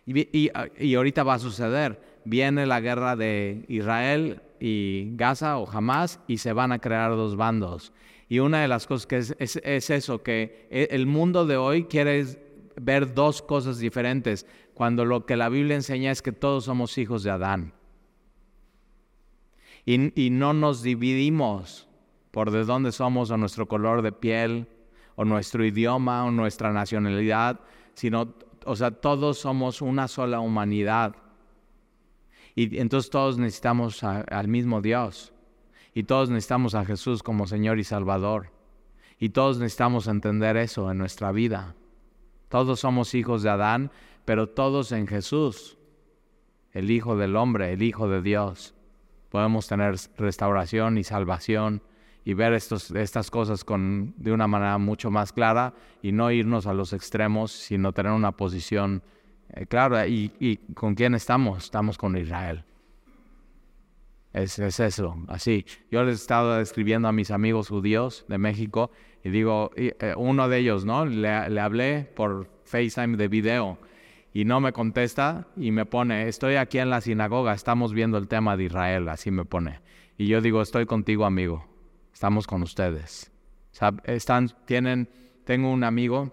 Y, 0.06 0.50
ahorita 0.96 1.24
va 1.24 1.36
a 1.36 1.39
suceder. 1.39 2.02
Viene 2.26 2.66
la 2.66 2.80
guerra 2.82 3.16
de 3.16 3.66
Israel 3.68 4.42
y 4.62 5.09
Gaza 5.16 5.57
o 5.57 5.70
Hamas 5.70 6.20
y 6.28 6.38
se 6.38 6.53
van 6.53 6.72
a 6.72 6.80
crear 6.80 7.12
dos 7.12 7.36
bandos. 7.36 7.91
Y 8.30 8.39
una 8.39 8.62
de 8.62 8.68
las 8.68 8.86
cosas 8.86 9.07
que 9.07 9.18
es, 9.18 9.36
es, 9.39 9.89
eso, 9.89 10.22
que 10.22 10.68
e, 10.70 10.88
el 10.91 11.07
mundo 11.07 11.45
de 11.47 11.57
hoy 11.57 11.86
quiere 11.86 12.26
ver 12.80 13.14
dos 13.14 13.41
cosas 13.41 13.80
diferentes, 13.80 14.45
cuando 14.76 15.03
lo 15.03 15.26
que 15.26 15.36
la 15.36 15.49
Biblia 15.49 15.76
enseña 15.76 16.12
es 16.12 16.22
que 16.22 16.32
todos 16.32 16.66
somos 16.66 16.97
hijos 16.97 17.24
de 17.24 17.32
Adán. 17.32 17.74
Y, 19.84 20.26
y, 20.26 20.30
no 20.30 20.53
nos 20.53 20.84
dividimos 20.84 21.89
por 22.30 22.51
de 22.51 22.64
dónde 22.64 22.91
somos 22.91 23.32
o 23.32 23.38
nuestro 23.38 23.68
color 23.68 24.03
de 24.03 24.12
piel 24.12 24.68
o 25.16 25.26
nuestro 25.26 25.66
idioma 25.66 26.24
o 26.24 26.32
nuestra 26.32 26.72
nacionalidad, 26.72 27.59
sino 27.95 28.36
o 28.66 28.76
sea, 28.76 28.91
todos 28.91 29.39
somos 29.39 29.82
una 29.82 30.07
sola 30.07 30.39
humanidad. 30.39 31.16
Y 32.56 32.78
entonces 32.80 33.10
todos 33.10 33.38
necesitamos 33.38 34.04
al 34.04 34.47
mismo 34.47 34.82
Dios. 34.82 35.34
Y 35.93 36.04
todos 36.04 36.30
necesitamos 36.30 36.76
a 36.76 36.86
Jesús 36.86 37.24
como 37.24 37.47
Señor 37.47 37.80
y 37.80 37.84
Salvador. 37.84 38.52
Y 39.20 39.30
todos 39.30 39.60
necesitamos 39.60 40.08
entender 40.08 40.58
eso 40.58 40.89
en 40.89 40.97
nuestra 40.97 41.32
vida. 41.32 41.76
Todos 42.49 42.80
somos 42.80 43.14
hijos 43.14 43.43
de 43.43 43.49
Adán, 43.49 43.91
pero 44.26 44.49
todos 44.49 44.91
en 44.91 45.08
Jesús, 45.08 45.78
el 46.72 46.91
Hijo 46.91 47.16
del 47.16 47.36
Hombre, 47.36 47.74
el 47.74 47.82
Hijo 47.82 48.10
de 48.10 48.22
Dios. 48.22 48.74
Podemos 49.30 49.68
tener 49.68 49.95
restauración 50.18 50.97
y 50.97 51.04
salvación 51.04 51.82
y 52.24 52.34
ver 52.34 52.54
estos, 52.54 52.91
estas 52.91 53.32
cosas 53.32 53.64
con, 53.64 54.14
de 54.18 54.32
una 54.32 54.47
manera 54.47 54.78
mucho 54.78 55.10
más 55.10 55.32
clara 55.34 55.74
y 56.02 56.12
no 56.12 56.32
irnos 56.32 56.68
a 56.68 56.74
los 56.74 56.93
extremos, 56.93 57.52
sino 57.52 57.93
tener 57.93 58.12
una 58.12 58.34
posición 58.34 59.04
eh, 59.54 59.66
clara. 59.66 60.08
¿Y, 60.08 60.32
¿Y, 60.39 60.58
con 60.74 60.95
quién 60.95 61.16
estamos? 61.16 61.66
Estamos 61.66 61.97
con 61.97 62.18
Israel. 62.18 62.64
Es, 64.34 64.60
es, 64.60 64.80
eso, 64.80 65.18
así. 65.28 65.66
Yo 65.91 66.04
les 66.04 66.14
he 66.14 66.22
estado 66.22 66.60
escribiendo 66.60 67.08
a 67.08 67.12
mis 67.12 67.32
amigos 67.32 67.68
judíos 67.68 68.26
de 68.30 68.38
México 68.38 68.91
y 69.24 69.30
digo, 69.30 69.72
eh, 69.76 70.14
uno 70.18 70.47
de 70.47 70.60
ellos, 70.60 70.86
¿no? 70.86 71.06
Le, 71.06 71.49
le 71.49 71.60
hablé 71.60 72.10
por 72.16 72.49
FaceTime 72.64 73.18
de 73.18 73.28
video 73.28 73.78
y 74.34 74.45
no 74.45 74.62
me 74.62 74.72
contesta 74.72 75.47
y 75.58 75.72
me 75.72 75.86
pone, 75.86 76.30
estoy 76.30 76.56
aquí 76.56 76.80
en 76.80 76.89
la 76.89 77.02
sinagoga, 77.02 77.54
estamos 77.54 77.93
viendo 77.93 78.18
el 78.18 78.30
tema 78.30 78.56
de 78.56 78.64
Israel, 78.64 79.10
así 79.10 79.32
me 79.32 79.43
pone. 79.43 79.82
Y 80.18 80.28
yo 80.28 80.39
digo, 80.39 80.62
estoy 80.62 80.86
contigo, 80.86 81.26
amigo 81.26 81.72
estamos 82.22 82.45
con 82.45 82.62
ustedes. 82.62 83.32
Están, 84.04 84.52
tienen, 84.66 85.10
tengo 85.43 85.72
un 85.72 85.84
amigo, 85.84 86.32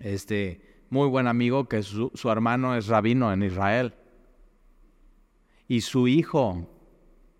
este, 0.00 0.60
muy 0.92 1.08
buen 1.08 1.26
amigo, 1.26 1.68
que 1.68 1.82
su, 1.82 2.10
hermano 2.30 2.76
es 2.76 2.86
rabino 2.86 3.32
en 3.32 3.42
Israel. 3.42 3.94
Y 5.66 5.80
su 5.80 6.06
hijo 6.06 6.68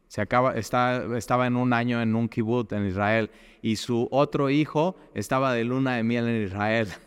se 0.09 0.23
acaba, 0.23 0.55
está, 0.55 1.05
estaba 1.19 1.47
en 1.47 1.57
un 1.57 1.75
año 1.75 2.01
en 2.01 2.17
un 2.17 2.31
kibbutz 2.31 2.73
en 2.73 2.87
Israel. 2.87 3.31
Y 3.61 3.77
su 3.77 4.09
otro 4.11 4.49
hijo 4.49 4.97
estaba 5.15 5.53
de 5.53 5.65
luna 5.65 5.97
de 5.97 6.03
miel 6.03 6.29
en 6.29 6.43
Israel. 6.43 6.89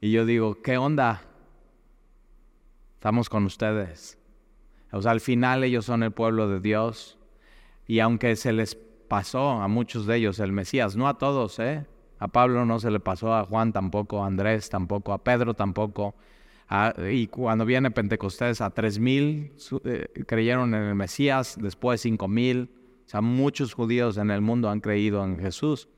Y 0.00 0.12
yo 0.12 0.24
digo, 0.24 0.62
¿qué 0.62 0.76
onda? 0.76 1.22
estamos 2.94 3.28
con 3.28 3.44
ustedes. 3.44 4.16
O 4.92 5.02
sea, 5.02 5.10
al 5.10 5.20
final 5.20 5.64
ellos 5.64 5.84
son 5.84 6.04
el 6.04 6.12
pueblo 6.12 6.48
de 6.48 6.60
Dios. 6.60 7.18
Y 7.88 7.98
aunque 7.98 8.36
se 8.36 8.52
les 8.52 8.76
pasó 8.76 9.50
a 9.60 9.66
muchos 9.66 10.06
de 10.06 10.18
ellos 10.18 10.38
el 10.38 10.52
Mesías, 10.52 10.94
no 10.94 11.08
a 11.08 11.18
todos, 11.18 11.58
¿eh? 11.58 11.84
A 12.18 12.28
Pablo 12.28 12.64
no 12.64 12.80
se 12.80 12.90
le 12.90 13.00
pasó, 13.00 13.34
a 13.34 13.44
Juan 13.44 13.72
tampoco, 13.72 14.22
a 14.22 14.26
Andrés 14.26 14.68
tampoco, 14.68 15.12
a 15.12 15.22
Pedro 15.22 15.54
tampoco. 15.54 16.14
y 17.10 17.28
cuando 17.28 17.64
viene 17.64 17.90
Pentecostés, 17.90 18.60
a 18.60 18.70
tres 18.70 18.98
mil 18.98 19.52
eh, 19.84 20.08
creyeron 20.26 20.74
en 20.74 20.82
el 20.82 20.94
Mesías, 20.94 21.56
después 21.60 22.00
cinco 22.00 22.28
mil. 22.28 22.70
O 23.06 23.10
sea, 23.10 23.20
muchos 23.22 23.72
judíos 23.72 24.18
en 24.18 24.30
el 24.30 24.42
mundo 24.42 24.68
han 24.68 24.80
creído 24.80 25.24
en 25.24 25.38
Jesús. 25.38 25.88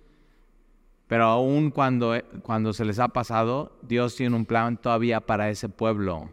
Pero 1.09 1.25
aún 1.25 1.73
cuando, 1.73 2.15
eh, 2.15 2.25
cuando 2.43 2.73
se 2.73 2.85
les 2.85 3.01
ha 3.01 3.09
pasado, 3.09 3.77
Dios 3.83 4.15
tiene 4.15 4.37
un 4.37 4.47
plan 4.47 4.77
todavía 4.77 5.21
para 5.21 5.51
ese 5.51 5.69
pueblo. 5.69 6.31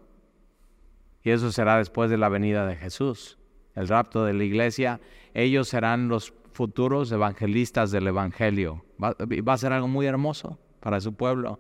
Y 1.24 1.32
eso 1.32 1.52
será 1.52 1.78
después 1.78 2.12
de 2.12 2.18
la 2.18 2.30
venida 2.30 2.68
de 2.68 2.76
Jesús, 2.76 3.40
el 3.74 3.88
rapto 3.88 4.24
de 4.24 4.34
la 4.34 4.44
iglesia. 4.44 5.02
Ellos 5.34 5.68
serán 5.68 6.10
los 6.10 6.32
futuros 6.58 7.12
evangelistas 7.12 7.91
del 7.91 8.08
Evangelio. 8.08 8.84
Va, 9.01 9.16
a 9.53 9.58
ser 9.58 9.74
algo 9.74 9.88
muy 9.88 10.08
hermoso 10.08 10.58
para 10.80 10.99
su 10.99 11.14
pueblo. 11.14 11.60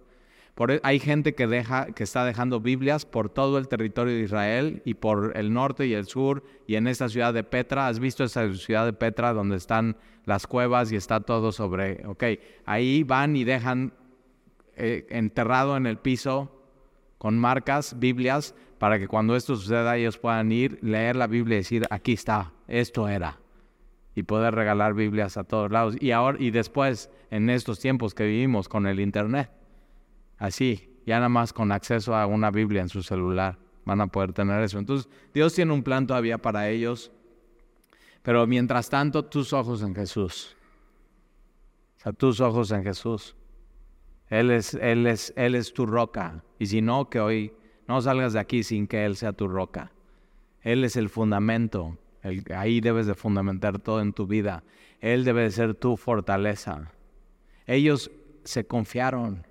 E, 0.69 0.79
hay 0.81 0.99
gente 0.99 1.35
que, 1.35 1.45
deja, 1.45 1.85
que 1.93 2.03
está 2.03 2.25
dejando 2.25 2.61
Biblias 2.61 3.05
por 3.05 3.29
todo 3.29 3.59
el 3.59 3.67
territorio 3.67 4.15
de 4.15 4.23
Israel 4.23 4.81
y 4.85 4.95
por 4.95 5.33
el 5.37 5.53
norte 5.53 5.85
y 5.85 5.93
el 5.93 6.07
sur 6.07 6.43
y 6.65 6.75
en 6.77 6.87
esta 6.87 7.09
ciudad 7.09 7.31
de 7.31 7.43
Petra. 7.43 7.87
¿Has 7.87 7.99
visto 7.99 8.23
esa 8.23 8.51
ciudad 8.55 8.85
de 8.85 8.93
Petra 8.93 9.33
donde 9.33 9.57
están 9.57 9.97
las 10.25 10.47
cuevas 10.47 10.91
y 10.91 10.95
está 10.95 11.19
todo 11.19 11.51
sobre... 11.51 12.03
Ok, 12.07 12.23
ahí 12.65 13.03
van 13.03 13.35
y 13.35 13.43
dejan 13.43 13.93
eh, 14.75 15.05
enterrado 15.11 15.77
en 15.77 15.85
el 15.85 15.99
piso 15.99 16.51
con 17.19 17.37
marcas, 17.37 17.99
Biblias, 17.99 18.55
para 18.79 18.97
que 18.97 19.07
cuando 19.07 19.35
esto 19.35 19.55
suceda 19.55 19.95
ellos 19.95 20.17
puedan 20.17 20.51
ir, 20.51 20.79
leer 20.81 21.15
la 21.15 21.27
Biblia 21.27 21.57
y 21.57 21.59
decir, 21.59 21.85
aquí 21.91 22.13
está, 22.13 22.51
esto 22.67 23.07
era. 23.07 23.37
Y 24.17 24.23
poder 24.23 24.55
regalar 24.55 24.95
Biblias 24.95 25.37
a 25.37 25.43
todos 25.43 25.69
lados. 25.69 25.95
Y 25.99 26.09
ahora 26.09 26.37
y 26.41 26.49
después, 26.49 27.11
en 27.29 27.51
estos 27.51 27.79
tiempos 27.79 28.15
que 28.15 28.25
vivimos 28.25 28.67
con 28.67 28.87
el 28.87 28.99
Internet, 28.99 29.51
Así, 30.37 30.89
ya 31.05 31.15
nada 31.15 31.29
más 31.29 31.51
con 31.51 31.71
acceso 31.71 32.15
a 32.15 32.27
una 32.27 32.51
Biblia 32.51 32.81
en 32.81 32.89
su 32.89 33.01
celular 33.01 33.57
van 33.85 34.01
a 34.01 34.07
poder 34.07 34.33
tener 34.33 34.61
eso. 34.63 34.77
Entonces, 34.77 35.09
Dios 35.33 35.53
tiene 35.53 35.73
un 35.73 35.81
plan 35.81 36.05
todavía 36.05 36.37
para 36.37 36.69
ellos, 36.69 37.11
pero 38.21 38.45
mientras 38.45 38.89
tanto, 38.89 39.25
tus 39.25 39.53
ojos 39.53 39.81
en 39.81 39.95
Jesús. 39.95 40.55
O 41.97 42.01
sea, 42.01 42.11
tus 42.11 42.41
ojos 42.41 42.71
en 42.71 42.83
Jesús. 42.83 43.35
Él 44.27 44.51
es, 44.51 44.73
él 44.73 45.07
es, 45.07 45.33
él 45.37 45.55
es 45.55 45.73
tu 45.73 45.85
roca. 45.85 46.43
Y 46.59 46.65
si 46.65 46.81
no, 46.81 47.09
que 47.09 47.21
hoy 47.21 47.53
no 47.87 48.01
salgas 48.01 48.33
de 48.33 48.39
aquí 48.39 48.61
sin 48.63 48.87
que 48.87 49.05
Él 49.05 49.15
sea 49.15 49.31
tu 49.31 49.47
roca. 49.47 49.93
Él 50.61 50.83
es 50.83 50.97
el 50.97 51.07
fundamento. 51.07 51.97
Ahí 52.55 52.81
debes 52.81 53.07
de 53.07 53.15
fundamentar 53.15 53.79
todo 53.79 54.01
en 54.01 54.13
tu 54.13 54.27
vida. 54.27 54.63
Él 54.99 55.23
debe 55.23 55.43
de 55.43 55.51
ser 55.51 55.75
tu 55.75 55.97
fortaleza. 55.97 56.91
Ellos 57.65 58.11
se 58.43 58.65
confiaron. 58.65 59.45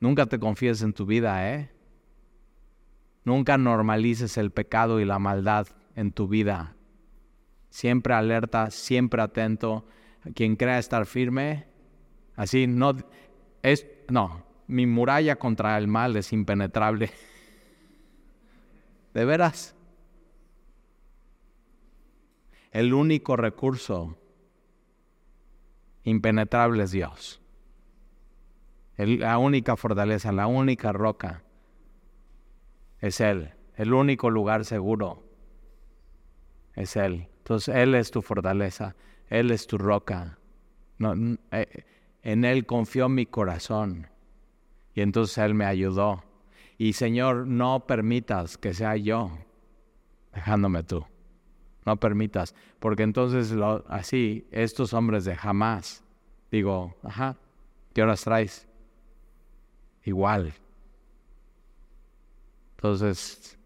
Nunca 0.00 0.26
te 0.26 0.38
confíes 0.38 0.82
en 0.82 0.92
tu 0.92 1.06
vida, 1.06 1.52
¿eh? 1.54 1.70
Nunca 3.24 3.58
normalices 3.58 4.36
el 4.38 4.50
pecado 4.50 5.00
y 5.00 5.04
la 5.04 5.18
maldad 5.18 5.66
en 5.94 6.12
tu 6.12 6.28
vida. 6.28 6.74
Siempre 7.70 8.14
alerta, 8.14 8.70
siempre 8.70 9.20
atento. 9.20 9.86
Quien 10.34 10.56
crea 10.56 10.78
estar 10.78 11.06
firme, 11.06 11.66
así 12.36 12.66
no 12.66 12.96
es 13.62 13.86
no, 14.08 14.44
mi 14.66 14.86
muralla 14.86 15.36
contra 15.36 15.76
el 15.76 15.88
mal 15.88 16.16
es 16.16 16.32
impenetrable. 16.32 17.10
¿De 19.14 19.24
veras? 19.24 19.74
El 22.70 22.94
único 22.94 23.36
recurso 23.36 24.16
impenetrable 26.04 26.84
es 26.84 26.90
Dios 26.90 27.40
la 29.06 29.38
única 29.38 29.76
fortaleza, 29.76 30.32
la 30.32 30.46
única 30.48 30.92
roca 30.92 31.44
es 33.00 33.20
Él. 33.20 33.52
El 33.76 33.92
único 33.92 34.28
lugar 34.28 34.64
seguro 34.64 35.22
es 36.74 36.96
Él. 36.96 37.28
Entonces 37.38 37.74
Él 37.76 37.94
es 37.94 38.10
tu 38.10 38.22
fortaleza, 38.22 38.96
Él 39.28 39.52
es 39.52 39.68
tu 39.68 39.78
roca. 39.78 40.38
Eh, 41.52 41.84
en 42.22 42.44
Él 42.44 42.66
confió 42.66 43.08
mi 43.08 43.24
corazón 43.24 44.08
y 44.94 45.02
entonces 45.02 45.38
Él 45.38 45.54
me 45.54 45.64
ayudó. 45.64 46.24
Y 46.76 46.94
Señor, 46.94 47.46
no 47.46 47.86
permitas 47.86 48.58
que 48.58 48.74
sea 48.74 48.96
yo 48.96 49.30
dejándome 50.32 50.82
tú. 50.82 51.04
No 51.86 51.96
permitas, 51.96 52.54
porque 52.80 53.02
entonces 53.02 53.54
así, 53.88 54.46
estos 54.50 54.92
hombres 54.92 55.24
de 55.24 55.34
jamás, 55.36 56.04
digo, 56.50 56.96
ajá, 57.02 57.36
¿qué 57.94 58.02
horas 58.02 58.22
traes? 58.22 58.68
igual. 60.08 60.54
Entonces, 62.76 63.58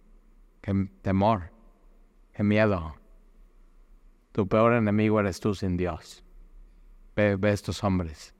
qué 0.60 0.88
temor, 1.02 1.50
qué 2.32 2.42
miedo. 2.42 2.96
Tu 4.32 4.46
peor 4.48 4.74
enemigo 4.74 5.20
eres 5.20 5.40
tú 5.40 5.54
sin 5.54 5.76
Dios. 5.76 6.24
Ve, 7.14 7.36
ve 7.36 7.52
estos 7.52 7.82
hombres. 7.84 8.34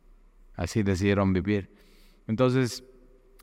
Así 0.54 0.82
decidieron 0.82 1.32
vivir. 1.32 1.74
Entonces, 2.26 2.84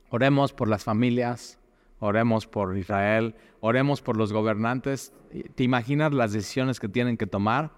oremos 0.09 0.53
por 0.53 0.67
las 0.67 0.83
familias, 0.83 1.58
oremos 1.99 2.47
por 2.47 2.77
Israel, 2.77 3.35
oremos 3.59 4.01
por 4.01 4.17
los 4.17 4.33
gobernantes. 4.33 5.13
¿Te 5.55 5.63
imaginas 5.63 6.13
las 6.13 6.33
decisiones 6.33 6.79
que 6.79 6.89
tienen 6.89 7.17
que 7.17 7.27
tomar? 7.27 7.71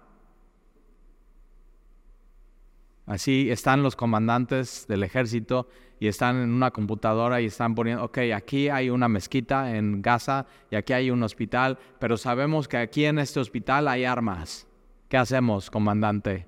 Así 3.06 3.50
están 3.50 3.82
los 3.82 3.96
comandantes 3.96 4.86
del 4.86 5.02
ejército 5.02 5.68
y 5.98 6.06
están 6.06 6.36
en 6.36 6.50
una 6.50 6.70
computadora 6.70 7.40
y 7.40 7.46
están 7.46 7.74
poniendo, 7.74 8.04
ok, 8.04 8.18
aquí 8.34 8.68
hay 8.68 8.90
una 8.90 9.08
mezquita 9.08 9.76
en 9.76 10.02
Gaza 10.02 10.46
y 10.70 10.76
aquí 10.76 10.92
hay 10.92 11.10
un 11.10 11.22
hospital, 11.22 11.78
pero 11.98 12.16
sabemos 12.16 12.68
que 12.68 12.76
aquí 12.76 13.04
en 13.04 13.18
este 13.18 13.40
hospital 13.40 13.88
hay 13.88 14.04
armas. 14.04 14.66
¿Qué 15.08 15.16
hacemos, 15.16 15.70
comandante? 15.70 16.46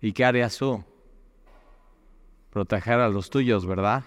¿Y 0.00 0.12
qué 0.12 0.24
harías 0.24 0.56
tú? 0.58 0.84
Proteger 2.54 3.00
a 3.00 3.08
los 3.08 3.30
tuyos, 3.30 3.66
¿verdad? 3.66 4.04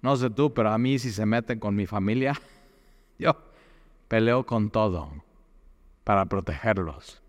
No 0.00 0.16
sé 0.16 0.30
tú, 0.30 0.54
pero 0.54 0.70
a 0.70 0.78
mí 0.78 0.98
si 0.98 1.12
se 1.12 1.26
meten 1.26 1.60
con 1.60 1.76
mi 1.76 1.84
familia, 1.84 2.32
yo 3.18 3.36
peleo 4.08 4.46
con 4.46 4.70
todo 4.70 5.12
para 6.02 6.24
protegerlos. 6.24 7.22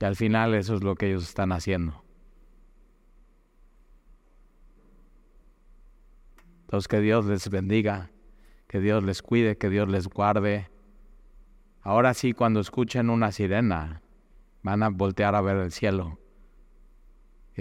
Y 0.00 0.04
al 0.04 0.16
final 0.16 0.56
eso 0.56 0.74
es 0.74 0.82
lo 0.82 0.96
que 0.96 1.08
ellos 1.08 1.22
están 1.22 1.52
haciendo. 1.52 2.02
Entonces 6.62 6.88
que 6.88 6.98
Dios 6.98 7.26
les 7.26 7.48
bendiga, 7.48 8.10
que 8.66 8.80
Dios 8.80 9.04
les 9.04 9.22
cuide, 9.22 9.56
que 9.56 9.70
Dios 9.70 9.88
les 9.88 10.08
guarde. 10.08 10.68
Ahora 11.80 12.12
sí, 12.14 12.32
cuando 12.32 12.58
escuchen 12.58 13.08
una 13.08 13.30
sirena, 13.30 14.02
van 14.64 14.82
a 14.82 14.88
voltear 14.88 15.36
a 15.36 15.40
ver 15.42 15.58
el 15.58 15.70
cielo 15.70 16.19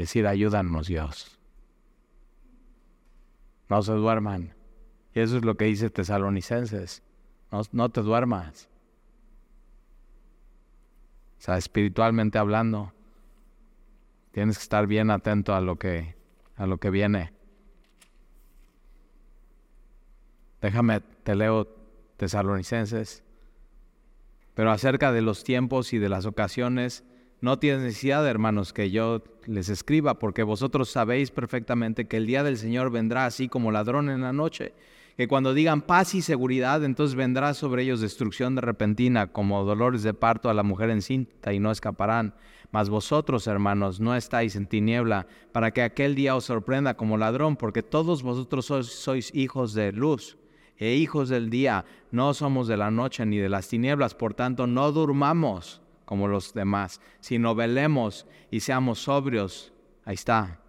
decir, 0.01 0.27
ayúdanos 0.27 0.87
Dios. 0.87 1.39
No 3.69 3.81
se 3.81 3.93
duerman. 3.93 4.55
Y 5.13 5.19
eso 5.19 5.37
es 5.37 5.45
lo 5.45 5.55
que 5.55 5.65
dice 5.65 5.89
Tesalonicenses. 5.89 7.03
No, 7.51 7.61
no 7.71 7.89
te 7.89 8.01
duermas. 8.01 8.69
O 11.39 11.41
sea, 11.41 11.57
espiritualmente 11.57 12.37
hablando, 12.37 12.93
tienes 14.31 14.57
que 14.57 14.63
estar 14.63 14.87
bien 14.87 15.09
atento 15.09 15.55
a 15.55 15.61
lo 15.61 15.77
que, 15.77 16.15
a 16.55 16.65
lo 16.65 16.77
que 16.79 16.89
viene. 16.89 17.31
Déjame, 20.61 20.99
te 20.99 21.35
leo 21.35 21.67
tesalonicenses. 22.17 23.23
Pero 24.53 24.71
acerca 24.71 25.13
de 25.13 25.21
los 25.21 25.45
tiempos 25.45 25.93
y 25.93 25.99
de 25.99 26.09
las 26.09 26.25
ocasiones, 26.25 27.05
no 27.41 27.59
tienes 27.59 27.81
necesidad, 27.81 28.27
hermanos, 28.27 28.73
que 28.73 28.91
yo 28.91 29.23
les 29.45 29.69
escriba, 29.69 30.19
porque 30.19 30.43
vosotros 30.43 30.89
sabéis 30.89 31.31
perfectamente 31.31 32.07
que 32.07 32.17
el 32.17 32.27
día 32.27 32.43
del 32.43 32.57
Señor 32.57 32.91
vendrá 32.91 33.25
así 33.25 33.47
como 33.47 33.71
ladrón 33.71 34.09
en 34.09 34.21
la 34.21 34.33
noche 34.33 34.73
que 35.19 35.27
cuando 35.27 35.53
digan 35.53 35.81
paz 35.81 36.15
y 36.15 36.21
seguridad, 36.21 36.81
entonces 36.85 37.13
vendrá 37.13 37.53
sobre 37.53 37.83
ellos 37.83 37.99
destrucción 37.99 38.55
de 38.55 38.61
repentina, 38.61 39.33
como 39.33 39.65
dolores 39.65 40.01
de 40.01 40.13
parto 40.13 40.49
a 40.49 40.53
la 40.53 40.63
mujer 40.63 40.89
encinta, 40.91 41.51
y 41.51 41.59
no 41.59 41.71
escaparán. 41.71 42.35
Mas 42.71 42.89
vosotros, 42.89 43.45
hermanos, 43.45 43.99
no 43.99 44.15
estáis 44.15 44.55
en 44.55 44.65
tiniebla, 44.65 45.27
para 45.51 45.71
que 45.71 45.81
aquel 45.81 46.15
día 46.15 46.37
os 46.37 46.45
sorprenda 46.45 46.95
como 46.95 47.17
ladrón, 47.17 47.57
porque 47.57 47.83
todos 47.83 48.23
vosotros 48.23 48.65
sois, 48.65 48.87
sois 48.87 49.35
hijos 49.35 49.73
de 49.73 49.91
luz 49.91 50.37
e 50.77 50.95
hijos 50.95 51.27
del 51.27 51.49
día, 51.49 51.83
no 52.11 52.33
somos 52.33 52.69
de 52.69 52.77
la 52.77 52.89
noche 52.89 53.25
ni 53.25 53.39
de 53.39 53.49
las 53.49 53.67
tinieblas, 53.67 54.15
por 54.15 54.33
tanto 54.33 54.67
no 54.67 54.89
durmamos 54.93 55.81
como 56.09 56.27
los 56.27 56.55
demás, 56.55 57.01
sino 57.19 57.53
velemos 57.53 58.25
y 58.49 58.61
seamos 58.61 58.97
sobrios. 58.97 59.71
Ahí 60.05 60.15
está, 60.15 60.59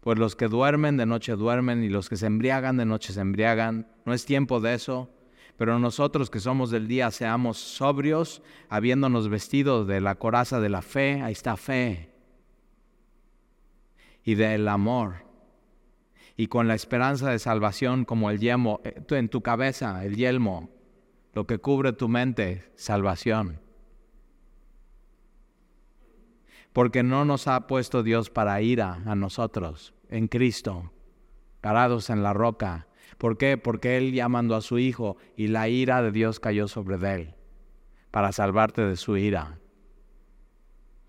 Pues 0.00 0.18
los 0.18 0.34
que 0.34 0.48
duermen 0.48 0.96
de 0.96 1.06
noche 1.06 1.36
duermen 1.36 1.84
y 1.84 1.88
los 1.88 2.08
que 2.08 2.16
se 2.16 2.26
embriagan 2.26 2.76
de 2.76 2.84
noche 2.84 3.12
se 3.12 3.20
embriagan. 3.20 3.86
No 4.04 4.12
es 4.12 4.24
tiempo 4.26 4.58
de 4.58 4.74
eso. 4.74 5.08
Pero 5.56 5.78
nosotros 5.78 6.30
que 6.30 6.40
somos 6.40 6.72
del 6.72 6.88
día 6.88 7.12
seamos 7.12 7.58
sobrios, 7.58 8.42
habiéndonos 8.68 9.28
vestido 9.28 9.84
de 9.84 10.00
la 10.00 10.16
coraza 10.16 10.58
de 10.58 10.68
la 10.68 10.82
fe, 10.82 11.22
ahí 11.22 11.30
está 11.30 11.56
fe, 11.56 12.10
y 14.24 14.34
del 14.34 14.66
amor, 14.66 15.26
y 16.36 16.48
con 16.48 16.66
la 16.66 16.74
esperanza 16.74 17.30
de 17.30 17.38
salvación 17.38 18.04
como 18.04 18.30
el 18.30 18.40
yelmo, 18.40 18.80
eh, 18.82 19.00
en 19.10 19.28
tu 19.28 19.42
cabeza, 19.42 20.04
el 20.04 20.16
yelmo, 20.16 20.70
lo 21.34 21.46
que 21.46 21.58
cubre 21.58 21.92
tu 21.92 22.08
mente, 22.08 22.72
salvación. 22.74 23.63
Porque 26.74 27.02
no 27.02 27.24
nos 27.24 27.48
ha 27.48 27.66
puesto 27.66 28.02
Dios 28.02 28.28
para 28.28 28.60
ira 28.60 29.00
a 29.06 29.14
nosotros, 29.14 29.94
en 30.10 30.28
Cristo, 30.28 30.92
parados 31.62 32.10
en 32.10 32.22
la 32.22 32.34
roca, 32.34 32.86
¿Por 33.18 33.38
qué? 33.38 33.56
Porque 33.56 33.96
Él 33.96 34.12
ya 34.12 34.28
mandó 34.28 34.54
a 34.56 34.60
su 34.60 34.78
Hijo 34.78 35.16
y 35.36 35.48
la 35.48 35.68
ira 35.68 36.02
de 36.02 36.12
Dios 36.12 36.40
cayó 36.40 36.68
sobre 36.68 36.96
Él 37.14 37.34
para 38.10 38.32
salvarte 38.32 38.82
de 38.82 38.96
su 38.96 39.16
ira, 39.16 39.58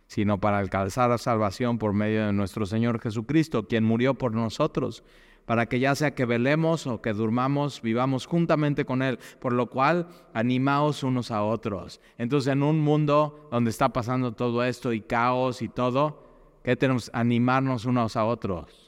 sino 0.08 0.40
para 0.40 0.58
alcanzar 0.58 1.10
la 1.10 1.18
salvación 1.18 1.78
por 1.78 1.94
medio 1.94 2.26
de 2.26 2.34
nuestro 2.34 2.66
Señor 2.66 3.00
Jesucristo, 3.00 3.68
quien 3.68 3.84
murió 3.84 4.16
por 4.16 4.34
nosotros, 4.34 5.04
para 5.46 5.68
que 5.68 5.80
ya 5.80 5.96
sea 5.96 6.16
que 6.16 6.26
velemos 6.26 6.88
o 6.88 7.02
que 7.02 7.14
durmamos, 7.14 7.82
vivamos 7.82 8.26
juntamente 8.26 8.86
con 8.86 9.02
Él, 9.02 9.20
por 9.40 9.54
lo 9.54 9.70
cual 9.70 10.08
animaos 10.34 11.04
unos 11.04 11.32
a 11.32 11.44
otros. 11.44 12.02
Entonces 12.18 12.52
en 12.52 12.64
un 12.64 12.80
mundo 12.80 13.48
donde 13.52 13.70
está 13.70 13.90
pasando 13.90 14.34
todo 14.34 14.64
esto 14.64 14.92
y 14.94 15.02
caos 15.02 15.62
y 15.62 15.70
todo, 15.70 16.24
¿qué 16.64 16.76
tenemos? 16.76 17.12
Animarnos 17.14 17.86
unos 17.86 18.16
a 18.16 18.26
otros 18.26 18.86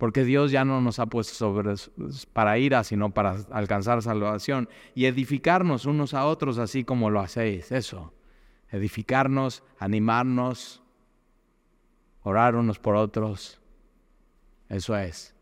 porque 0.00 0.24
Dios 0.24 0.50
ya 0.50 0.64
no 0.64 0.80
nos 0.80 0.98
ha 0.98 1.04
puesto 1.04 1.34
sobre, 1.34 1.74
para 2.32 2.56
ira, 2.56 2.82
sino 2.84 3.10
para 3.10 3.36
alcanzar 3.50 4.00
salvación 4.00 4.66
y 4.94 5.04
edificarnos 5.04 5.84
unos 5.84 6.14
a 6.14 6.24
otros 6.24 6.56
así 6.56 6.84
como 6.84 7.10
lo 7.10 7.20
hacéis, 7.20 7.70
eso, 7.70 8.14
edificarnos, 8.70 9.62
animarnos, 9.78 10.82
orar 12.22 12.56
unos 12.56 12.78
por 12.78 12.96
otros, 12.96 13.59
eso 14.70 14.96
es, 14.96 15.34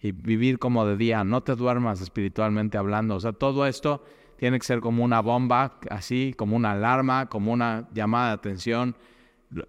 y 0.00 0.12
vivir 0.12 0.58
como 0.58 0.86
de 0.86 0.96
día, 0.96 1.24
no 1.24 1.42
te 1.42 1.54
duermas 1.54 2.00
espiritualmente 2.00 2.78
hablando, 2.78 3.16
o 3.16 3.20
sea, 3.20 3.32
todo 3.32 3.66
esto 3.66 4.02
tiene 4.38 4.58
que 4.58 4.64
ser 4.64 4.80
como 4.80 5.04
una 5.04 5.20
bomba, 5.20 5.78
así, 5.90 6.32
como 6.36 6.56
una 6.56 6.70
alarma, 6.72 7.28
como 7.28 7.52
una 7.52 7.88
llamada 7.92 8.28
de 8.28 8.34
atención, 8.34 8.96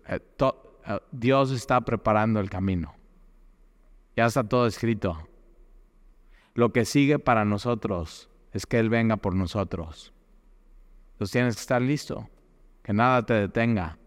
eh, 0.08 0.20
eh, 0.40 1.00
Dios 1.12 1.52
está 1.52 1.82
preparando 1.82 2.40
el 2.40 2.50
camino. 2.50 2.96
Ya 4.16 4.28
está 4.28 4.44
todo 4.44 4.68
escrito. 4.68 5.18
Lo 6.54 6.72
que 6.72 6.86
sigue 6.86 7.18
para 7.20 7.46
nosotros 7.46 8.30
es 8.52 8.66
que 8.66 8.80
Él 8.80 8.90
venga 8.90 9.18
por 9.18 9.34
nosotros. 9.34 10.14
Entonces 11.14 11.32
tienes 11.32 11.56
que 11.56 11.62
estar 11.62 11.82
listo, 11.82 12.30
que 12.84 12.94
nada 12.94 13.26
te 13.26 13.34
detenga. 13.34 13.98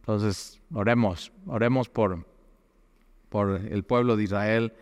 Entonces, 0.00 0.60
oremos, 0.72 1.32
oremos 1.46 1.88
por, 1.88 2.26
por 3.32 3.62
el 3.64 3.82
pueblo 3.82 4.16
de 4.16 4.24
Israel, 4.24 4.74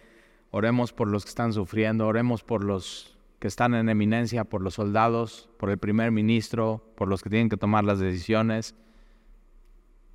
oremos 0.51 0.93
por 0.93 1.07
los 1.07 1.25
que 1.25 1.29
están 1.29 1.53
sufriendo, 1.53 2.09
oremos 2.09 2.43
por 2.43 2.65
los 2.65 3.17
que 3.39 3.47
están 3.47 3.75
en 3.75 3.89
eminencia, 3.89 4.43
por 4.43 4.61
los 4.61 4.75
soldados, 4.75 5.49
por 5.57 5.71
el 5.71 5.79
primer 5.79 6.11
ministro, 6.11 6.85
por 6.97 7.07
los 7.07 7.23
que 7.23 7.31
tienen 7.31 7.49
que 7.49 7.57
tomar 7.57 7.85
las 7.85 8.01
decisiones 8.01 8.75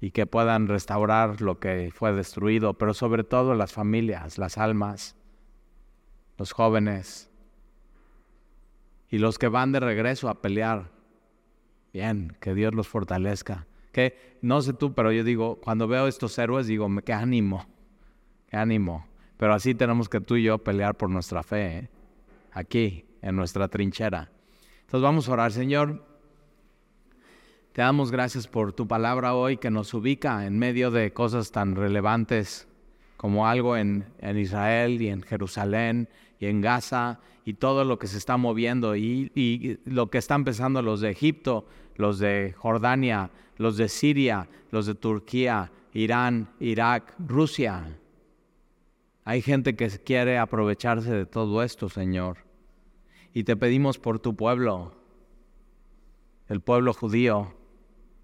y 0.02 0.12
que 0.12 0.28
puedan 0.28 0.68
restaurar 0.68 1.40
lo 1.40 1.62
que 1.62 1.92
fue 1.96 2.12
destruido, 2.12 2.74
pero 2.74 2.94
sobre 2.94 3.24
todo 3.24 3.56
las 3.56 3.72
familias, 3.72 4.38
las 4.38 4.58
almas, 4.58 5.16
los 6.38 6.52
jóvenes 6.52 7.32
y 9.10 9.18
los 9.18 9.40
que 9.40 9.48
van 9.48 9.72
de 9.72 9.80
regreso 9.80 10.28
a 10.28 10.42
pelear. 10.42 10.92
Bien, 11.94 12.36
que 12.42 12.54
Dios 12.54 12.76
los 12.76 12.90
fortalezca. 12.90 13.66
Que 13.94 14.38
no 14.42 14.62
sé 14.62 14.74
tú, 14.74 14.94
pero 14.94 15.14
yo 15.14 15.24
digo, 15.24 15.62
cuando 15.62 15.88
veo 15.88 16.08
estos 16.08 16.38
héroes, 16.38 16.68
digo, 16.68 16.90
qué 17.06 17.14
ánimo, 17.14 17.66
ánimo. 18.52 19.06
Pero 19.38 19.54
así 19.54 19.76
tenemos 19.76 20.10
que 20.10 20.22
tú 20.22 20.36
y 20.36 20.44
yo 20.44 20.58
pelear 20.60 20.96
por 20.96 21.10
nuestra 21.10 21.44
fe, 21.44 21.78
¿eh? 21.78 21.90
aquí, 22.52 23.06
en 23.22 23.36
nuestra 23.36 23.68
trinchera. 23.68 24.32
Entonces 24.82 25.02
vamos 25.02 25.28
a 25.28 25.34
orar, 25.34 25.52
Señor. 25.52 26.06
Te 27.74 27.82
damos 27.82 28.12
gracias 28.12 28.48
por 28.48 28.72
tu 28.72 28.88
palabra 28.88 29.34
hoy 29.34 29.58
que 29.58 29.70
nos 29.70 29.94
ubica 29.94 30.46
en 30.46 30.58
medio 30.58 30.92
de 30.92 31.12
cosas 31.12 31.52
tan 31.52 31.76
relevantes 31.76 32.70
como 33.18 33.48
algo 33.48 33.76
en, 33.76 34.06
Israel 34.22 35.02
y 35.02 35.10
en 35.10 35.22
Jerusalén 35.22 36.08
y 36.40 36.46
en 36.46 36.62
Gaza 36.62 37.20
y 37.44 37.56
todo 37.56 37.84
lo 37.84 38.00
que 38.00 38.08
se 38.08 38.18
está 38.18 38.38
moviendo 38.38 38.96
y, 38.96 39.32
y 39.36 39.80
lo 39.84 40.10
que 40.10 40.20
están 40.20 40.46
pensando 40.46 40.82
los 40.82 41.02
de 41.02 41.10
Egipto, 41.10 41.66
los 41.96 42.20
de 42.20 42.54
Jordania, 42.58 43.30
los 43.58 43.76
de 43.76 43.90
Siria, 43.90 44.48
los 44.72 44.86
de 44.86 44.96
Turquía, 44.96 45.72
Irán, 45.94 46.50
Irak, 46.60 47.14
Rusia. 47.20 47.86
Hay 49.28 49.42
gente 49.42 49.76
que 49.76 49.90
quiere 49.90 50.38
aprovecharse 50.38 51.12
de 51.12 51.26
todo 51.26 51.64
esto, 51.64 51.90
Señor. 51.90 52.38
Y 53.34 53.44
te 53.44 53.58
pedimos 53.58 53.98
por 53.98 54.20
tu 54.20 54.36
pueblo, 54.36 54.94
el 56.48 56.62
pueblo 56.62 56.94
judío, 56.94 57.56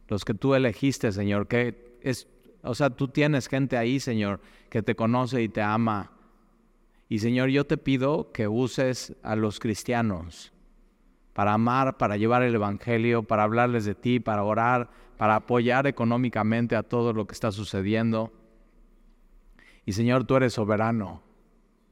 los 0.07 0.23
que 0.23 0.35
tú 0.35 0.53
elegiste, 0.53 1.11
Señor, 1.11 1.47
que 1.47 1.97
es, 2.01 2.27
o 2.61 2.75
sea, 2.75 2.91
tú 2.91 3.07
tienes 3.07 3.47
gente 3.47 3.77
ahí, 3.77 3.99
Señor, 3.99 4.41
que 4.69 4.83
te 4.83 4.95
conoce 4.95 5.41
y 5.41 5.49
te 5.49 5.63
ama. 5.63 6.11
Y 7.09 7.17
Señor, 7.17 7.49
yo 7.49 7.65
te 7.65 7.77
pido 7.77 8.31
que 8.31 8.47
uses 8.47 9.15
a 9.23 9.35
los 9.35 9.59
cristianos 9.59 10.53
para 11.33 11.53
amar, 11.53 11.97
para 11.97 12.15
llevar 12.15 12.43
el 12.43 12.53
Evangelio, 12.53 13.23
para 13.23 13.43
hablarles 13.43 13.85
de 13.85 13.95
ti, 13.95 14.19
para 14.19 14.43
orar, 14.43 14.91
para 15.17 15.35
apoyar 15.35 15.87
económicamente 15.87 16.75
a 16.75 16.83
todo 16.83 17.11
lo 17.11 17.25
que 17.25 17.33
está 17.33 17.51
sucediendo. 17.51 18.31
Y 19.86 19.93
Señor, 19.93 20.25
tú 20.25 20.36
eres 20.36 20.53
soberano, 20.53 21.23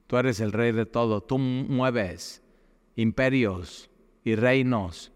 tú 0.08 0.18
eres 0.18 0.40
el 0.40 0.52
rey 0.52 0.72
de 0.72 0.86
todo, 0.86 1.22
tú 1.22 1.38
mueves 1.38 2.44
imperios 2.96 3.90
y 4.24 4.36
reinos 4.36 5.12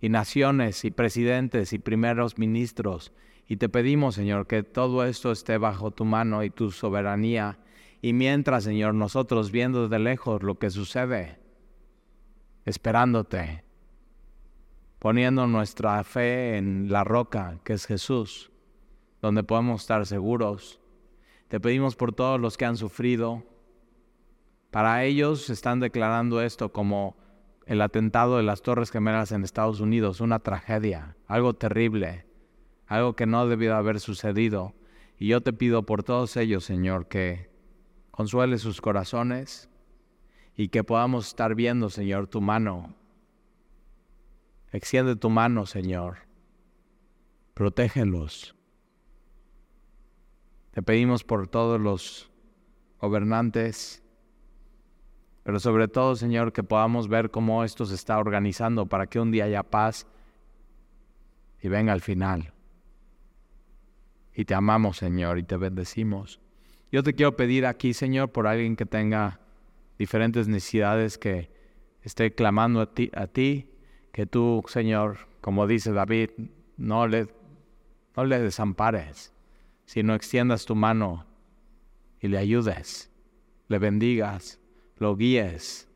y 0.00 0.08
naciones 0.08 0.84
y 0.84 0.90
presidentes 0.90 1.72
y 1.72 1.78
primeros 1.78 2.36
ministros. 2.36 3.12
Y 3.46 3.56
te 3.56 3.68
pedimos, 3.68 4.14
Señor, 4.14 4.46
que 4.46 4.62
todo 4.62 5.04
esto 5.04 5.32
esté 5.32 5.58
bajo 5.58 5.90
tu 5.90 6.04
mano 6.04 6.42
y 6.42 6.50
tu 6.50 6.70
soberanía. 6.70 7.58
Y 8.02 8.12
mientras, 8.12 8.64
Señor, 8.64 8.94
nosotros 8.94 9.50
viendo 9.50 9.88
de 9.88 9.98
lejos 9.98 10.42
lo 10.42 10.58
que 10.58 10.70
sucede, 10.70 11.38
esperándote, 12.64 13.64
poniendo 14.98 15.46
nuestra 15.46 16.02
fe 16.04 16.56
en 16.56 16.90
la 16.90 17.04
roca 17.04 17.60
que 17.64 17.74
es 17.74 17.86
Jesús, 17.86 18.50
donde 19.22 19.42
podemos 19.42 19.82
estar 19.82 20.04
seguros. 20.06 20.80
Te 21.48 21.60
pedimos 21.60 21.96
por 21.96 22.12
todos 22.12 22.40
los 22.40 22.56
que 22.56 22.64
han 22.64 22.76
sufrido. 22.76 23.42
Para 24.70 25.04
ellos 25.04 25.50
están 25.50 25.80
declarando 25.80 26.40
esto 26.40 26.72
como 26.72 27.16
el 27.66 27.80
atentado 27.80 28.36
de 28.36 28.42
las 28.42 28.62
Torres 28.62 28.90
Gemelas 28.90 29.32
en 29.32 29.44
Estados 29.44 29.80
Unidos, 29.80 30.20
una 30.20 30.40
tragedia, 30.40 31.16
algo 31.26 31.54
terrible, 31.54 32.26
algo 32.86 33.14
que 33.14 33.26
no 33.26 33.46
debió 33.46 33.76
haber 33.76 34.00
sucedido. 34.00 34.74
Y 35.18 35.28
yo 35.28 35.40
te 35.40 35.52
pido 35.52 35.84
por 35.84 36.02
todos 36.02 36.36
ellos, 36.36 36.64
Señor, 36.64 37.08
que 37.08 37.50
consuele 38.10 38.58
sus 38.58 38.80
corazones 38.80 39.68
y 40.56 40.68
que 40.68 40.84
podamos 40.84 41.28
estar 41.28 41.54
viendo, 41.54 41.90
Señor, 41.90 42.26
tu 42.26 42.40
mano. 42.40 42.94
Extiende 44.72 45.16
tu 45.16 45.30
mano, 45.30 45.66
Señor. 45.66 46.18
Protégelos. 47.54 48.53
Te 50.74 50.82
pedimos 50.82 51.22
por 51.22 51.46
todos 51.46 51.80
los 51.80 52.32
gobernantes, 53.00 54.02
pero 55.44 55.60
sobre 55.60 55.86
todo, 55.86 56.16
Señor, 56.16 56.52
que 56.52 56.64
podamos 56.64 57.06
ver 57.06 57.30
cómo 57.30 57.62
esto 57.62 57.86
se 57.86 57.94
está 57.94 58.18
organizando 58.18 58.86
para 58.86 59.06
que 59.06 59.20
un 59.20 59.30
día 59.30 59.44
haya 59.44 59.62
paz 59.62 60.08
y 61.62 61.68
venga 61.68 61.92
al 61.92 62.00
final. 62.00 62.52
Y 64.34 64.46
te 64.46 64.54
amamos, 64.54 64.96
Señor, 64.96 65.38
y 65.38 65.44
te 65.44 65.56
bendecimos. 65.56 66.40
Yo 66.90 67.04
te 67.04 67.14
quiero 67.14 67.36
pedir 67.36 67.66
aquí, 67.66 67.94
Señor, 67.94 68.32
por 68.32 68.48
alguien 68.48 68.74
que 68.74 68.84
tenga 68.84 69.38
diferentes 69.96 70.48
necesidades, 70.48 71.18
que 71.18 71.52
esté 72.02 72.34
clamando 72.34 72.80
a 72.80 72.92
ti, 72.92 73.12
a 73.14 73.28
ti 73.28 73.70
que 74.10 74.26
tú, 74.26 74.64
Señor, 74.66 75.18
como 75.40 75.68
dice 75.68 75.92
David, 75.92 76.30
no 76.76 77.06
le, 77.06 77.28
no 78.16 78.24
le 78.24 78.40
desampares, 78.40 79.33
si 79.84 80.02
no 80.02 80.14
extiendas 80.14 80.64
tu 80.64 80.74
mano 80.74 81.26
y 82.20 82.28
le 82.28 82.38
ayudes, 82.38 83.10
le 83.68 83.78
bendigas, 83.78 84.60
lo 84.96 85.16
guíes, 85.16 85.88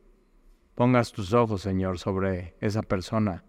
pongas 0.74 1.12
tus 1.12 1.32
ojos, 1.32 1.62
Señor, 1.62 1.98
sobre 1.98 2.54
esa 2.60 2.82
persona. 2.82 3.44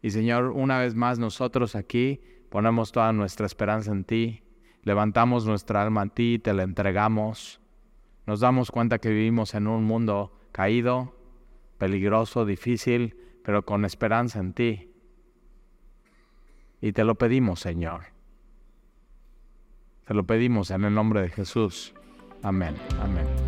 Y 0.00 0.10
Señor, 0.10 0.46
una 0.48 0.78
vez 0.78 0.94
más 0.94 1.18
nosotros 1.18 1.76
aquí 1.76 2.20
ponemos 2.50 2.92
toda 2.92 3.12
nuestra 3.12 3.46
esperanza 3.46 3.92
en 3.92 4.04
ti, 4.04 4.42
levantamos 4.82 5.46
nuestra 5.46 5.82
alma 5.82 6.02
a 6.02 6.08
ti, 6.08 6.34
y 6.34 6.38
te 6.38 6.52
la 6.52 6.64
entregamos. 6.64 7.60
Nos 8.26 8.40
damos 8.40 8.70
cuenta 8.70 8.98
que 8.98 9.10
vivimos 9.10 9.54
en 9.54 9.66
un 9.66 9.84
mundo 9.84 10.32
caído, 10.52 11.16
peligroso, 11.78 12.44
difícil, 12.44 13.16
pero 13.44 13.64
con 13.64 13.84
esperanza 13.84 14.38
en 14.38 14.52
ti. 14.52 14.92
Y 16.80 16.92
te 16.92 17.04
lo 17.04 17.16
pedimos, 17.16 17.60
Señor. 17.60 18.11
Te 20.04 20.14
lo 20.14 20.24
pedimos 20.24 20.70
en 20.70 20.84
el 20.84 20.94
nombre 20.94 21.22
de 21.22 21.28
Jesús. 21.28 21.94
Amén. 22.42 22.74
Amén. 23.00 23.41